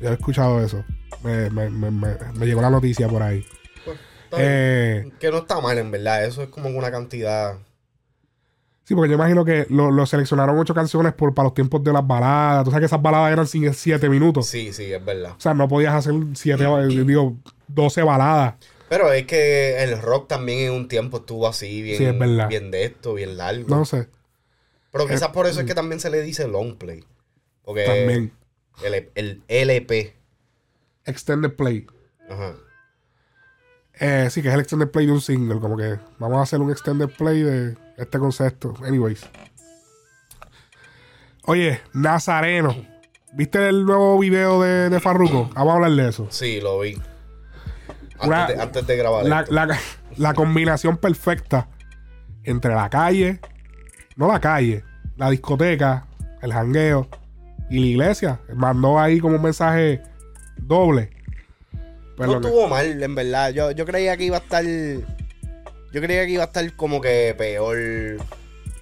[0.00, 0.84] Yo he escuchado eso.
[1.22, 3.44] Me, me- me- me- me llegó la noticia por ahí.
[3.86, 3.98] Bien.
[4.38, 6.24] Eh, Que no está mal, en verdad.
[6.24, 7.54] Eso es como una cantidad.
[8.86, 11.92] Sí, porque yo imagino que lo, lo seleccionaron ocho canciones por, para los tiempos de
[11.92, 12.64] las baladas.
[12.64, 14.46] Tú sabes que esas baladas eran sin- siete minutos.
[14.46, 15.32] Sí, sí, es verdad.
[15.36, 17.36] O sea, no podías hacer siete, digo,
[17.68, 18.54] doce baladas.
[18.88, 22.48] Pero es que el rock también en un tiempo estuvo así, bien, Sí, es verdad.
[22.48, 23.66] bien de esto, bien largo.
[23.68, 24.08] No sé.
[24.92, 27.04] Pero quizás por eso es que también se le dice long play.
[27.64, 28.32] Porque También.
[28.84, 30.14] el, el LP.
[31.04, 31.86] Extended Play.
[32.30, 32.54] Ajá.
[33.98, 35.58] Eh, sí, que es el extended play de un single.
[35.60, 38.74] Como que vamos a hacer un extended play de este concepto.
[38.84, 39.26] Anyways.
[41.44, 42.74] Oye, Nazareno.
[43.32, 45.50] ¿Viste el nuevo video de, de Farruko?
[45.54, 46.26] Vamos a hablar de eso.
[46.30, 46.94] Sí, lo vi.
[48.18, 49.52] Antes, Una- de, antes de grabar La, esto.
[49.54, 49.78] la-
[50.16, 51.68] la combinación perfecta
[52.44, 53.40] entre la calle,
[54.16, 54.82] no la calle,
[55.16, 56.06] la discoteca,
[56.40, 57.08] el jangueo
[57.68, 58.40] y la iglesia.
[58.54, 60.00] Mandó ahí como un mensaje
[60.56, 61.10] doble.
[62.16, 63.50] Pues no que- estuvo mal, en verdad.
[63.50, 64.64] Yo, yo creía que iba a estar.
[65.96, 67.78] Yo creía que iba a estar como que peor.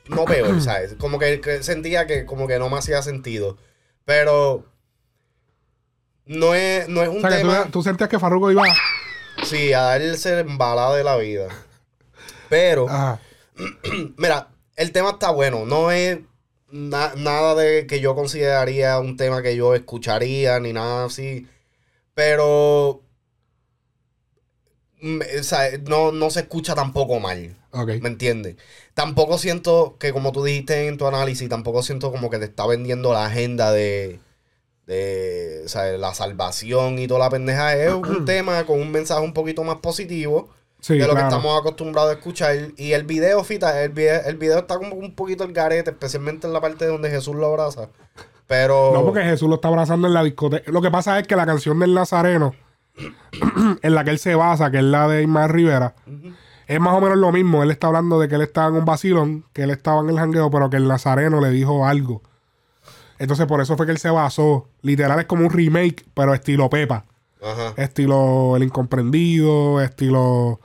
[0.09, 0.97] No peor, ¿sabes?
[0.99, 3.57] Como que, que sentía que como que no me hacía sentido.
[4.05, 4.67] Pero.
[6.27, 7.65] No es, no es un o sea, que tema.
[7.67, 8.65] tú, tú sentías que Farruko iba.
[9.45, 11.47] Sí, a darse embalada de la vida.
[12.49, 12.89] Pero.
[12.89, 13.21] Ajá.
[14.17, 15.67] Mira, el tema está bueno.
[15.67, 16.19] No es
[16.73, 21.47] na- nada de que yo consideraría un tema que yo escucharía ni nada así.
[22.15, 23.04] Pero.
[25.39, 27.57] O sea, no, no se escucha tampoco mal.
[27.73, 28.57] ¿Me entiendes?
[28.95, 32.67] Tampoco siento que, como tú dijiste en tu análisis, tampoco siento como que te está
[32.67, 34.21] vendiendo la agenda de.
[34.87, 37.77] de o sea, la salvación y toda la pendeja.
[37.77, 40.51] Es un tema con un mensaje un poquito más positivo
[40.85, 42.55] Sí, de lo que estamos acostumbrados a escuchar.
[42.77, 46.47] Y el video, Fita, el video, el video está como un poquito el garete, especialmente
[46.47, 47.89] en la parte donde Jesús lo abraza.
[48.47, 48.93] Pero.
[48.93, 50.71] No, porque Jesús lo está abrazando en la discoteca.
[50.71, 52.55] Lo que pasa es que la canción del Nazareno,
[53.83, 55.95] en la que él se basa, que es la de Ismael Rivera,
[56.67, 57.63] es más o menos lo mismo.
[57.63, 60.19] Él está hablando de que él estaba en un vacilón, que él estaba en el
[60.19, 62.23] jangueo, pero que el Nazareno le dijo algo.
[63.19, 64.69] Entonces, por eso fue que él se basó.
[64.83, 67.05] Literal es como un remake, pero estilo Pepa.
[67.43, 67.75] Ajá.
[67.77, 70.61] Estilo El Incomprendido, estilo.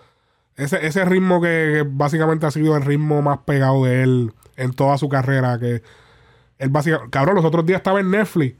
[0.55, 4.73] Ese, ese ritmo que, que básicamente ha sido el ritmo más pegado de él en
[4.73, 5.59] toda su carrera.
[5.59, 5.83] Que
[6.57, 7.11] él básicamente.
[7.11, 8.55] Cabrón, los otros días estaba en Netflix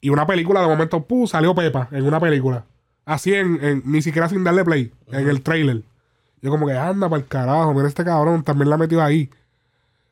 [0.00, 1.26] y una película de momento, ¡pum!
[1.26, 2.64] salió Pepa en una película.
[3.06, 5.82] Así en, en- ni siquiera sin darle play, en el trailer.
[6.42, 9.30] Yo como que anda para el carajo, mira este cabrón, también la metió ahí.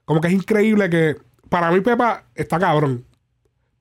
[0.06, 1.16] Como que es increíble que.
[1.50, 3.04] Para mí, Pepa está cabrón.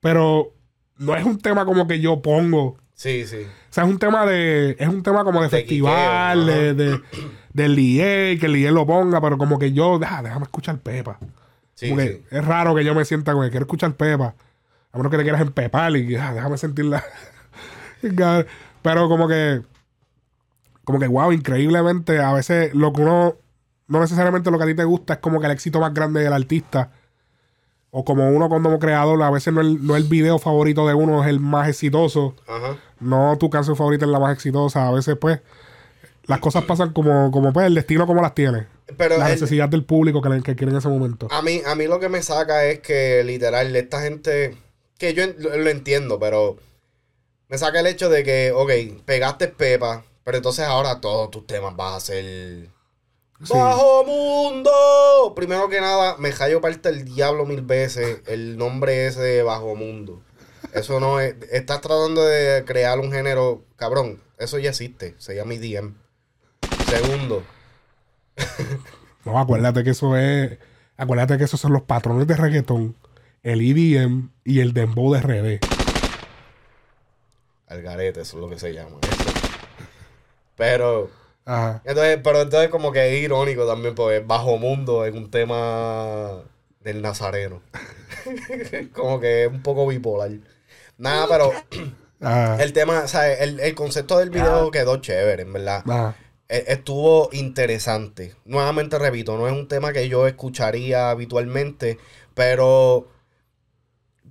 [0.00, 0.52] Pero
[0.98, 2.76] no es un tema como que yo pongo.
[2.94, 3.38] Sí, sí.
[3.38, 4.76] O sea, es un tema de.
[4.78, 7.00] Es un tema como de, De festival, quiqueo, de, de-
[7.52, 11.18] del DJ, que el DJ lo ponga, pero como que yo, ah, déjame escuchar Pepa.
[11.74, 12.22] Sí, Como que sí.
[12.30, 14.34] es raro que yo me sienta con que quiero escuchar Pepa.
[14.92, 17.02] A menos que te quieras empepar y ah, déjame sentirla.
[18.84, 19.62] pero como que.
[20.84, 23.36] Como que, wow, increíblemente, a veces lo que uno.
[23.88, 26.22] No necesariamente lo que a ti te gusta es como que el éxito más grande
[26.22, 26.90] del artista.
[27.90, 31.22] O como uno como creador, a veces no el, no el video favorito de uno
[31.22, 32.76] es el más exitoso Ajá.
[32.98, 34.88] no tu canción favorita es la más exitosa.
[34.88, 35.40] A veces, pues,
[36.26, 38.66] las cosas pasan como, como pues, el destino como las tiene.
[38.98, 41.28] Pero la el- necesidad del público que, que quiere en ese momento.
[41.30, 44.56] A mí, a mí lo que me saca es que literal, esta gente,
[44.98, 46.56] que yo lo entiendo, pero
[47.54, 51.76] me saca el hecho de que, ok, pegaste Pepa, pero entonces ahora todos tus temas
[51.76, 52.68] vas a ser...
[53.44, 53.52] Sí.
[53.54, 55.32] ¡Bajo mundo!
[55.36, 59.76] Primero que nada, me callo parte el diablo mil veces el nombre ese de Bajo
[59.76, 60.20] Mundo.
[60.72, 61.36] Eso no es.
[61.52, 63.62] Estás tratando de crear un género.
[63.76, 65.14] Cabrón, eso ya existe.
[65.18, 65.94] Se llama EDM.
[66.88, 67.44] Segundo.
[69.24, 70.58] No, acuérdate que eso es.
[70.98, 72.94] Acuérdate que esos son los patrones de reggaetón,
[73.42, 75.73] el EDM y el dembow de RD.
[77.74, 78.96] Algarete, eso es lo que se llama.
[79.02, 79.30] eso.
[80.56, 81.10] Pero.
[81.44, 81.82] Ajá.
[81.84, 86.42] Entonces, pero entonces como que es irónico también, porque Bajo Mundo es un tema
[86.80, 87.60] del nazareno.
[88.94, 90.30] como que es un poco bipolar.
[90.96, 91.52] Nada, pero
[92.20, 92.62] Ajá.
[92.62, 95.82] el tema, o sea, el, el concepto del video quedó chévere, en verdad.
[95.86, 96.16] Ajá.
[96.48, 98.34] E- Estuvo interesante.
[98.46, 101.98] Nuevamente repito, no es un tema que yo escucharía habitualmente,
[102.34, 103.08] pero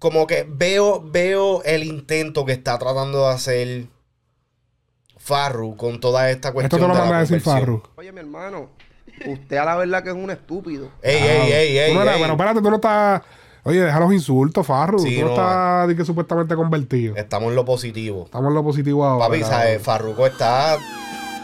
[0.03, 3.85] como que veo, veo el intento que está tratando de hacer
[5.17, 7.39] Farru con toda esta Esto cuestión te lo de la a decir.
[7.39, 7.81] Farru.
[7.95, 8.71] Oye, mi hermano,
[9.25, 10.89] usted a la verdad que es un estúpido.
[11.01, 12.19] Ey, ey, ey, ey, Tú no ey.
[12.19, 13.21] Pero espérate, tú no estás.
[13.63, 14.99] Oye, deja los insultos, Farru.
[14.99, 17.15] Sí, tú no, no, estás que supuestamente convertido.
[17.15, 18.25] Estamos en lo positivo.
[18.25, 19.27] Estamos en lo positivo ahora.
[19.27, 19.43] Papi.
[19.43, 19.81] ¿sabes?
[19.81, 20.77] Farruko está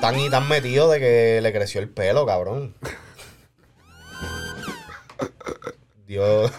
[0.01, 2.76] tan y tan metido de que le creció el pelo, cabrón.
[6.10, 6.51] Dios,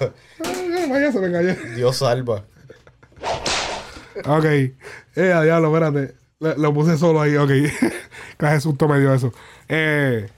[0.45, 1.57] Ay, Vaya, se me cayó.
[1.75, 2.45] Dios salva.
[4.25, 4.45] Ok.
[4.45, 6.15] Eh, a diablo, espérate.
[6.39, 7.51] Lo puse solo ahí, ok.
[8.37, 9.33] Clase susto me dio eso.
[9.67, 10.31] Eh,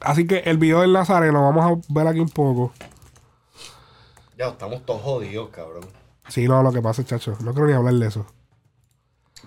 [0.00, 2.72] así que el video del Nazareno, vamos a ver aquí un poco.
[4.36, 5.84] Ya, estamos todos jodidos, cabrón.
[6.26, 7.38] Sí, no, lo que pasa, chacho.
[7.44, 8.26] No quiero ni hablar de eso.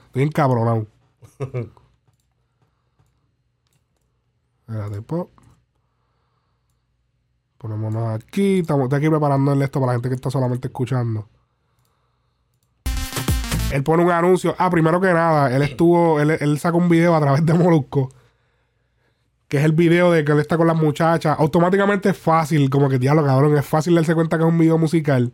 [0.07, 0.87] Estoy encabronado.
[4.65, 5.29] Espérate, pop.
[7.65, 8.59] Ponémonos aquí.
[8.59, 11.27] Estamos aquí preparando el esto para la gente que está solamente escuchando.
[13.71, 14.53] Él pone un anuncio.
[14.59, 16.19] Ah, primero que nada, él estuvo.
[16.19, 18.09] Él, él sacó un video a través de Molusco.
[19.47, 21.35] Que es el video de que él está con las muchachas.
[21.39, 23.57] Automáticamente es fácil, como que diablo, cabrón.
[23.57, 25.33] Es fácil darse cuenta que es un video musical.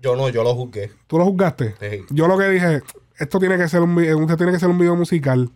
[0.00, 0.90] Yo no, yo lo juzgué.
[1.06, 1.76] ¿Tú lo juzgaste?
[1.78, 2.04] Sí.
[2.10, 2.82] Yo lo que dije,
[3.16, 5.52] esto tiene que ser un video, esto tiene que ser un video musical.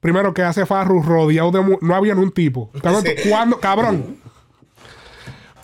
[0.00, 2.70] Primero que hace Farru rodeado de no había ni un tipo.
[2.82, 3.28] Cabrón, Sí.
[3.28, 4.18] ¿cuándo, cabrón?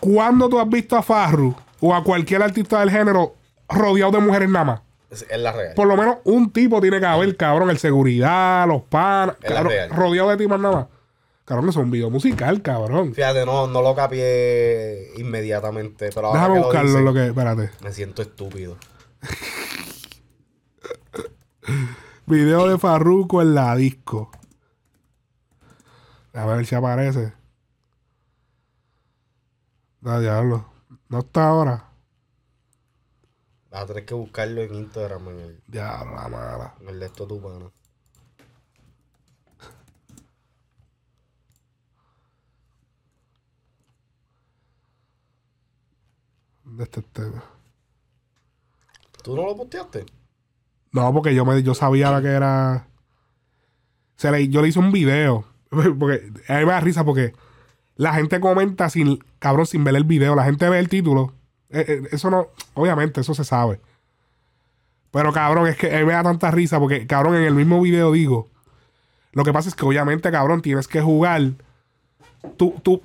[0.00, 3.34] ¿Cuándo tú has visto a Farru o a cualquier artista del género
[3.68, 4.80] rodeado de mujeres nada más?
[5.10, 5.74] Es, la real.
[5.76, 9.56] Por lo menos un tipo tiene que haber, cabrón, el seguridad, los panas, Es la
[9.56, 9.90] cabrón, real.
[9.90, 10.86] rodeado de tipos nada más.
[11.44, 13.14] Cabrón, eso es un video musical, cabrón.
[13.14, 17.70] Fíjate, no, no lo capié inmediatamente, pero ahora Déjame que lo buscarlo, lo que, espérate.
[17.82, 18.76] me siento estúpido.
[22.26, 24.30] Video de Farruko en la disco.
[26.32, 27.34] A ver si aparece.
[30.00, 30.66] Da diablo.
[31.10, 31.90] No está ahora.
[33.70, 36.74] Vas a tener que buscarlo en Instagram, en el, Diablo, la mala.
[36.80, 37.70] en el de esto tu pana.
[46.64, 47.22] ¿Dónde está este?
[49.22, 50.23] ¿Tú no lo posteaste?
[50.94, 52.86] No, porque yo me yo sabía que era.
[54.14, 55.44] Se le, yo le hice un video.
[55.70, 57.32] Porque a me da risa porque
[57.96, 60.36] la gente comenta sin, cabrón, sin ver el video.
[60.36, 61.32] La gente ve el título.
[61.70, 63.80] Eh, eh, eso no, obviamente, eso se sabe.
[65.10, 68.12] Pero cabrón, es que a me da tanta risa porque, cabrón, en el mismo video
[68.12, 68.48] digo.
[69.32, 71.42] Lo que pasa es que obviamente, cabrón, tienes que jugar.
[72.56, 73.02] Tu, tu,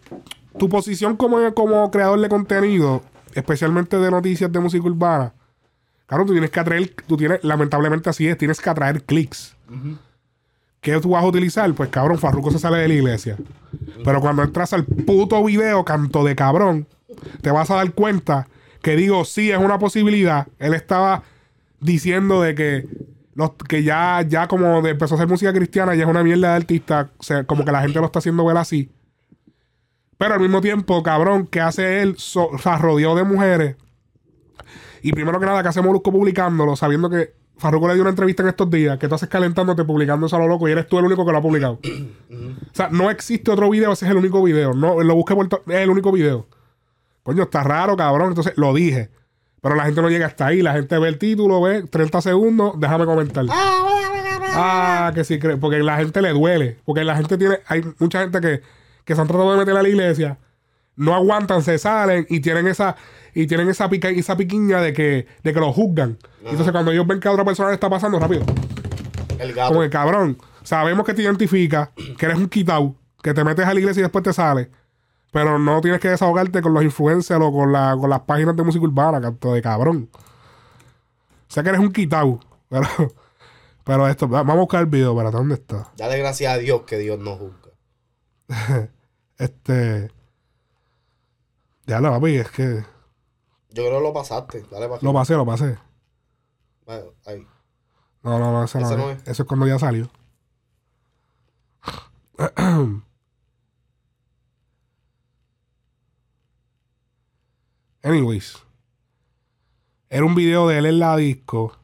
[0.59, 3.01] tu posición como, como creador de contenido,
[3.33, 5.33] especialmente de noticias de música urbana,
[6.09, 9.55] Claro, tú tienes que atraer, tú tienes, lamentablemente así es, tienes que atraer clics.
[10.81, 11.71] ¿Qué tú vas a utilizar?
[11.73, 13.37] Pues cabrón, Farruko se sale de la iglesia.
[14.03, 16.87] Pero cuando entras al puto video, canto de cabrón,
[17.41, 18.47] te vas a dar cuenta
[18.81, 20.47] que digo, sí, es una posibilidad.
[20.57, 21.23] Él estaba
[21.79, 22.87] diciendo de que,
[23.35, 26.49] los, que ya, ya como de- empezó a hacer música cristiana, ya es una mierda
[26.51, 28.89] de artista, o sea, como que la gente lo está haciendo ver así.
[30.17, 32.15] Pero al mismo tiempo, cabrón, que hace él?
[32.17, 33.75] So- o sea, rodeado de mujeres.
[35.01, 38.41] Y primero que nada, que hace Molusco publicándolo, sabiendo que Farruko le dio una entrevista
[38.43, 40.97] en estos días, que tú haces calentándote publicando eso a lo loco y eres tú
[40.97, 41.79] el único que lo ha publicado.
[41.83, 44.73] o sea, no existe otro video, ese es el único video.
[44.73, 46.47] No, lo busqué por es el único video.
[47.23, 48.29] Coño, está raro, cabrón.
[48.29, 49.09] Entonces lo dije.
[49.61, 50.61] Pero la gente no llega hasta ahí.
[50.61, 53.45] La gente ve el título, ve 30 segundos, déjame comentar.
[53.51, 56.77] Ah, que sí, porque la gente le duele.
[56.85, 58.61] Porque la gente tiene, hay mucha gente que,
[59.03, 60.37] que se han tratado de meter a la iglesia,
[60.99, 62.95] no aguantan, se salen y tienen esa,
[63.33, 66.17] y tienen esa, pica, esa piquiña de que, de que lo juzgan.
[66.43, 68.43] Entonces cuando ellos ven que a otra persona le está pasando rápido,
[69.39, 69.69] El gato.
[69.69, 73.73] como que cabrón, sabemos que te identifica, que eres un quitao, que te metes a
[73.73, 74.67] la iglesia y después te sales.
[75.31, 78.63] Pero no tienes que desahogarte con los influencers o con, la, con las páginas de
[78.63, 80.09] música urbana, canto de cabrón.
[80.13, 82.39] O sea que eres un quitao.
[82.67, 82.87] Pero,
[83.83, 85.91] pero esto, va- vamos a buscar el video, para ¿dónde está?
[85.97, 87.69] Dale gracias a Dios que Dios no juzga.
[89.37, 90.11] Este.
[91.89, 92.85] Ya lo papi, es que.
[93.71, 94.63] Yo creo que lo pasaste.
[94.69, 95.75] Dale para Lo pasé, lo pasé.
[97.25, 97.47] Ahí.
[98.21, 99.23] No, no, no, ese, Ese no, no es.
[99.23, 99.29] es.
[99.29, 100.07] Eso es cuando ya salió.
[108.03, 108.59] Anyways.
[110.11, 111.75] Era un video de él en la disco.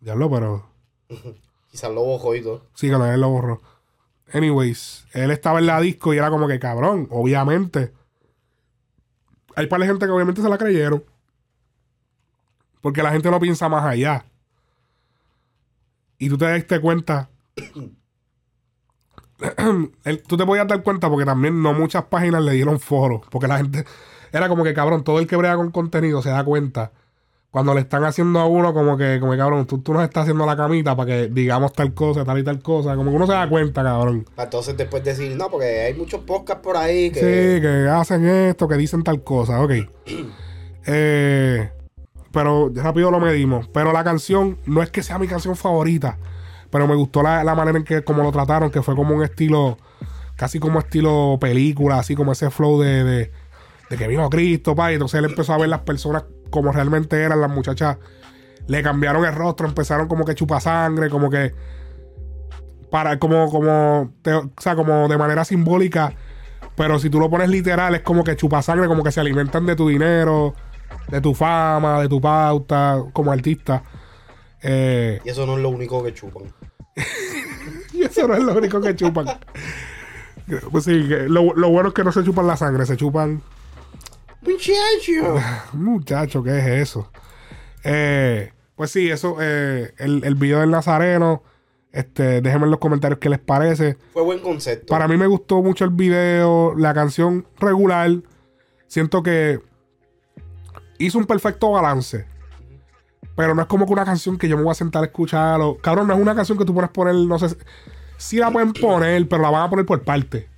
[0.00, 0.66] Diablo, pero.
[1.70, 2.62] Quizás lo bojó y todo.
[2.74, 3.60] Sí, que él lo borró.
[4.32, 7.92] Anyways, él estaba en la disco y era como que cabrón, obviamente.
[9.54, 11.04] Hay para gente que obviamente se la creyeron.
[12.80, 14.24] Porque la gente no piensa más allá.
[16.18, 17.28] Y tú te diste cuenta.
[20.26, 23.20] tú te podías dar cuenta porque también no muchas páginas le dieron foro.
[23.30, 23.84] Porque la gente.
[24.32, 26.92] Era como que cabrón, todo el que brega con contenido se da cuenta.
[27.52, 30.22] Cuando le están haciendo a uno como que, como que cabrón, tú, tú nos estás
[30.22, 32.96] haciendo la camita para que digamos tal cosa, tal y tal cosa.
[32.96, 34.24] Como que uno se da cuenta, cabrón.
[34.34, 37.20] Para entonces después decir, no, porque hay muchos podcasts por ahí que.
[37.20, 39.72] Sí, que hacen esto, que dicen tal cosa, ok.
[40.84, 41.70] Eh,
[42.32, 43.68] pero rápido lo medimos.
[43.68, 46.18] Pero la canción no es que sea mi canción favorita,
[46.70, 49.22] pero me gustó la, la manera en que como lo trataron, que fue como un
[49.22, 49.78] estilo,
[50.34, 53.32] casi como estilo película, así como ese flow de, de,
[53.90, 57.20] de que vino Cristo, pa, y entonces él empezó a ver las personas como realmente
[57.20, 57.96] eran, las muchachas
[58.68, 61.52] le cambiaron el rostro, empezaron como que chupa sangre, como que
[62.90, 66.12] para como como te- o sea, como de manera simbólica,
[66.76, 69.66] pero si tú lo pones literal es como que chupa sangre, como que se alimentan
[69.66, 70.54] de tu dinero,
[71.08, 73.82] de tu fama, de tu pauta como artista.
[74.62, 76.44] Eh, Y eso no es lo único que chupan.
[77.92, 79.26] y eso no es lo único que chupan.
[80.70, 80.92] Pues sí,
[81.28, 83.42] lo, lo bueno es que no se chupan la sangre, se chupan
[84.42, 85.40] ¡Muchacho!
[85.72, 87.10] Muchacho, ¿qué es eso?
[87.84, 91.42] Eh, pues sí, eso, eh, el, el video del Nazareno.
[91.92, 93.98] Este, déjenme en los comentarios qué les parece.
[94.14, 94.86] Fue buen concepto.
[94.86, 98.10] Para mí me gustó mucho el video, la canción regular.
[98.86, 99.60] Siento que
[100.98, 102.26] hizo un perfecto balance.
[103.36, 105.60] Pero no es como que una canción que yo me voy a sentar a escuchar.
[105.60, 107.54] o- cabrón, no es una canción que tú puedes poner, no sé.
[108.16, 110.48] Sí la pueden poner, pero la van a poner por parte.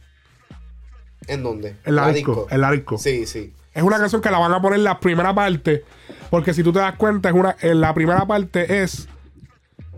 [1.27, 1.77] ¿En dónde?
[1.85, 2.47] En la disco.
[2.51, 2.99] En la disco.
[2.99, 3.53] Sí, sí.
[3.75, 5.85] Es una canción que la van a poner en la primera parte.
[6.31, 9.09] Porque si tú te das cuenta, es una, en la primera parte es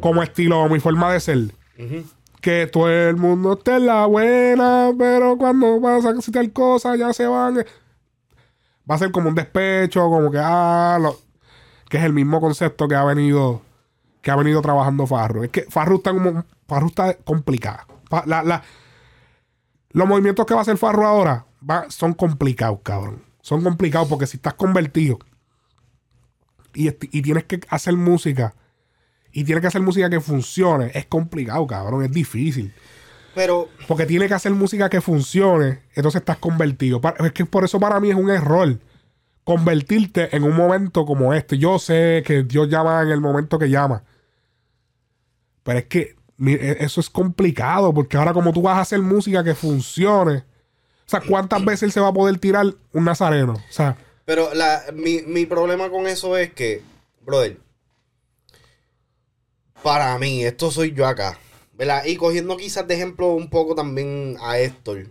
[0.00, 1.38] como estilo, mi forma de ser.
[2.40, 7.12] Que todo el mundo esté en la buena, pero cuando pasa así tal cosa, ya
[7.12, 7.56] se van.
[8.88, 11.16] Va a ser como un despecho, como que ah, lo-
[11.88, 13.62] que es el mismo concepto que ha venido
[14.22, 15.44] que ha venido trabajando Farru.
[15.44, 17.86] Es que Farru está como Farru está complicada.
[18.08, 18.62] Fa- la- la-
[19.90, 23.22] los movimientos que va a hacer Farru ahora va- son complicados, cabrón.
[23.46, 25.20] Son complicados porque si estás convertido
[26.74, 28.56] y, y tienes que hacer música
[29.30, 32.02] y tienes que hacer música que funcione, es complicado, cabrón.
[32.02, 32.74] Es difícil.
[33.36, 37.00] Pero Porque tiene que hacer música que funcione, entonces estás convertido.
[37.20, 38.80] Es que por eso para mí es un error
[39.44, 41.56] convertirte en un momento como este.
[41.56, 44.02] Yo sé que Dios llama en el momento que llama.
[45.62, 49.44] Pero es que e- eso es complicado, porque ahora como tú vas a hacer música
[49.44, 50.42] que funcione,
[51.06, 53.54] o sea, ¿cuántas veces él se va a poder tirar un nazareno?
[53.68, 56.82] O sea, Pero la, mi, mi problema con eso es que,
[57.22, 57.58] brother,
[59.82, 61.38] para mí, esto soy yo acá,
[61.74, 62.04] ¿verdad?
[62.04, 65.06] Y cogiendo quizás de ejemplo un poco también a Héctor,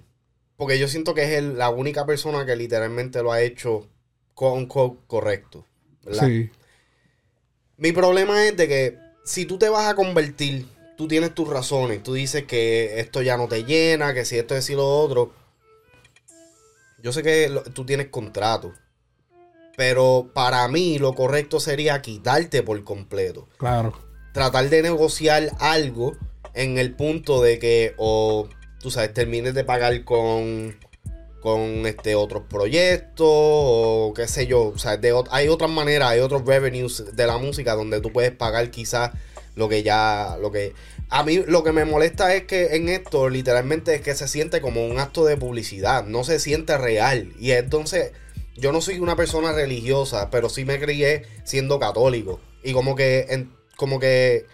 [0.57, 3.87] porque yo siento que es el- la única persona que literalmente lo ha hecho
[4.33, 5.65] con, correcto,
[6.03, 6.27] ¿verdad?
[6.27, 6.49] sí.
[7.77, 10.65] Mi problema es de que si tú te vas a convertir,
[10.97, 14.55] tú tienes tus razones, tú dices que esto ya no te llena, que si esto
[14.55, 15.33] es y lo otro.
[17.01, 18.73] Yo sé que lo- tú tienes contrato,
[19.77, 23.47] pero para mí lo correcto sería quitarte por completo.
[23.57, 23.93] Claro.
[24.33, 26.15] Tratar de negociar algo
[26.53, 28.47] en el punto de que o
[28.81, 30.77] tú sabes, termines de pagar con
[31.41, 36.19] con este otros proyectos o qué sé yo, o sea, de hay otras maneras, hay
[36.19, 39.11] otros revenues de la música donde tú puedes pagar quizás
[39.55, 40.73] lo que ya lo que
[41.09, 44.61] a mí lo que me molesta es que en esto literalmente es que se siente
[44.61, 48.11] como un acto de publicidad, no se siente real y entonces
[48.57, 53.47] yo no soy una persona religiosa, pero sí me crié siendo católico y como que
[53.77, 54.45] como que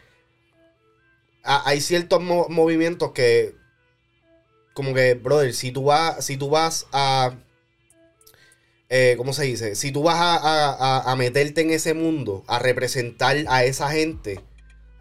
[1.44, 3.56] ha- hay ciertos mo- movimientos que
[4.74, 7.34] como que, brother, si tú vas, si tú vas a,
[8.90, 9.76] eh, ¿cómo se dice?
[9.76, 14.40] Si tú vas a- a meterte en ese mundo, a representar a esa gente,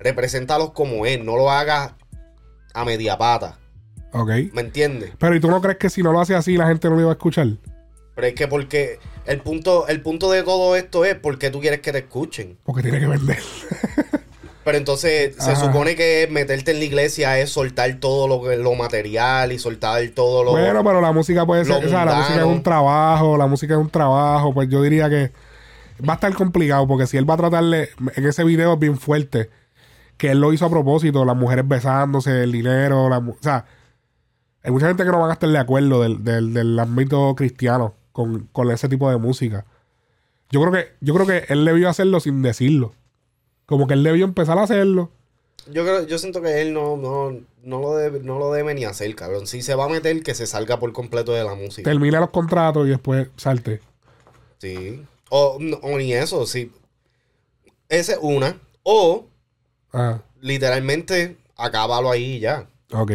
[0.01, 1.93] represéntalos como es, no lo hagas
[2.75, 3.59] a media pata,
[4.13, 4.31] Ok.
[4.53, 5.13] ¿me entiendes?
[5.19, 7.03] Pero ¿y tú no crees que si no lo hace así la gente no lo
[7.03, 7.47] iba a escuchar?
[8.15, 11.81] Pero es que porque el punto, el punto de todo esto es porque tú quieres
[11.81, 12.59] que te escuchen.
[12.65, 13.39] Porque tiene que vender.
[14.65, 19.53] Pero entonces se supone que meterte en la iglesia es soltar todo lo, lo material
[19.53, 20.51] y soltar todo lo...
[20.51, 23.75] Bueno, pero la música puede ser, o sea, la música es un trabajo, la música
[23.75, 25.33] es un trabajo, pues yo diría que
[26.07, 28.99] va a estar complicado porque si él va a tratarle, en ese video es bien
[28.99, 29.49] fuerte,
[30.21, 33.65] que él lo hizo a propósito, las mujeres besándose, el dinero, la, o sea,
[34.63, 37.95] hay mucha gente que no van a estar de acuerdo del, del, del ámbito cristiano
[38.13, 39.65] con, con ese tipo de música.
[40.51, 42.93] Yo creo que, yo creo que él debió hacerlo sin decirlo.
[43.65, 45.11] Como que él debió empezar a hacerlo.
[45.73, 48.85] Yo creo, yo siento que él no, no, no, lo debe, no lo debe ni
[48.85, 49.47] hacer, cabrón.
[49.47, 51.91] Si se va a meter, que se salga por completo de la música.
[51.91, 53.81] Termina los contratos y después salte.
[54.59, 55.03] Sí.
[55.31, 56.71] O, o ni eso, sí.
[57.89, 58.59] Esa es una.
[58.83, 59.25] O,
[59.93, 62.67] Ah, literalmente, acábalo ahí y ya.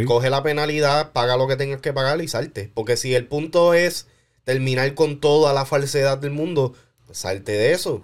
[0.08, 2.72] Coge la penalidad, paga lo que tengas que pagar y salte.
[2.74, 4.08] Porque si el punto es
[4.46, 6.74] terminar con toda la falsedad del mundo,
[7.06, 8.02] pues salte de eso.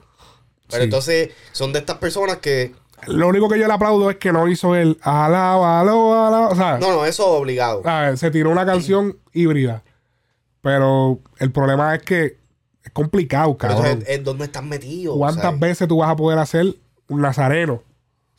[0.70, 0.86] Pero Sí.
[0.86, 2.74] entonces son de estas personas que...
[3.08, 6.48] Lo único que yo le aplaudo es que no hizo el alábalo, alá.
[6.50, 7.84] O sea, No, no, eso es obligado.
[8.18, 9.84] se tiró una canción híbrida.
[10.62, 12.38] Pero el problema es que
[12.84, 13.92] es complicado, Pero cabrón.
[13.92, 15.18] entonces, ¿en dónde estás metido?
[15.18, 15.60] ¿Cuántas ¿Sabes?
[15.60, 16.76] veces tú vas a poder hacer
[17.08, 17.82] un nazareno?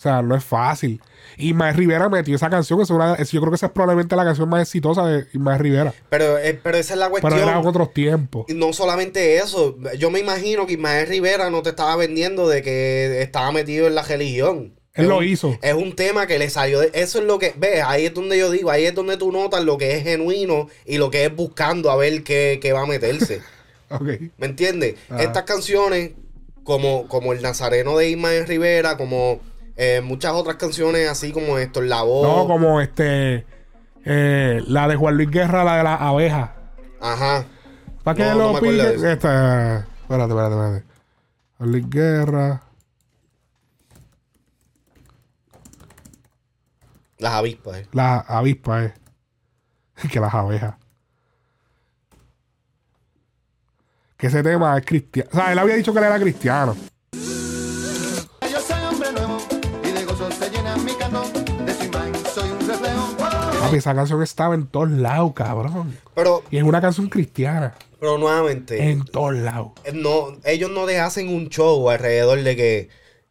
[0.02, 1.00] O sea, no es fácil.
[1.36, 2.80] Ismael Rivera metió esa canción.
[2.80, 5.60] Es una, es- yo creo que esa es probablemente la canción más exitosa de Ismael
[5.60, 5.94] Rivera.
[6.10, 7.32] Pero, eh, pero esa es la cuestión.
[7.32, 8.46] Pero era otros tiempos.
[8.48, 12.62] Y no solamente eso, yo me imagino que Ismael Rivera no te estaba vendiendo de
[12.62, 14.74] que estaba metido en la religión.
[14.94, 15.56] Él Es lo un- hizo.
[15.62, 16.90] Es un tema que le salió de...
[16.94, 17.54] Eso es lo que...
[17.56, 20.68] Ves, ahí es donde yo digo, ahí es donde tú notas lo que es genuino
[20.84, 23.40] y lo que es buscando a ver qué, qué va a meterse.
[23.88, 24.08] Ok.
[24.38, 24.94] ¿Me entiendes?
[25.18, 26.12] Estas canciones,
[26.64, 29.40] como, como El Nazareno de Ismael Rivera, como
[29.84, 32.26] eh, muchas otras canciones así como esto, La Voz.
[32.26, 33.46] No, como este.
[34.04, 36.50] eh, la de Juan Luis Guerra, la de las abejas.
[37.00, 37.44] Ajá.
[38.04, 38.94] ¿Para qué No, no lo me acuerdo de piden?
[38.96, 39.08] eso.
[39.08, 39.78] Esta.
[40.02, 40.84] Espérate, espérate, espérate.
[41.58, 42.62] Juan Luis Guerra.
[47.18, 47.88] Las avispas, eh.
[47.92, 48.94] Las avispas, eh.
[50.10, 50.74] Que las abejas.
[54.16, 55.28] Que ese tema es cristiano.
[55.32, 56.76] O sea, él había dicho que él era cristiano.
[63.72, 65.98] Papi, esa canción estaba en todos lados, cabrón.
[66.14, 67.74] Pero, Y es una canción cristiana.
[67.98, 68.90] pero nuevamente...
[68.90, 69.72] En todos lados.
[69.84, 72.88] Eh, no, ellos no te hacen un show alrededor de que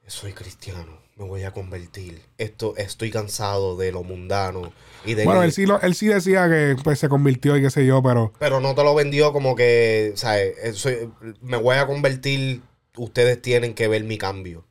[0.07, 2.21] soy cristiano, me voy a convertir.
[2.37, 4.71] Esto, estoy cansado de lo mundano
[5.05, 7.61] y de Bueno, que- él sí, lo- él sí decía que pues, se convirtió y
[7.61, 10.53] qué sé yo, pero pero no te lo vendió como que, ¿sabes?
[10.63, 11.09] Eh, soy-
[11.41, 12.61] me voy a convertir,
[12.97, 14.65] ustedes tienen que ver mi cambio.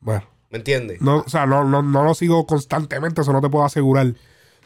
[0.00, 0.24] bueno.
[0.50, 1.00] ¿Me entiendes?
[1.00, 4.14] No, o sea, no, no, no lo sigo constantemente, eso no te puedo asegurar.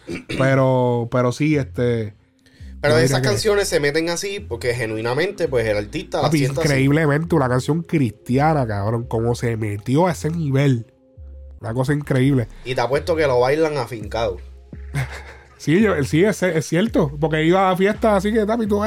[0.38, 2.14] Pero, pero sí, este.
[2.80, 6.52] Pero diría esas que- canciones se meten así porque genuinamente, pues el artista Papi, así.
[6.52, 9.04] increíblemente, una canción cristiana, cabrón.
[9.04, 10.86] Cómo se metió a ese nivel.
[11.60, 12.46] Una cosa increíble.
[12.64, 14.38] Y te apuesto que lo bailan afincado.
[15.58, 17.10] Sí, yo, sí es, es cierto.
[17.20, 18.80] Porque iba a fiestas así que, papi, tú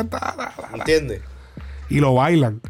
[0.74, 1.22] ¿Entiendes?
[1.90, 2.62] y lo bailan.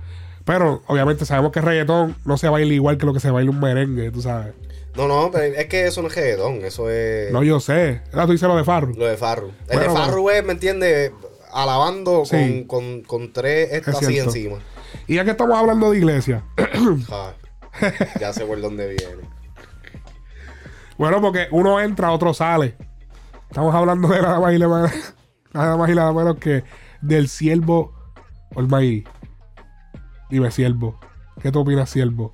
[0.43, 3.51] Pero, obviamente, sabemos que el reggaetón no se baila igual que lo que se baila
[3.51, 4.53] un merengue, tú sabes.
[4.95, 8.01] No, no, pero es que eso no es reggaetón, eso es No, yo sé.
[8.11, 8.93] Ahora tú dices lo de Farru.
[8.95, 9.47] lo de Farru.
[9.69, 11.11] El Bueno, de Farru es, ¿me entiendes?
[11.53, 12.65] Alabando Sí.
[12.67, 14.57] con, con, con tres estas Es así encima.
[15.07, 16.43] Y ya que estamos hablando de iglesia.
[17.09, 17.35] Ja,
[18.19, 19.23] ya sé por dónde viene.
[20.97, 22.75] Bueno, porque uno entra, otro sale.
[23.49, 25.13] Estamos hablando de nada más y nada menos,
[25.53, 26.63] nada más y nada menos que
[27.01, 27.93] del siervo
[28.55, 29.03] Almighty.
[30.29, 30.99] Dime, siervo.
[31.41, 32.33] ¿Qué tú opinas, siervo?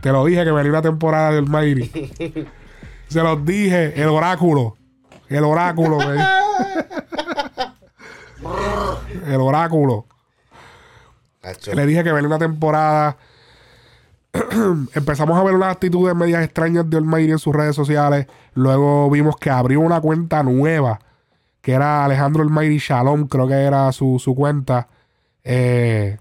[0.00, 1.90] Te lo dije que venía una temporada de Almighty.
[3.08, 4.76] Se los dije, el oráculo.
[5.28, 6.16] El oráculo, me
[9.34, 10.06] El oráculo.
[11.74, 13.16] Le dije que venía una temporada.
[14.94, 18.26] Empezamos a ver unas actitudes medias extrañas de Almighty en sus redes sociales.
[18.54, 21.00] Luego vimos que abrió una cuenta nueva.
[21.60, 24.88] Que era Alejandro Almighty Shalom, creo que era su, su cuenta.
[25.44, 26.18] Eh,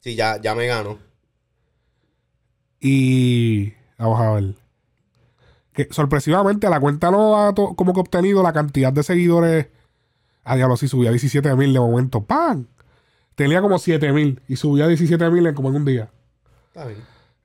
[0.00, 0.98] Sí, ya, ya me gano.
[2.80, 4.54] Y vamos a ver.
[5.72, 9.68] Que sorpresivamente la cuenta no ha como que obtenido la cantidad de seguidores.
[10.44, 12.24] A diablo, sí subía a 17 mil de momento.
[12.24, 12.66] ¡Pam!
[13.34, 16.10] Tenía como 7 mil y subía a 17 mil en como en un día.
[16.68, 17.00] Está bien.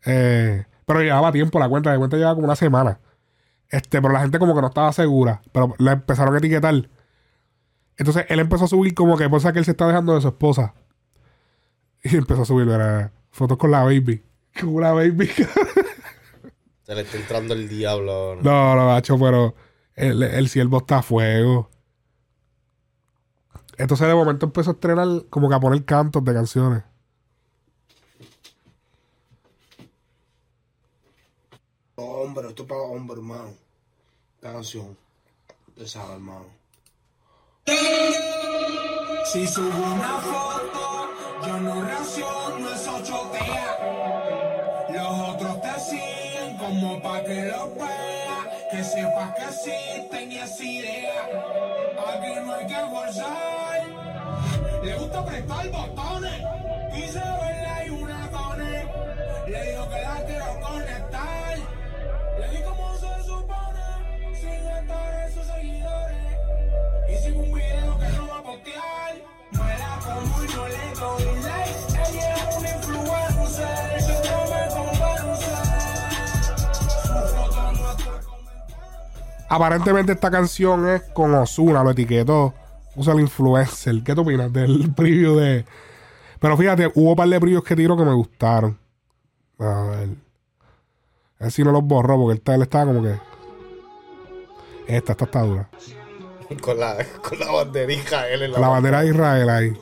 [0.06, 3.00] Eh, pero llevaba tiempo la cuenta, de cuenta llevaba como una semana.
[3.70, 5.42] Este, pero la gente como que no estaba segura.
[5.52, 6.90] Pero la empezaron a etiquetar.
[7.98, 10.30] Entonces él empezó a subir como que cosa que él se está dejando de su
[10.30, 10.74] esposa.
[12.04, 14.24] Y empezó a subir era, fotos con la baby.
[14.60, 15.28] Con la baby.
[16.84, 18.42] Se le está entrando el diablo ahora.
[18.42, 19.56] no, no, macho, pero
[19.96, 21.70] el, el siervo está a fuego.
[23.78, 26.84] Entonces de momento empezó a estrenar como que a poner cantos de canciones.
[32.24, 33.54] hombre, esto es para hombre, hermano.
[34.36, 34.98] Esta canción.
[35.76, 36.46] Te sabe, hermano.
[39.26, 41.10] Si subo una foto,
[41.46, 44.43] yo no reacciono, eso chotea.
[44.94, 50.62] Los otros te siguen como pa' que lo veas, que sepas que existen y es
[50.62, 51.30] idea.
[52.08, 53.82] Aquí no hay que forzar,
[54.84, 56.42] le gusta apretar botones,
[56.94, 58.86] quise verla y una cone.
[59.48, 61.58] Le digo que la quiero conectar,
[62.40, 66.38] le di como se supone, sin estar en sus seguidores.
[67.10, 69.16] Hice un video que no va a postear.
[69.52, 72.10] No era como yo le doy like.
[72.10, 73.13] Ella es una influencer.
[79.54, 82.54] Aparentemente esta canción es con Osuna, lo etiquetó.
[82.96, 84.04] Usa el influencer.
[84.04, 85.66] ¿Qué tú opinas del preview de...?
[86.40, 88.78] Pero fíjate, hubo un par de previews que tiró que me gustaron.
[89.60, 90.10] A ver.
[91.40, 93.16] A ver si no los borró, porque él, está- él estaba como que...
[94.88, 95.70] Esta, esta está dura.
[96.62, 96.98] Con la,
[97.28, 99.74] con la banderija él en la, La bandera de Israel ahí.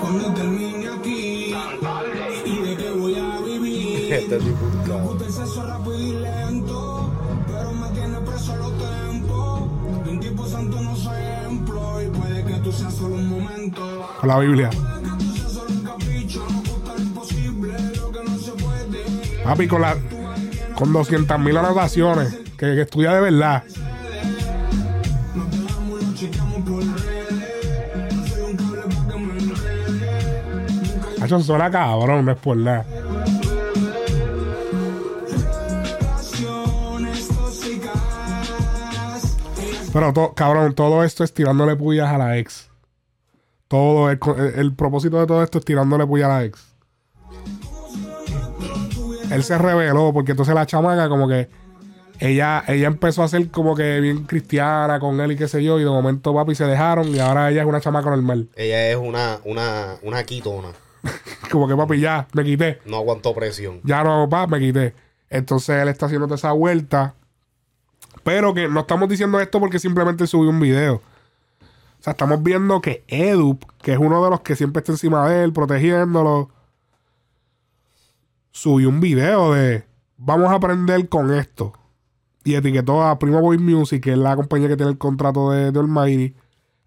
[0.00, 1.54] Cuando termine aquí.
[2.44, 4.12] Y de que voy a vivir.
[4.14, 4.58] Este tipo,
[14.26, 14.70] La Biblia.
[19.44, 19.82] Papi, con.
[20.74, 22.36] Con 200.000 anotaciones.
[22.58, 23.62] Que, estudia de verdad.
[31.20, 32.56] Hacho, suena cabrón, no es por.
[39.92, 42.68] Pero, to- cabrón, todo esto es tirándole puyas a la ex.
[43.68, 44.18] Todo el,
[44.56, 46.74] el- propósito de todo esto es tirándole puyas a la ex.
[49.30, 51.48] Él se reveló porque entonces la chamaca como que
[52.20, 55.80] ella, ella empezó a ser como que bien cristiana con él y qué sé yo,
[55.80, 58.48] y de momento papi se dejaron y ahora ella es una chamaca normal.
[58.54, 60.68] Ella es una, una, una quitona.
[61.50, 62.78] Como que papi ya, me quité.
[62.86, 63.80] No aguantó presión.
[63.84, 64.94] Ya no, pa, me quité.
[65.28, 67.14] Entonces él está haciendo toda esa vuelta.
[68.22, 71.02] Pero que no estamos diciendo esto porque simplemente subió un video.
[72.04, 75.42] Sea, estamos viendo que Edu, que es uno de los que siempre está encima de
[75.42, 76.50] él, protegiéndolo,
[78.50, 79.86] subió un video de
[80.18, 81.72] vamos a aprender con esto.
[82.44, 85.72] Y etiquetó a Primo Boy Music, que es la compañía que tiene el contrato de,
[85.72, 86.34] de Almighty,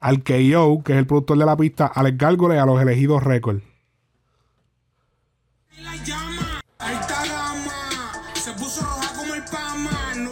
[0.01, 2.79] al KO, que es el productor de la pista, a Alex Gárgola y a los
[2.79, 3.23] elegidos.
[3.23, 3.31] No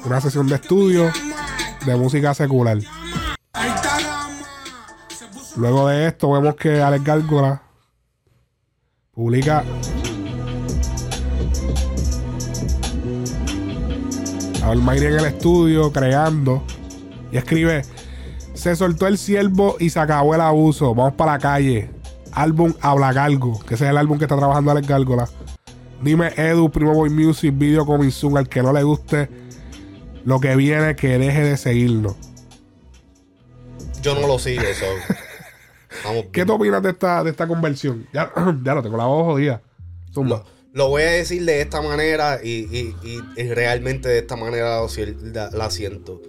[0.06, 1.12] Una sesión de estudio
[1.88, 2.78] de música secular.
[5.58, 7.62] Luego de esto vemos que Alex Gárgola
[9.14, 9.64] publica
[14.62, 16.62] a Almighty en el estudio creando
[17.32, 17.84] y escribe
[18.54, 20.94] se soltó el ciervo y se acabó el abuso.
[20.94, 21.90] Vamos para la calle.
[22.34, 25.30] Álbum Habla Galgo que ese es el álbum que está trabajando Alex Gárgola.
[26.02, 29.30] Dime Edu Primo Boy Music Video Coming Soon al que no le guste
[30.26, 32.16] lo que viene que deje de seguirnos
[34.02, 34.64] Yo no lo sigo.
[36.32, 38.08] ¿Qué tú opinas de esta, de esta conversión?
[38.14, 38.32] Ya,
[38.64, 39.62] ya lo tengo la voz jodida.
[40.14, 40.44] Zumba.
[40.74, 44.80] Lo voy a decir de esta manera y, y- y- y realmente de esta manera
[44.82, 44.88] lo
[45.34, 46.22] la, la siento.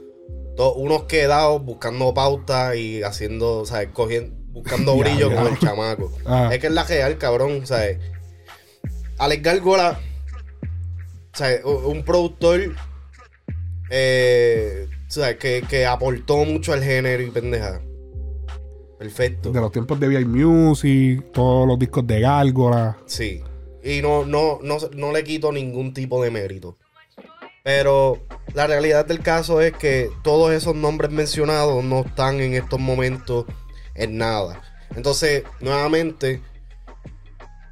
[0.57, 5.37] To- unos quedados buscando pauta y haciendo, o sea, cogiendo, buscando Ya, brillo ya.
[5.37, 6.13] con el chamaco.
[6.27, 6.51] Ah.
[6.53, 7.67] Es que es la real, cabrón.
[7.67, 7.99] Sea,
[9.19, 9.99] Alex Gargola,
[11.65, 12.61] u- un productor
[13.91, 17.81] eh, o sea, que, que aportó mucho al género y pendeja.
[18.99, 19.51] Perfecto.
[19.53, 22.97] De los tiempos de VI Music, todos los discos de Gárgola.
[23.07, 23.43] Sí.
[23.85, 26.77] Y no, no, no, no le quito ningún tipo de mérito.
[27.63, 28.23] Pero
[28.55, 33.45] la realidad del caso es que todos esos nombres mencionados no están en estos momentos
[33.95, 34.61] en nada.
[34.95, 36.41] Entonces, nuevamente.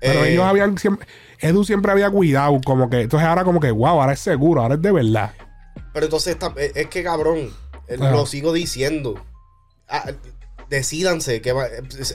[0.01, 1.07] Pero eh, ellos habían siempre.
[1.39, 3.03] Edu siempre había cuidado, como que.
[3.03, 5.33] Entonces ahora, como que, wow, ahora es seguro, ahora es de verdad.
[5.93, 7.51] Pero entonces está- es que cabrón,
[7.89, 9.15] lo sigo diciendo.
[10.71, 11.67] Decídanse que va,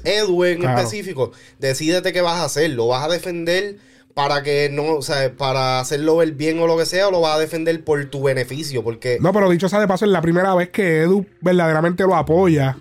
[0.03, 2.71] Edu en específico, decídete qué vas a hacer.
[2.71, 3.77] ¿Lo vas a defender
[4.13, 7.21] para que no, o sea, para hacerlo ver bien o lo que sea, o lo
[7.21, 8.84] vas a defender por tu beneficio?
[8.84, 12.15] Porque No, pero dicho sea de paso, es la primera vez que Edu verdaderamente lo
[12.15, 12.77] apoya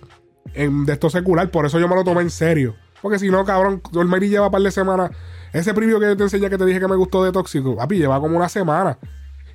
[0.53, 1.49] en, de esto secular.
[1.51, 2.75] Por eso yo me lo tomé en serio.
[3.01, 5.11] Porque si no, cabrón, Olmeri lleva un par de semanas.
[5.53, 7.97] Ese preview que yo te enseñé que te dije que me gustó de Tóxico, papi,
[7.97, 8.97] lleva como una semana.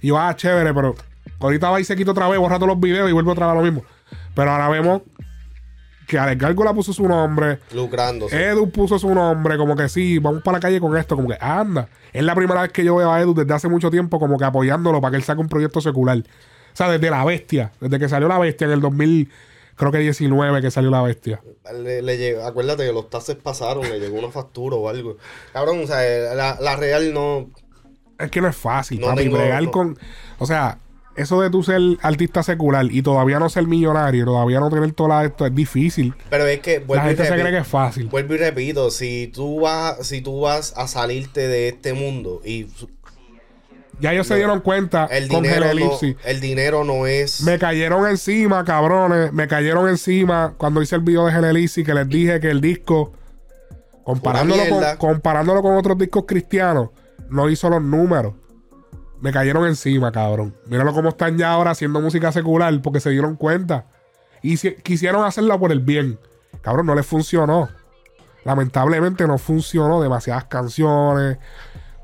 [0.00, 0.94] Y yo, ah, chévere, pero
[1.38, 3.52] ahorita va y se quita otra vez, borra todos los videos y vuelve otra vez
[3.52, 3.84] a lo mismo.
[4.34, 5.02] Pero ahora vemos
[6.06, 8.36] que Alex Gárgola puso su nombre, Lucrándose.
[8.50, 11.36] Edu puso su nombre, como que sí, vamos para la calle con esto, como que
[11.40, 11.88] anda.
[12.12, 14.44] Es la primera vez que yo veo a Edu desde hace mucho tiempo como que
[14.44, 16.18] apoyándolo para que él saque un proyecto secular.
[16.18, 19.30] O sea, desde La Bestia, desde que salió La Bestia en el 2000,
[19.76, 21.40] creo que 19 que salió La Bestia.
[21.82, 25.16] Le, le llegó- acuérdate que los taxes pasaron, le llegó una factura o algo.
[25.52, 27.48] Cabrón, o sea, la, la real no.
[28.18, 29.70] Es que no es fácil, No papi, tengo- bregar no.
[29.70, 29.98] con...
[30.38, 30.78] O sea,
[31.16, 35.20] eso de tú ser artista secular y todavía no ser millonario, todavía no tener todo
[35.22, 36.14] esto, es difícil.
[36.30, 38.06] Pero es que vuelvo La y gente se repito- cree que es fácil.
[38.08, 42.66] Vuelvo y repito, si tú vas, si tú vas a salirte de este mundo y
[44.00, 46.16] Ya ellos se dieron cuenta el con dinero, no, Genelipsis.
[46.24, 47.42] el dinero no es.
[47.42, 49.32] Me cayeron encima, cabrones.
[49.32, 53.12] Me cayeron encima cuando hice el video de Genelisi que les dije que el disco,
[54.02, 56.90] comparándolo con, comparándolo con otros discos cristianos,
[57.30, 58.34] no hizo los números.
[59.20, 60.54] Me cayeron encima, cabrón.
[60.66, 63.86] Míralo cómo están ya ahora haciendo música secular porque se dieron cuenta.
[64.42, 66.18] Y si- quisieron hacerla por el bien.
[66.60, 67.68] Cabrón, no les funcionó.
[68.44, 70.02] Lamentablemente no funcionó.
[70.02, 71.38] Demasiadas canciones.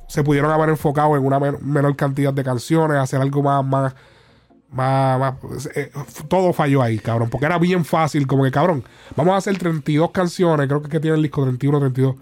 [0.09, 3.95] Se pudieron haber enfocado en una men- menor cantidad de canciones, hacer algo más, más,
[4.71, 5.93] más, más- eh,
[6.29, 7.29] todo falló ahí, cabrón.
[7.31, 8.83] Porque era bien fácil, como que, cabrón,
[9.15, 12.17] vamos a hacer 32 canciones, creo que, que tiene el disco 31, 32.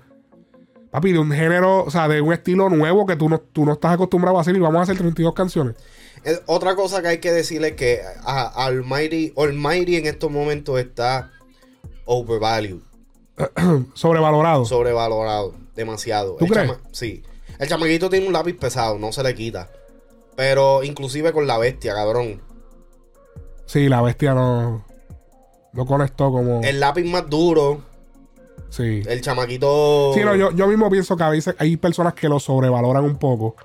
[0.91, 3.73] Papi, de un género, o sea, de un estilo nuevo que tú no, tú no
[3.75, 5.77] estás acostumbrado a hacer y vamos a hacer 32 canciones.
[6.25, 10.79] Eh, Otra cosa que hay que decirle es que a, Almighty, Almighty en estos momentos
[10.81, 11.31] está
[12.07, 12.79] overvalued,
[13.95, 14.65] Sobrevalorado.
[14.65, 16.37] sobrevalorado, demasiado.
[16.37, 16.73] ¿Tú El crees?
[16.93, 17.23] sí.
[17.59, 19.69] El chamaquito tiene un lápiz pesado, no se le quita.
[20.37, 22.41] Pero inclusive con la bestia, cabrón.
[23.67, 24.85] sí, la bestia no,
[25.73, 26.63] no conectó como...
[26.63, 27.83] El lápiz más duro,
[28.71, 29.03] sí.
[29.07, 30.13] el chamaquito...
[30.15, 33.19] Sí, no, yo, yo mismo pienso que a veces hay personas que lo sobrevaloran un
[33.19, 33.57] poco.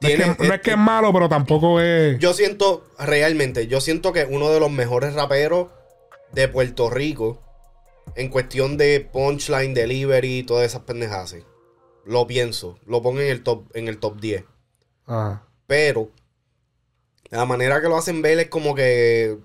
[0.00, 2.18] No, es, Tiene- que, no es que es malo, pero tampoco es...
[2.18, 5.68] Yo siento, realmente, yo siento que uno de los mejores raperos
[6.32, 7.40] de Puerto Rico
[8.14, 11.30] en cuestión de punchline, delivery, todas esas pendejadas.
[11.30, 11.38] sí.
[12.04, 14.44] Lo pienso, lo pongo en el top, en el top 10.
[15.08, 15.42] Ah.
[15.66, 16.10] Pero
[17.30, 19.38] la manera que lo hacen ver es como que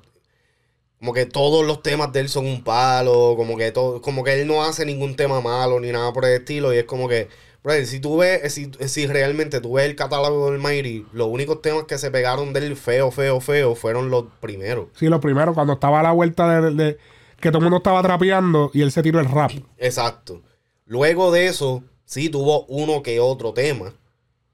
[1.02, 4.40] como que todos los temas de él son un palo, como que todo, como que
[4.40, 7.28] él no hace ningún tema malo ni nada por el estilo y es como que
[7.64, 11.60] brother, si tú ves si, si realmente tú ves el catálogo del Mighty, los únicos
[11.64, 14.90] temas que se pegaron del feo, feo, feo fueron los primeros.
[14.96, 16.98] Sí, lo primero, cuando estaba a la vuelta de, de-
[17.40, 19.50] que todo el mundo estaba trapeando y él se tiró el rap.
[19.80, 20.44] Exacto.
[20.86, 23.96] Luego de eso, sí tuvo uno que otro tema.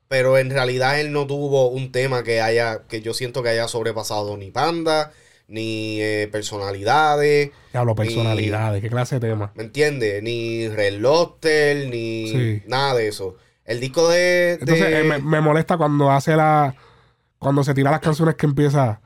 [0.07, 3.67] Pero en realidad él no tuvo un tema que haya, que yo siento que haya
[3.67, 5.11] sobrepasado ni Panda,
[5.47, 7.51] ni eh, personalidades.
[7.73, 9.51] Hablo ni- personalidades, qué clase de tema.
[9.55, 10.21] ¿Me entiendes?
[10.23, 12.63] Ni Red Lobster, ni Sí.
[12.67, 13.35] nada de eso.
[13.65, 14.53] El disco de.
[14.59, 16.75] Entonces eh, me, me molesta cuando hace la.
[17.39, 18.99] Cuando se tira las canciones que empieza.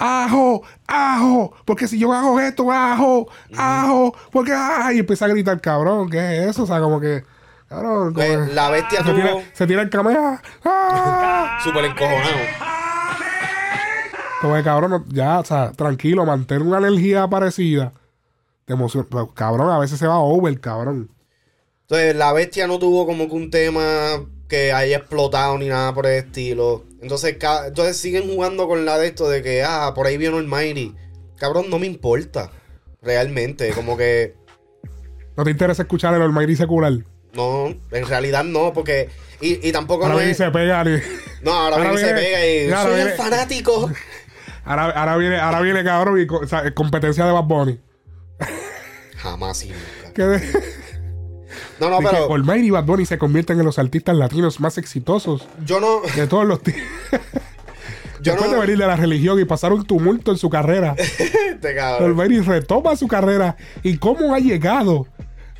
[0.00, 0.62] ¡Ajo!
[0.86, 1.52] ¡Ajo!
[1.64, 6.38] Porque si yo hago esto, ajo, ajo, porque ah, y empieza a gritar, cabrón, ¿qué
[6.38, 6.62] es eso?
[6.62, 7.24] O sea, como que.
[7.68, 10.40] Cabrón, como Pues, la bestia se tuvo- tira, se tira el camea.
[10.64, 11.58] ¡Ah!
[11.64, 12.36] Súper encojonado.
[14.40, 17.92] Como que cabrón, ya, o sea, tranquilo, mantén una energía parecida.
[18.64, 19.06] Te emociona.
[19.10, 21.10] Pero, cabrón, a veces se va over, cabrón.
[21.82, 26.06] Entonces, la bestia no tuvo como que un tema que haya explotado ni nada por
[26.06, 26.84] el estilo.
[27.00, 27.36] Entonces,
[27.66, 30.94] entonces siguen jugando con la de esto de que, ah, por ahí vino el Mighty.
[31.36, 32.50] Cabrón, no me importa.
[33.02, 34.34] Realmente, como que,
[35.36, 36.92] ¿No te interesa escuchar el Almighty secular?
[37.32, 39.08] no, en realidad no, porque,
[39.40, 40.82] y, y tampoco Ahora no y es, se pega.
[40.82, 40.98] ni-
[41.42, 43.90] no, ahora, ahora viene se pega y ahora soy viene- el fanático.
[44.68, 47.80] Ahora, ahora viene, ahora viene, cabrón, y co- o sea, competencia de Bad Bunny.
[49.16, 50.12] Jamás y nunca.
[50.14, 50.52] Que de-
[51.80, 54.60] No, no, de que pero Almighty y Bad Bunny se convierten en los artistas latinos
[54.60, 56.84] más exitosos yo no, de todos los tiempos.
[58.20, 60.94] yo Después de no, venir de la religión y pasar un tumulto en su carrera,
[60.98, 62.10] este cabrón.
[62.10, 65.06] Almighty retoma su carrera y cómo ha llegado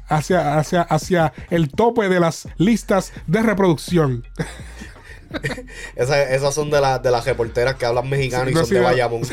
[0.09, 4.25] hacia, hacia, hacia el tope de las listas de reproducción.
[5.97, 8.71] Esa- esas son de, las de las reporteras que hablan mexicano Sí, y no, son
[8.71, 9.23] de Bayamón.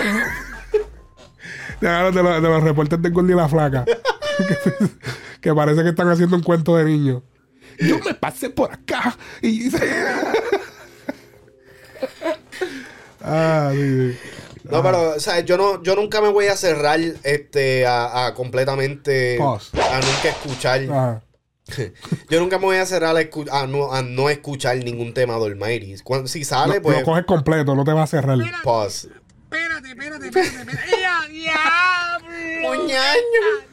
[1.81, 3.83] De, de los, de los reportes de Gordy y la Flaca.
[4.47, 4.87] que,
[5.41, 7.21] que parece que están haciendo un cuento de niño.
[7.79, 9.69] Yo me pasé por acá y...
[13.21, 14.19] ah, sí, sí.
[14.71, 18.33] No, pero, o sea, yo no, yo nunca me voy a cerrar este a, a
[18.33, 19.71] completamente Pause.
[19.75, 20.81] a nunca escuchar.
[20.89, 21.21] Ajá.
[22.29, 25.45] Yo nunca me voy a cerrar a, a no, a no escuchar ningún tema de
[25.45, 25.95] Almighty.
[26.03, 26.99] Cuando, si sale, Lo- pues.
[26.99, 28.37] Lo coges completo, no te vas a cerrar.
[28.63, 29.09] Pause.
[29.45, 31.01] Espérate, espérate, espérate, espérate.
[31.01, 32.69] ¡Ya, diablo!
[32.77, 33.65] Muñaño.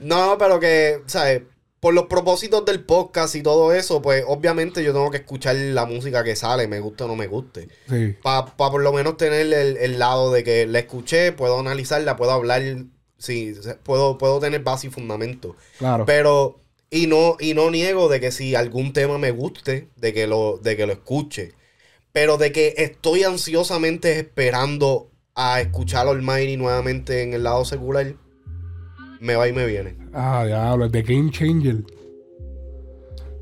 [0.00, 1.42] No, pero que, ¿sabes?
[1.80, 5.84] Por los propósitos del podcast y todo eso, pues obviamente yo tengo que escuchar la
[5.84, 7.68] música que sale, me guste o no me guste.
[7.88, 8.16] Sí.
[8.22, 12.32] Para por lo menos tener el, el lado de que la escuché, puedo analizarla, puedo
[12.32, 12.62] hablar
[13.24, 15.56] sí, puedo, puedo tener base y fundamento.
[15.78, 16.04] Claro.
[16.06, 16.60] Pero,
[16.90, 20.58] y no, y no niego de que si algún tema me guste, de que lo,
[20.62, 21.52] de que lo escuche.
[22.12, 28.14] Pero de que estoy ansiosamente esperando a escuchar Almighty nuevamente en el lado secular,
[29.20, 29.96] me va y me viene.
[30.12, 31.82] Ah, diablo, The Game Changer.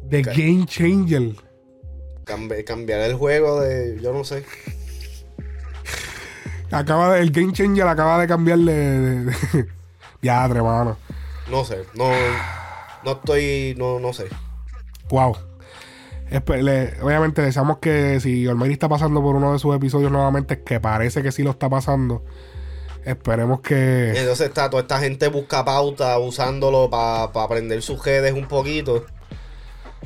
[0.08, 1.34] The Game Changer.
[2.24, 4.44] Cambi- cambiar el juego de, yo no sé.
[6.72, 8.72] Acaba de, el Game Changer acaba de cambiarle.
[8.72, 9.66] de- de-
[10.22, 10.96] ya, mano.
[11.50, 12.10] No sé, no,
[13.04, 14.26] no estoy, no, no sé.
[15.10, 15.36] Wow.
[16.30, 20.80] Le- obviamente deseamos que si Olmeri está pasando por uno de sus episodios nuevamente, que
[20.80, 22.24] parece que sí lo está pasando,
[23.04, 24.18] esperemos que...
[24.18, 29.04] Entonces está toda esta gente busca pauta usándolo para aprender sus redes un poquito.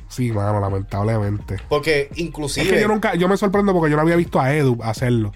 [0.08, 1.58] Sí, mano, lamentablemente.
[1.68, 2.70] Porque Es inclusive...
[2.70, 5.32] que yo nunca, yo me sorprendo porque yo no había visto a Edu hacerlo.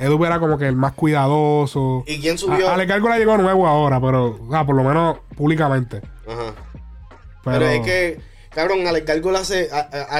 [0.00, 2.04] Edu era como que el más cuidadoso.
[2.06, 2.68] ¿Y quién subió?
[2.68, 2.86] A, Ale
[3.18, 6.02] llegó nuevo ahora, pero ah, por lo menos públicamente.
[6.26, 6.54] Ajá.
[7.44, 8.20] Pero, Pero, es que,
[8.50, 10.16] cabrón, Alex Gárgola hace, a- a-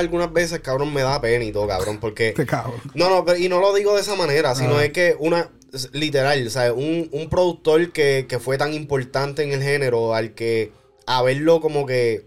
[0.00, 2.28] algunas veces, cabrón, me da pena y todo, cabrón, porque...
[2.30, 2.80] Este cabrón.
[2.94, 4.84] No, no, pero- y no lo digo de esa manera, sino Ah.
[4.84, 5.48] es que una,
[5.92, 6.72] literal, ¿sabes?
[6.72, 10.72] Un, un productor que, que fue tan importante en el género, al que,
[11.06, 12.26] a verlo como que,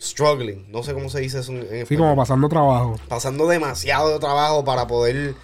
[0.00, 2.02] struggling, no sé cómo se dice eso en, en Sí, español.
[2.04, 2.96] como pasando trabajo.
[3.08, 5.34] pasando demasiado trabajo para poder,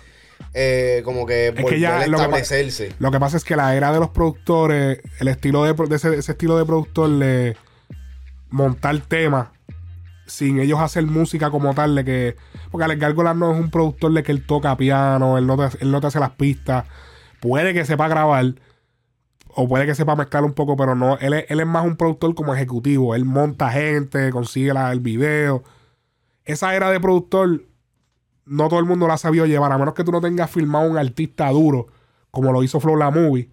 [0.54, 2.92] eh, como que, volver a lo que pa- establecerse.
[2.98, 6.32] Lo que pasa es que la era de los productores, el estilo de, ese, ese
[6.32, 7.56] estilo de productor de
[8.50, 9.48] montar temas
[10.26, 12.36] sin ellos hacer música como tal, de que.
[12.70, 15.78] Porque Alex Gárgola no es un productor de que él toca piano, él no te,
[15.82, 16.84] él no te hace las pistas.
[17.40, 18.54] Puede que sepa grabar,
[19.48, 21.16] o puede que sepa mezclar un poco, pero no.
[21.18, 23.14] Él es, él es más un productor como ejecutivo.
[23.14, 25.64] Él monta gente, consigue la- el video.
[26.44, 27.62] Esa era de productor,
[28.48, 30.88] no todo el mundo la ha sabido llevar, a menos que tú no tengas filmado
[30.90, 31.86] un artista duro,
[32.30, 33.48] como lo hizo Flow La Movie,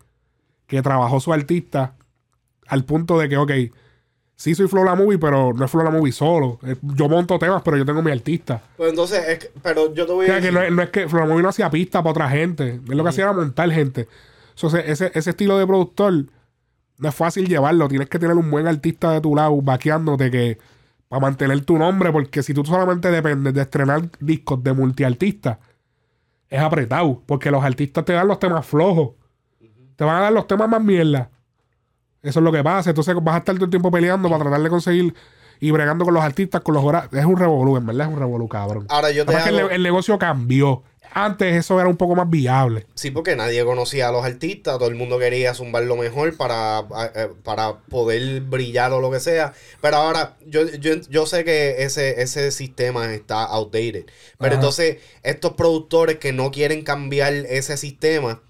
[0.67, 1.95] que trabajó su artista
[2.67, 3.51] al punto de que, ok,
[4.35, 6.59] sí soy Flow La Movie, pero no es Flow La Movie solo.
[6.81, 8.61] Yo monto temas, pero yo tengo mi artista.
[8.77, 10.89] Pues entonces, es que- pero yo te voy O a que no, es- no es
[10.89, 12.81] que Flow La Movie no hacía pista para otra gente.
[12.87, 14.07] Él lo que hacía era montar gente.
[14.55, 16.25] Entonces, ese, ese estilo de productor
[16.97, 17.87] no es fácil llevarlo.
[17.87, 20.57] Tienes que tener un buen artista de tu lado, vaqueándote que
[21.15, 25.59] para mantener tu nombre, porque si tú solamente dependes de estrenar discos de multiartistas,
[26.49, 29.11] es apretado, porque los artistas te dan los temas flojos.
[29.95, 31.29] Te van a dar los temas más mierda.
[32.21, 32.89] Eso es lo que pasa.
[32.89, 35.15] Entonces vas a estar todo el tiempo peleando para tratar de conseguir
[35.59, 37.13] y bregando con los artistas, con los horarios.
[37.13, 38.85] Es un revolú, en verdad es un revolú, cabrón.
[38.89, 40.83] Ahora yo te Además que el, hago- ne- el negocio cambió.
[41.17, 42.87] Antes eso era un poco más viable.
[42.93, 46.83] Sí, porque nadie conocía a los artistas, todo el mundo quería zumbar lo mejor para,
[47.15, 49.53] eh, para poder brillar o lo que sea.
[49.79, 54.05] Pero ahora, yo, yo, yo sé que ese, ese sistema está outdated.
[54.37, 54.55] Pero Ajá.
[54.55, 58.41] entonces, estos productores que no quieren cambiar ese sistema,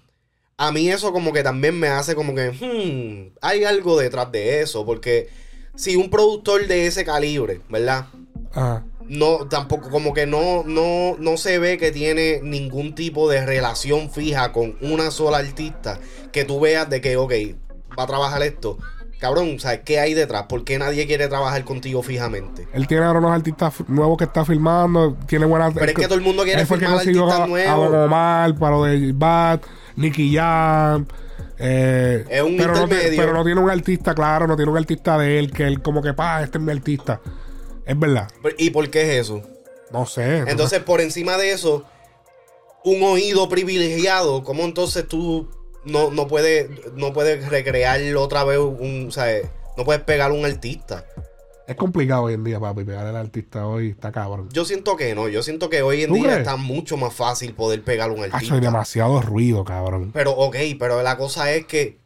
[0.56, 4.62] a mí eso como que también me hace como que, hmm, hay algo detrás de
[4.62, 4.84] eso.
[4.84, 5.28] Porque
[5.76, 8.06] si un productor de ese calibre, ¿verdad?
[8.52, 8.84] Ajá.
[9.08, 14.10] no tampoco como que no no no se ve que tiene ningún tipo de relación
[14.10, 16.00] fija con una sola artista
[16.32, 17.32] que tú veas de que ok
[17.98, 18.78] va a trabajar esto
[19.20, 20.44] cabrón ¿sabes qué hay detrás?
[20.44, 22.66] ¿por qué nadie quiere trabajar contigo fijamente?
[22.72, 25.16] Él tiene ahora unos artistas nuevos que está filmando.
[25.26, 25.72] Tiene buenas.
[25.74, 27.72] Pero es que todo el mundo quiere filmar artistas a, nuevos.
[27.72, 29.60] a Don Omar para lo de Bad,
[29.96, 31.06] Nicky Jam.
[31.58, 35.18] Eh, Es un pero, no, pero no tiene un artista, claro, no tiene un artista
[35.18, 37.20] de él que él como que, pa, este es mi artista.
[37.84, 38.28] Es verdad.
[38.58, 39.42] ¿y por qué es eso?
[39.92, 40.38] No sé.
[40.48, 41.84] entonces por encima de eso
[42.84, 45.48] un oído privilegiado ¿cómo entonces tú
[45.84, 49.46] no, no puedes no puedes recrear otra vez un ¿sabes?
[49.76, 51.06] no puedes pegar un artista
[51.66, 54.48] es complicado hoy en día, papi, pegar al artista hoy está cabrón.
[54.52, 56.38] Yo siento que no, yo siento que hoy en ¿Tú día crees?
[56.38, 58.54] está mucho más fácil poder pegar un artista.
[58.54, 60.10] hay demasiado ruido, cabrón.
[60.12, 61.98] Pero ok, pero la cosa es que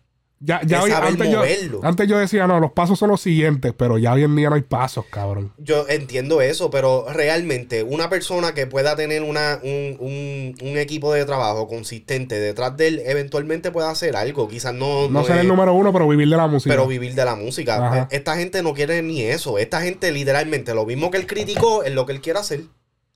[0.43, 1.81] Ya, ya de hoy- saber antes, yo, moverlo.
[1.83, 4.55] antes yo decía, no, los pasos son los siguientes, pero ya hoy en día no
[4.57, 5.53] hay pasos, cabrón.
[5.59, 11.13] yo entiendo eso, pero realmente una persona que pueda tener una, un, un- un equipo
[11.13, 14.49] de trabajo consistente detrás de él, eventualmente puede hacer algo.
[14.49, 16.75] Quizás no, No, no ser es- el número uno, pero vivir de la música.
[16.75, 17.87] pero vivir de la música.
[17.87, 18.09] Ajá.
[18.11, 19.59] Esta gente no quiere ni eso.
[19.59, 22.63] Esta gente literalmente lo mismo que él criticó es lo que él quiere hacer.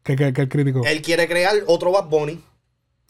[0.03, 0.83] ¿Qué, qué, qué el crítico?
[0.85, 2.39] Él quiere crear otro Bad Bunny.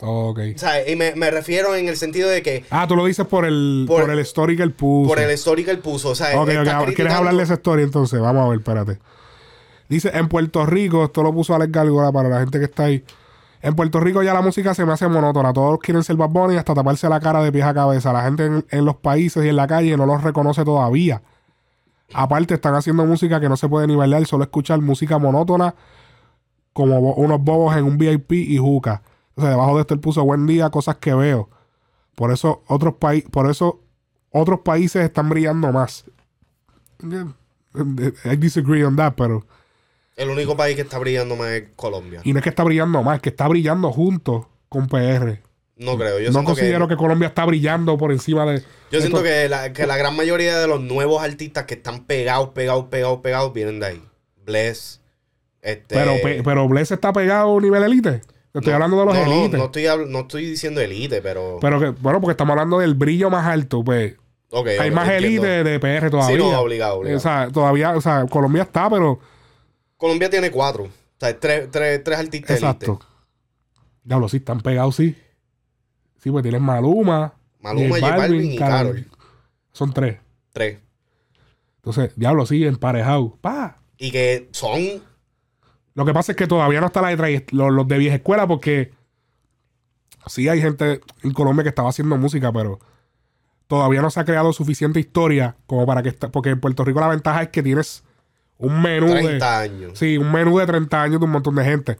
[0.00, 0.40] Ok.
[0.56, 3.26] O sea, y me, me refiero en el sentido de que Ah, tú lo dices
[3.26, 5.08] por el, por, Por- el story que él puso.
[5.08, 6.10] por el story que él puso.
[6.10, 8.20] O sea, Ok, ahora, ¿Quieres hablar de esa story entonces?
[8.20, 8.98] Vamos a ver, espérate.
[9.88, 13.04] Dice, en Puerto Rico, esto lo puso Alex Gárgola para la gente que está ahí.
[13.62, 15.52] En Puerto Rico ya la música se me hace monótona.
[15.52, 18.12] Todos quieren ser Bad Bunny hasta taparse la cara de pies a cabeza.
[18.12, 21.22] La gente en, en los países y en la calle no los reconoce todavía.
[22.12, 25.74] Aparte, están haciendo música que no se puede ni bailar, solo escuchar música monótona
[26.72, 29.02] como unos bobos en un VIP y juca.
[29.36, 31.51] Entonces, debajo de esto él puso buen día, cosas que veo.
[32.15, 33.81] Por eso otros países, por eso
[34.31, 36.05] otros países están brillando más.
[37.02, 39.44] I disagree on that, pero.
[40.16, 42.20] El único país que está brillando más es Colombia.
[42.23, 45.40] Y no es que está brillando más, es que está brillando junto con PR.
[45.77, 46.20] No creo.
[46.20, 48.62] Yo no considero que, que, Colombia está brillando por encima de.
[48.93, 52.05] Yo siento to- que la, que la gran mayoría de los nuevos artistas que están
[52.05, 54.05] pegados, pegados, pegados, pegados, vienen de ahí.
[54.47, 55.01] Bless.
[55.62, 58.20] Este, Pero, pe- pero Bless está pegado a nivel elite.
[58.55, 59.59] Estoy no, hablando de los no, no, elites.
[59.59, 61.59] No, estoy, no estoy diciendo elite, pero.
[61.60, 64.14] Pero que, bueno, porque estamos hablando del brillo más alto, pues.
[64.51, 66.36] ok, Hay más elite de PR todavía.
[66.36, 67.16] Sí, no, obligado, obligado.
[67.16, 69.18] O sea, todavía, o sea, Colombia está, pero.
[69.97, 70.85] Colombia tiene cuatro.
[70.85, 72.93] O sea, tres, tres, tres artistas Exacto.
[72.93, 73.05] elite.
[74.05, 75.16] Diablo, sí, están pegados, sí.
[76.22, 77.35] Sí, pues tienes Maluma.
[77.60, 79.06] Maluma, J Balvin y Karol.
[79.72, 80.18] Son tres.
[80.52, 80.78] Tres.
[81.76, 83.36] Entonces, diablo, sí, emparejado.
[83.40, 83.78] Pa.
[83.98, 85.02] Y que son.
[85.94, 88.46] Lo que pasa es que todavía no está la de los, los de vieja escuela
[88.46, 88.92] porque
[90.26, 92.80] sí hay gente en Colombia que estaba haciendo música, pero
[93.66, 97.00] todavía no se ha creado suficiente historia como para que esta- porque en Puerto Rico
[97.00, 98.02] la ventaja es que tienes
[98.58, 99.98] un menú 30 de años.
[99.98, 101.98] sí, un menú de 30 años de un montón de gente.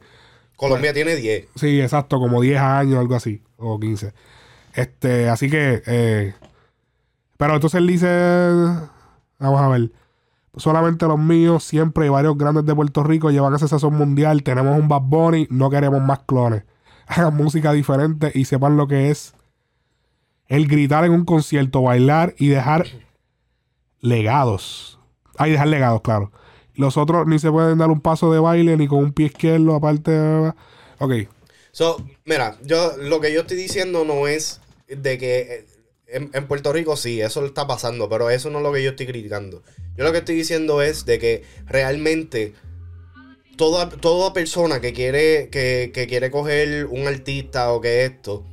[0.55, 1.47] Colombia tiene 10.
[1.55, 4.13] Sí, exacto, como 10 años, algo así, o 15.
[4.73, 6.33] Este, así que, eh,
[7.37, 8.07] pero entonces él dice,
[9.39, 9.91] vamos a ver,
[10.57, 14.77] solamente los míos, siempre y varios grandes de Puerto Rico llevan ese sazón mundial, tenemos
[14.79, 16.63] un Bad Bunny, no queremos más clones.
[17.07, 19.33] Hagan música diferente y sepan lo que es
[20.47, 22.87] el gritar en un concierto, bailar y dejar
[23.99, 24.99] legados.
[25.37, 26.31] Hay dejar legados, claro.
[26.75, 29.75] Los otros ni se pueden dar un paso de baile ni con un pie izquierdo,
[29.75, 30.53] aparte.
[30.99, 31.13] Ok.
[31.71, 35.65] So, mira, yo lo que yo estoy diciendo no es de que eh,
[36.15, 38.91] en, en Puerto Rico sí, eso está pasando, pero eso no es lo que yo
[38.91, 39.63] estoy criticando.
[39.97, 42.53] Yo lo que estoy diciendo es de que realmente
[43.55, 48.45] toda, toda persona que quiere, que, que quiere coger un artista o que esto,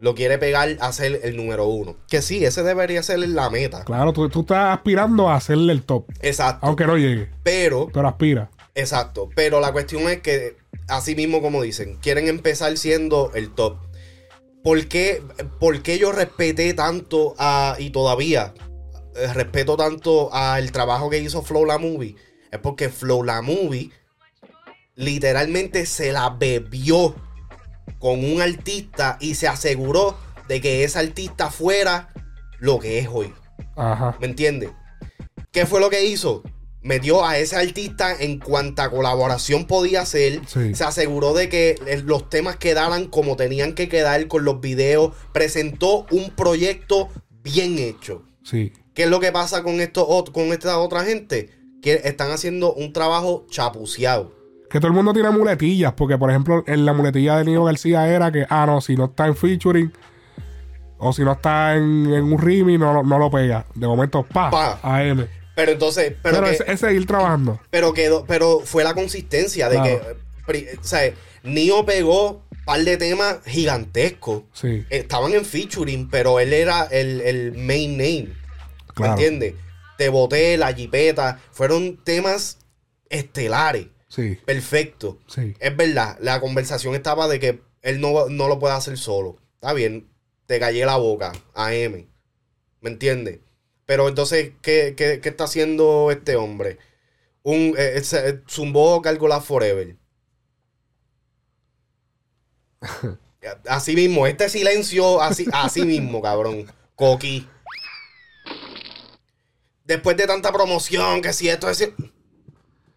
[0.00, 1.96] lo quiere pegar a ser el número uno.
[2.08, 3.84] Que sí, ese debería ser la meta.
[3.84, 6.06] Claro, tú, tú estás aspirando a hacerle el top.
[6.20, 6.66] Exacto.
[6.66, 7.28] Aunque no llegue.
[7.42, 8.50] Pero Pero aspira.
[8.74, 10.56] Exacto, pero la cuestión es que,
[10.88, 13.76] así mismo como dicen, quieren empezar siendo el top.
[14.62, 15.22] ¿Por qué,
[15.58, 18.54] por qué yo respeté tanto a, y todavía
[19.16, 22.16] eh, respeto tanto al trabajo que hizo Flow La Movie?
[22.50, 23.90] Es porque Flow La Movie
[24.94, 27.14] literalmente se la bebió
[27.98, 30.16] con un artista y se aseguró
[30.48, 32.12] de que ese artista fuera
[32.58, 33.32] lo que es hoy.
[33.76, 34.16] Ajá.
[34.20, 34.70] ¿Me entiendes?
[35.50, 36.42] ¿Qué fue lo que hizo?
[36.82, 40.40] Metió a ese artista en cuanta colaboración podía hacer.
[40.46, 40.74] Sí.
[40.74, 45.14] Se aseguró de que eh, los temas quedaran como tenían que quedar con los videos.
[45.32, 47.08] Presentó un proyecto
[47.44, 48.24] bien hecho.
[48.42, 48.72] Sí.
[48.94, 51.50] ¿Qué es lo que pasa con, esto, con esta otra gente?
[51.80, 54.32] Que están haciendo un trabajo chapuceado.
[54.68, 55.92] Que todo el mundo tiene muletillas.
[55.92, 59.04] Porque, por ejemplo, en la muletilla de Nino García era que, ah, no, si no
[59.06, 59.92] está en featuring.
[60.98, 63.66] O si no está en, en un remix, no, lo- no lo pega.
[63.74, 64.80] De momento, pa, Pa.
[64.82, 65.26] AM.
[65.54, 67.60] Pero entonces, pero, Pero, que- es, es seguir trabajando.
[67.70, 70.16] pero quedó, pero fue la consistencia de Claro.
[70.46, 71.12] que, o sea,
[71.42, 74.42] Nio pegó un par de temas gigantescos.
[74.52, 74.84] Sí.
[74.90, 78.28] Estaban en featuring, pero él era el, el main name.
[78.94, 79.16] Claro.
[79.16, 79.54] ¿Me entiendes?
[79.98, 81.40] Te boté, la jipeta.
[81.52, 82.58] Fueron temas
[83.10, 83.86] estelares.
[84.08, 84.38] Sí.
[84.44, 85.18] Perfecto.
[85.26, 85.54] Sí.
[85.58, 89.36] Es verdad, la conversación estaba de que él no, no lo puede hacer solo.
[89.54, 90.08] Está bien,
[90.46, 92.06] te callé la boca, AM.
[92.80, 93.40] ¿Me entiendes?
[93.92, 96.78] Pero entonces, ¿qué, qué, qué está haciendo este hombre?
[97.42, 99.02] Un eh, ese, eh, zumbó
[99.42, 99.96] Forever.
[103.68, 106.72] Así mismo, este silencio, así, así mismo, cabrón.
[106.94, 107.46] Coqui.
[109.84, 111.90] Después de tanta promoción, que si esto es.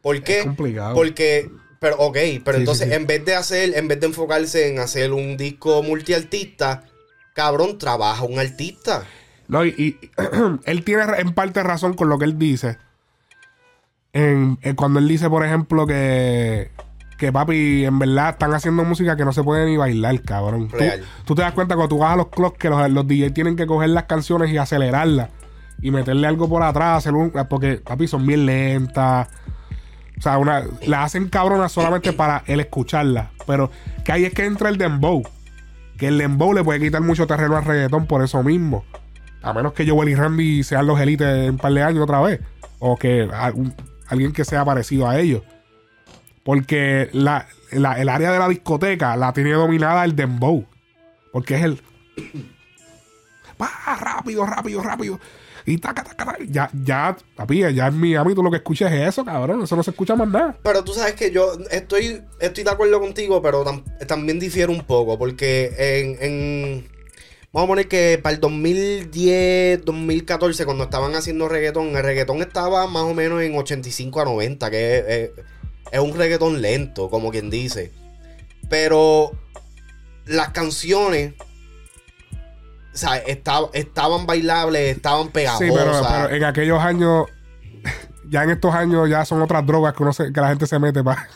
[0.01, 0.43] ¿Por qué?
[0.43, 0.95] complicado.
[0.95, 1.49] Porque,
[1.81, 2.95] pero, ok, pero Sí, entonces sí, sí.
[2.95, 6.85] en vez de hacer, en vez de enfocarse en hacer un disco multiartista,
[7.33, 9.05] cabrón, trabaja un artista.
[9.47, 10.11] No, y, y
[10.65, 12.77] él tiene en parte razón con lo que él dice.
[14.13, 16.71] En, en cuando él dice, por ejemplo, que,
[17.17, 20.69] que papi, en verdad están haciendo música que no se puede ni bailar, cabrón.
[21.25, 23.55] Tú, te das cuenta cuando tú vas a los clubs que los, los DJs tienen
[23.55, 25.29] que coger las canciones y acelerarlas
[25.81, 29.27] y meterle algo por atrás, hacer un, porque papi son bien lentas.
[30.17, 33.31] O sea, una, la hacen cabronas solamente para él escucharla.
[33.45, 33.69] Pero
[34.03, 35.23] que ahí es que entra el dembow.
[35.97, 38.85] Que el dembow le puede quitar mucho terreno al reggaetón por eso mismo.
[39.45, 42.19] A menos que Joel y Randy sean los élites en un par de años otra
[42.21, 42.39] vez.
[42.79, 43.29] O que
[44.07, 45.43] alguien que sea parecido a ellos.
[46.43, 50.65] Porque la, el área de la discoteca la tiene dominada el dembow.
[51.31, 51.81] Porque es el...
[53.57, 53.69] Pa,
[54.01, 55.19] rápido, rápido, rápido.
[55.65, 56.37] Y taca, taca, taca.
[56.47, 59.63] Ya, ya, papi, ya en Miami tú lo que escuchas es eso, cabrón.
[59.63, 60.55] Eso no se escucha más nada.
[60.61, 64.81] Pero tú sabes que yo estoy, estoy de acuerdo contigo, pero tam- también difiero un
[64.83, 66.87] poco, porque en
[67.55, 72.85] Vamos a poner que para el 2010, 2014, cuando estaban haciendo reggaetón, el reggaetón estaba
[72.87, 75.29] más o menos en 85 a 90, que es, es-
[75.89, 77.93] es un reggaetón lento, como quien dice.
[78.69, 79.31] Pero
[80.25, 81.33] las canciones,
[82.93, 85.71] o sea, esta- estaban bailables, estaban Sí, pegajosas.
[85.71, 87.27] pero, pero en aquellos años,
[88.29, 90.77] ya en estos años ya son otras drogas que, uno se- que la gente se
[90.77, 91.29] mete para...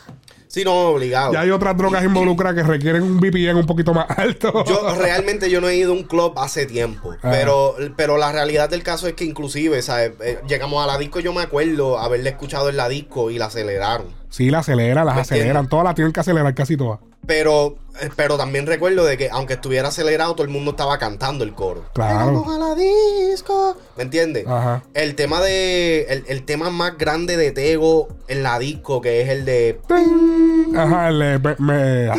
[0.50, 1.32] Sí, no, obligado.
[1.32, 4.64] Ya hay otras drogas involucradas que requieren un VPN un poquito más alto.
[4.64, 7.12] Yo realmente yo no he ido a un club hace tiempo.
[7.12, 7.30] Ajá.
[7.30, 10.10] Pero, pero la realidad del caso es que inclusive, ¿sabes?
[10.20, 13.46] Eh, llegamos a la disco, yo me acuerdo haberle escuchado en la disco y la
[13.46, 14.19] aceleraron.
[14.30, 15.68] Sí, la aceleran, las ¿Me aceleran.
[15.68, 17.00] Todas las tienen que acelerar, casi todas.
[17.26, 21.44] Pero, eh, pero también recuerdo de que aunque estuviera acelerado, todo el mundo estaba cantando
[21.44, 21.84] el coro.
[21.92, 22.30] Claro.
[22.30, 23.76] Llegamos a la disco.
[23.96, 24.46] ¿Me entiendes?
[24.46, 24.82] Ajá.
[24.94, 26.06] El tema de.
[26.08, 29.80] El, el tema más grande de Tego en la disco, que es el de.
[30.76, 32.10] Ajá, el, me, me-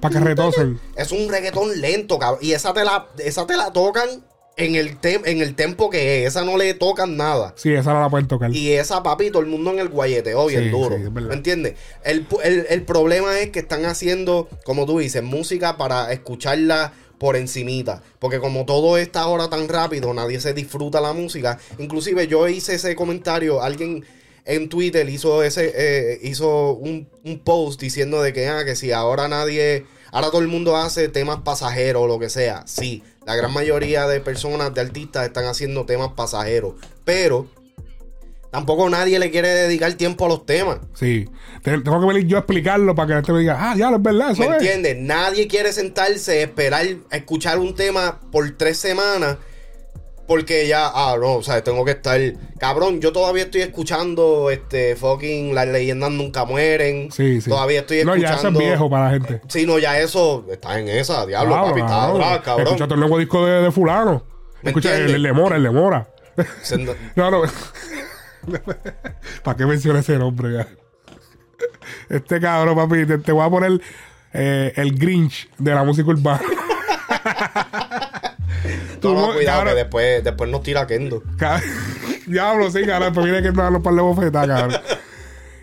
[0.00, 0.80] para que retosen.
[0.96, 2.38] Es un reggaetón lento, cabrón.
[2.42, 4.08] Y esa te la, esa te la tocan
[4.56, 6.28] en el, tem- en el tempo que es.
[6.28, 7.54] Esa no le tocan nada.
[7.56, 8.54] Sí, esa no la pueden tocar.
[8.54, 10.96] Y esa, papi, todo el mundo en el guayeteo bien Sí, duro.
[10.96, 11.10] sí.
[11.10, 11.74] ¿Me entiendes?
[12.04, 17.36] El, el- el problema es que están haciendo, como tú dices, música para escucharla por
[17.36, 18.02] encimita.
[18.18, 21.58] Porque como todo está ahora tan rápido, nadie se disfruta la música.
[21.78, 24.04] Inclusive yo hice ese comentario, alguien
[24.46, 28.92] en Twitter hizo ese eh, hizo un, un post diciendo de que, ah, que si
[28.92, 32.62] ahora nadie, ahora todo el mundo hace temas pasajeros o lo que sea.
[32.66, 36.74] Sí, la gran mayoría de personas, de artistas, están haciendo temas pasajeros.
[37.04, 37.46] Pero
[38.50, 40.78] tampoco nadie le quiere dedicar tiempo a los temas.
[40.94, 41.28] Sí.
[41.62, 43.90] Te- Tengo que venir yo a explicarlo para que la gente me diga, ah, ya,
[43.90, 44.62] es verdad, eso ¿Me es.
[44.62, 44.96] entiendes?
[44.98, 49.38] Nadie quiere sentarse, esperar, escuchar un tema por tres semanas.
[50.26, 52.18] Porque ya, ah, no, o sea, tengo que estar.
[52.58, 57.12] Cabrón, yo todavía estoy escuchando este fucking Las leyendas nunca mueren.
[57.12, 57.50] Sí, sí.
[57.50, 58.42] Todavía estoy No, escuchando.
[58.42, 59.42] ya eso es viejo para la gente.
[59.48, 62.14] Sí, no, ya eso está en esa, diablo, Claro, papi, está claro.
[62.14, 62.66] atrás, cabrón.
[62.68, 64.24] Escúchate el nuevo disco de, de fulano.
[64.62, 66.08] ¿Me Escucha el, el de Mora, el de Mora.
[66.62, 67.42] Sendo- No, no.
[69.42, 70.68] ¿Para qué mencioné ese nombre ya?
[72.08, 73.78] Este cabrón, papi, te, te voy a poner
[74.32, 76.40] eh, el Grinch de la música urbana.
[79.08, 81.22] Tú, No, no, cuidado, que después, después nos tira Kendo.
[81.36, 81.60] ca-
[82.26, 83.12] Diablo, sí, cabrón.
[83.12, 84.80] Pues viene que me dan los par de bofetas, cabrón.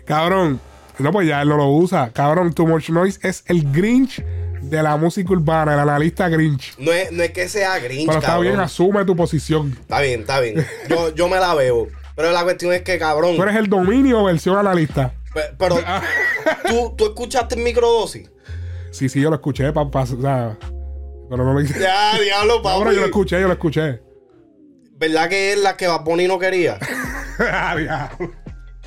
[0.04, 0.60] Cabrón.
[0.98, 2.10] No, pues ya él no lo usa.
[2.12, 4.22] Cabrón, Too Much Noise es el Grinch
[4.60, 6.74] de la música urbana, el analista Grinch.
[6.78, 8.46] No es, no es que sea Grinch, Pero está cabrón.
[8.52, 9.76] bien, asume tu posición.
[9.80, 10.64] Está bien, está bien.
[10.88, 11.88] Yo, yo me la veo.
[12.14, 13.34] Pero la cuestión es que, cabrón.
[13.36, 15.12] Tú eres el dominio versión analista.
[15.34, 15.78] pe- Pero,
[16.68, 18.30] ¿tú, ¿tú escuchaste microdosis?
[18.92, 20.02] Sí, sí, yo lo escuché, papá.
[20.02, 20.56] O sea,
[21.32, 21.78] pero no lo hice.
[21.80, 22.78] Ya, diablo, No, papi.
[22.80, 24.02] pero yo lo escuché, yo lo escuché.
[24.98, 26.78] ¿Verdad que es la que Bad Bunny no quería?
[27.38, 28.30] Ah, diablo.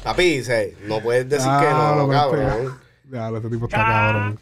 [0.04, 2.46] Papi, se- no puedes decir que no, lo que cabrón.
[2.48, 4.40] este- Diablo, este tipo está cabrón.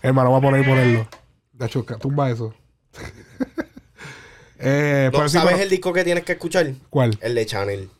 [0.00, 1.08] Hermano, voy a poner y ponerlo.
[1.52, 2.54] De hecho, tumba eso.
[4.60, 6.72] eh, ¿No sí, sabes el disco que tienes que escuchar?
[6.88, 7.18] ¿Cuál?
[7.20, 7.90] El de Chanel.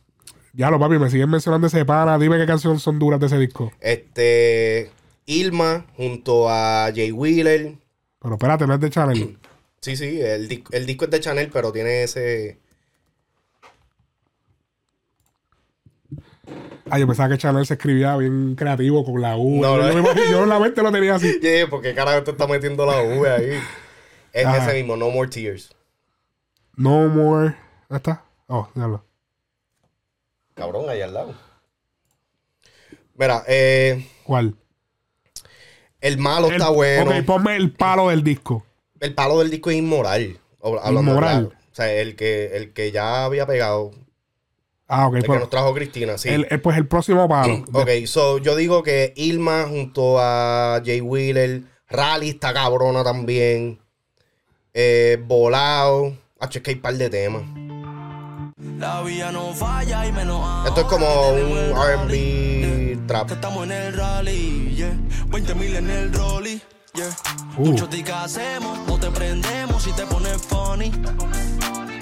[0.52, 2.16] Ya lo, papi, me siguen mencionando ese pana.
[2.18, 3.72] Dime qué canciones son duras de ese disco.
[3.80, 4.90] Este.
[5.26, 7.74] Ilma junto a Jay Wheeler.
[8.24, 9.38] Pero espérate, no es de Chanel.
[9.84, 12.58] Sí, sí, el, el disco es de Chanel, pero tiene ese.
[16.88, 19.60] Ah, yo pensaba que Chanel se escribía bien creativo con la U.
[19.60, 20.14] No, yo, no.
[20.14, 21.38] me yo en la mente lo tenía así.
[21.42, 23.60] Yeah, porque carajo te está metiendo la V ahí.
[24.32, 24.56] Es Ajá.
[24.64, 25.70] ese mismo, No More Tears.
[26.76, 27.54] No more.
[27.90, 28.24] ¿Dónde está?
[28.46, 29.04] Oh, diablo.
[30.54, 31.34] Cabrón, ahí al lado.
[33.16, 34.56] Mira, eh, ¿Cuál?
[36.04, 37.10] El malo El- está bueno.
[37.10, 38.64] Ok, ponme el palo del disco.
[39.00, 40.38] El palo del disco es inmoral.
[40.62, 41.48] hablando Inmoral.
[41.48, 41.62] claro.
[41.72, 43.90] O sea, el que, el que ya había pegado.
[44.86, 45.14] Ah, ok.
[45.16, 46.28] El que pues, nos trajo Cristina, sí.
[46.28, 47.64] el- el- pues el próximo palo.
[47.72, 53.78] Ok, so yo digo que Ilma junto a Jay Wheeler, Rally está cabrona también.
[54.72, 56.16] Eh, Volado.
[56.38, 57.42] Hacho, es que hay par de temas.
[58.78, 62.53] La vida no falla y menos Esto es como un RB
[63.06, 63.30] trap.
[63.30, 64.96] Estamos en el rally, yeah.
[65.28, 66.60] 20 mil en el rolly,
[66.94, 67.08] yeah.
[67.56, 67.66] Uh.
[67.66, 70.90] Muchos ticas hacemos, no te prendemos si te pones funny.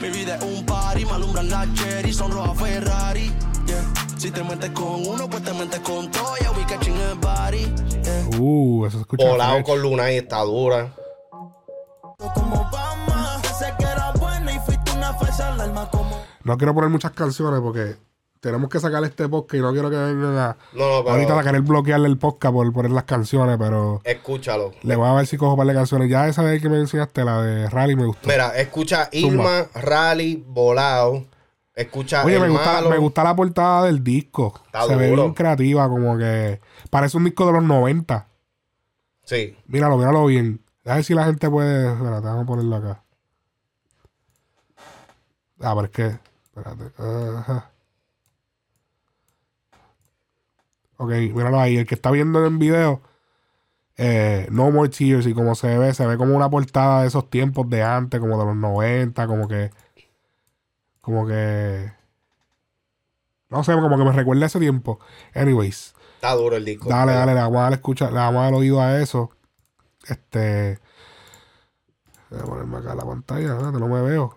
[0.00, 3.32] Mi vida es un party, me alumbran la cherry, son rojas Ferrari,
[3.66, 3.84] yeah.
[4.16, 7.72] Si te metes con uno, pues te metes con todo, yeah, we catching a body,
[8.02, 8.38] yeah.
[8.40, 9.28] Uh, eso escucha.
[9.28, 10.94] Volado con Luna y está dura.
[12.34, 16.20] Como Obama, sé que era buena y fuiste una falsa alarma como...
[16.44, 17.96] No quiero poner muchas canciones porque
[18.42, 20.56] tenemos que sacar este podcast y no quiero que vengan a.
[20.72, 24.72] No, no, pero Ahorita a querer bloquearle el podcast por poner las canciones, pero escúchalo.
[24.82, 26.10] le voy a ver si cojo un par de canciones.
[26.10, 28.28] Ya esa vez que me enseñaste, la de Rally, me gustó.
[28.28, 31.24] Mira, escucha Ilma, Rally, Volado.
[31.72, 34.60] Escucha Oye, me gusta, me gusta la portada del disco.
[34.66, 36.60] Está Se ve bien creativa, como que
[36.90, 38.26] parece un disco de los 90.
[39.22, 39.56] Sí.
[39.68, 40.60] Míralo, míralo bien.
[40.84, 41.92] A ver si la gente puede.
[41.92, 43.04] Espérate, vamos a ponerlo acá.
[45.60, 46.18] Ah, pero es que.
[46.56, 46.92] Espérate.
[47.38, 47.71] Ajá.
[51.02, 51.76] Ok, míralo ahí.
[51.78, 53.02] El que está viendo en video.
[53.96, 55.26] eh, no More Tears.
[55.26, 58.38] Y como se ve, se ve como una portada de esos tiempos de antes, como
[58.38, 59.70] de los 90, como que.
[61.00, 61.92] Como que.
[63.50, 65.00] No sé, como que me recuerda ese tiempo.
[65.34, 65.94] Anyways.
[66.14, 66.88] Está duro el disco.
[66.88, 69.30] Dale, dale, le vamos a dar escucha, le vamos a dar oído a eso.
[70.06, 70.78] Este.
[72.30, 73.72] Voy a ponerme acá la pantalla, ¿verdad?
[73.72, 74.36] que no me veo.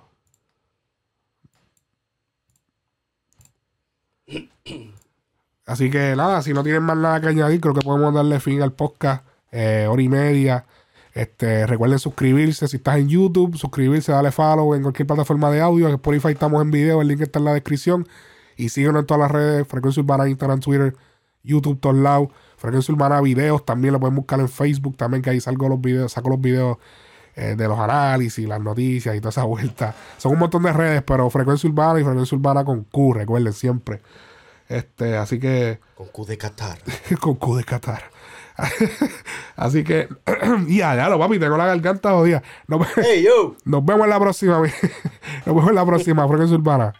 [5.65, 8.61] Así que nada, si no tienen más nada que añadir, creo que podemos darle fin
[8.61, 9.23] al podcast.
[9.51, 10.65] eh, hora y media.
[11.13, 12.67] Este, recuerden suscribirse.
[12.67, 15.87] Si estás en YouTube, suscribirse, dale follow en cualquier plataforma de audio.
[15.87, 18.07] En Spotify estamos en video, el link está en la descripción.
[18.57, 20.95] Y síguenos en todas las redes, Frecuencia Urbana, Instagram, Twitter,
[21.43, 22.29] YouTube, todos lados.
[22.57, 26.11] Frecuencia Urbana videos, también lo pueden buscar en Facebook, también que ahí salgo los videos,
[26.11, 26.77] saco los videos
[27.35, 29.95] eh, de los análisis, las noticias y toda esa vuelta.
[30.17, 34.01] Son un montón de redes, pero Frecuencia Urbana y Frecuencia Urbana con Q, recuerden siempre.
[34.67, 35.79] Este, así que.
[35.95, 36.77] Con Q de Qatar.
[37.19, 38.03] con Q de Qatar.
[39.55, 40.07] así que.
[40.67, 42.41] ya, ya lo papi, tengo la garganta jodida.
[42.67, 43.55] Nos, Hey, yo.
[43.65, 44.59] nos vemos en la próxima.
[44.59, 44.71] Nos
[45.45, 46.93] vemos en la próxima, Frecuencia Urbana.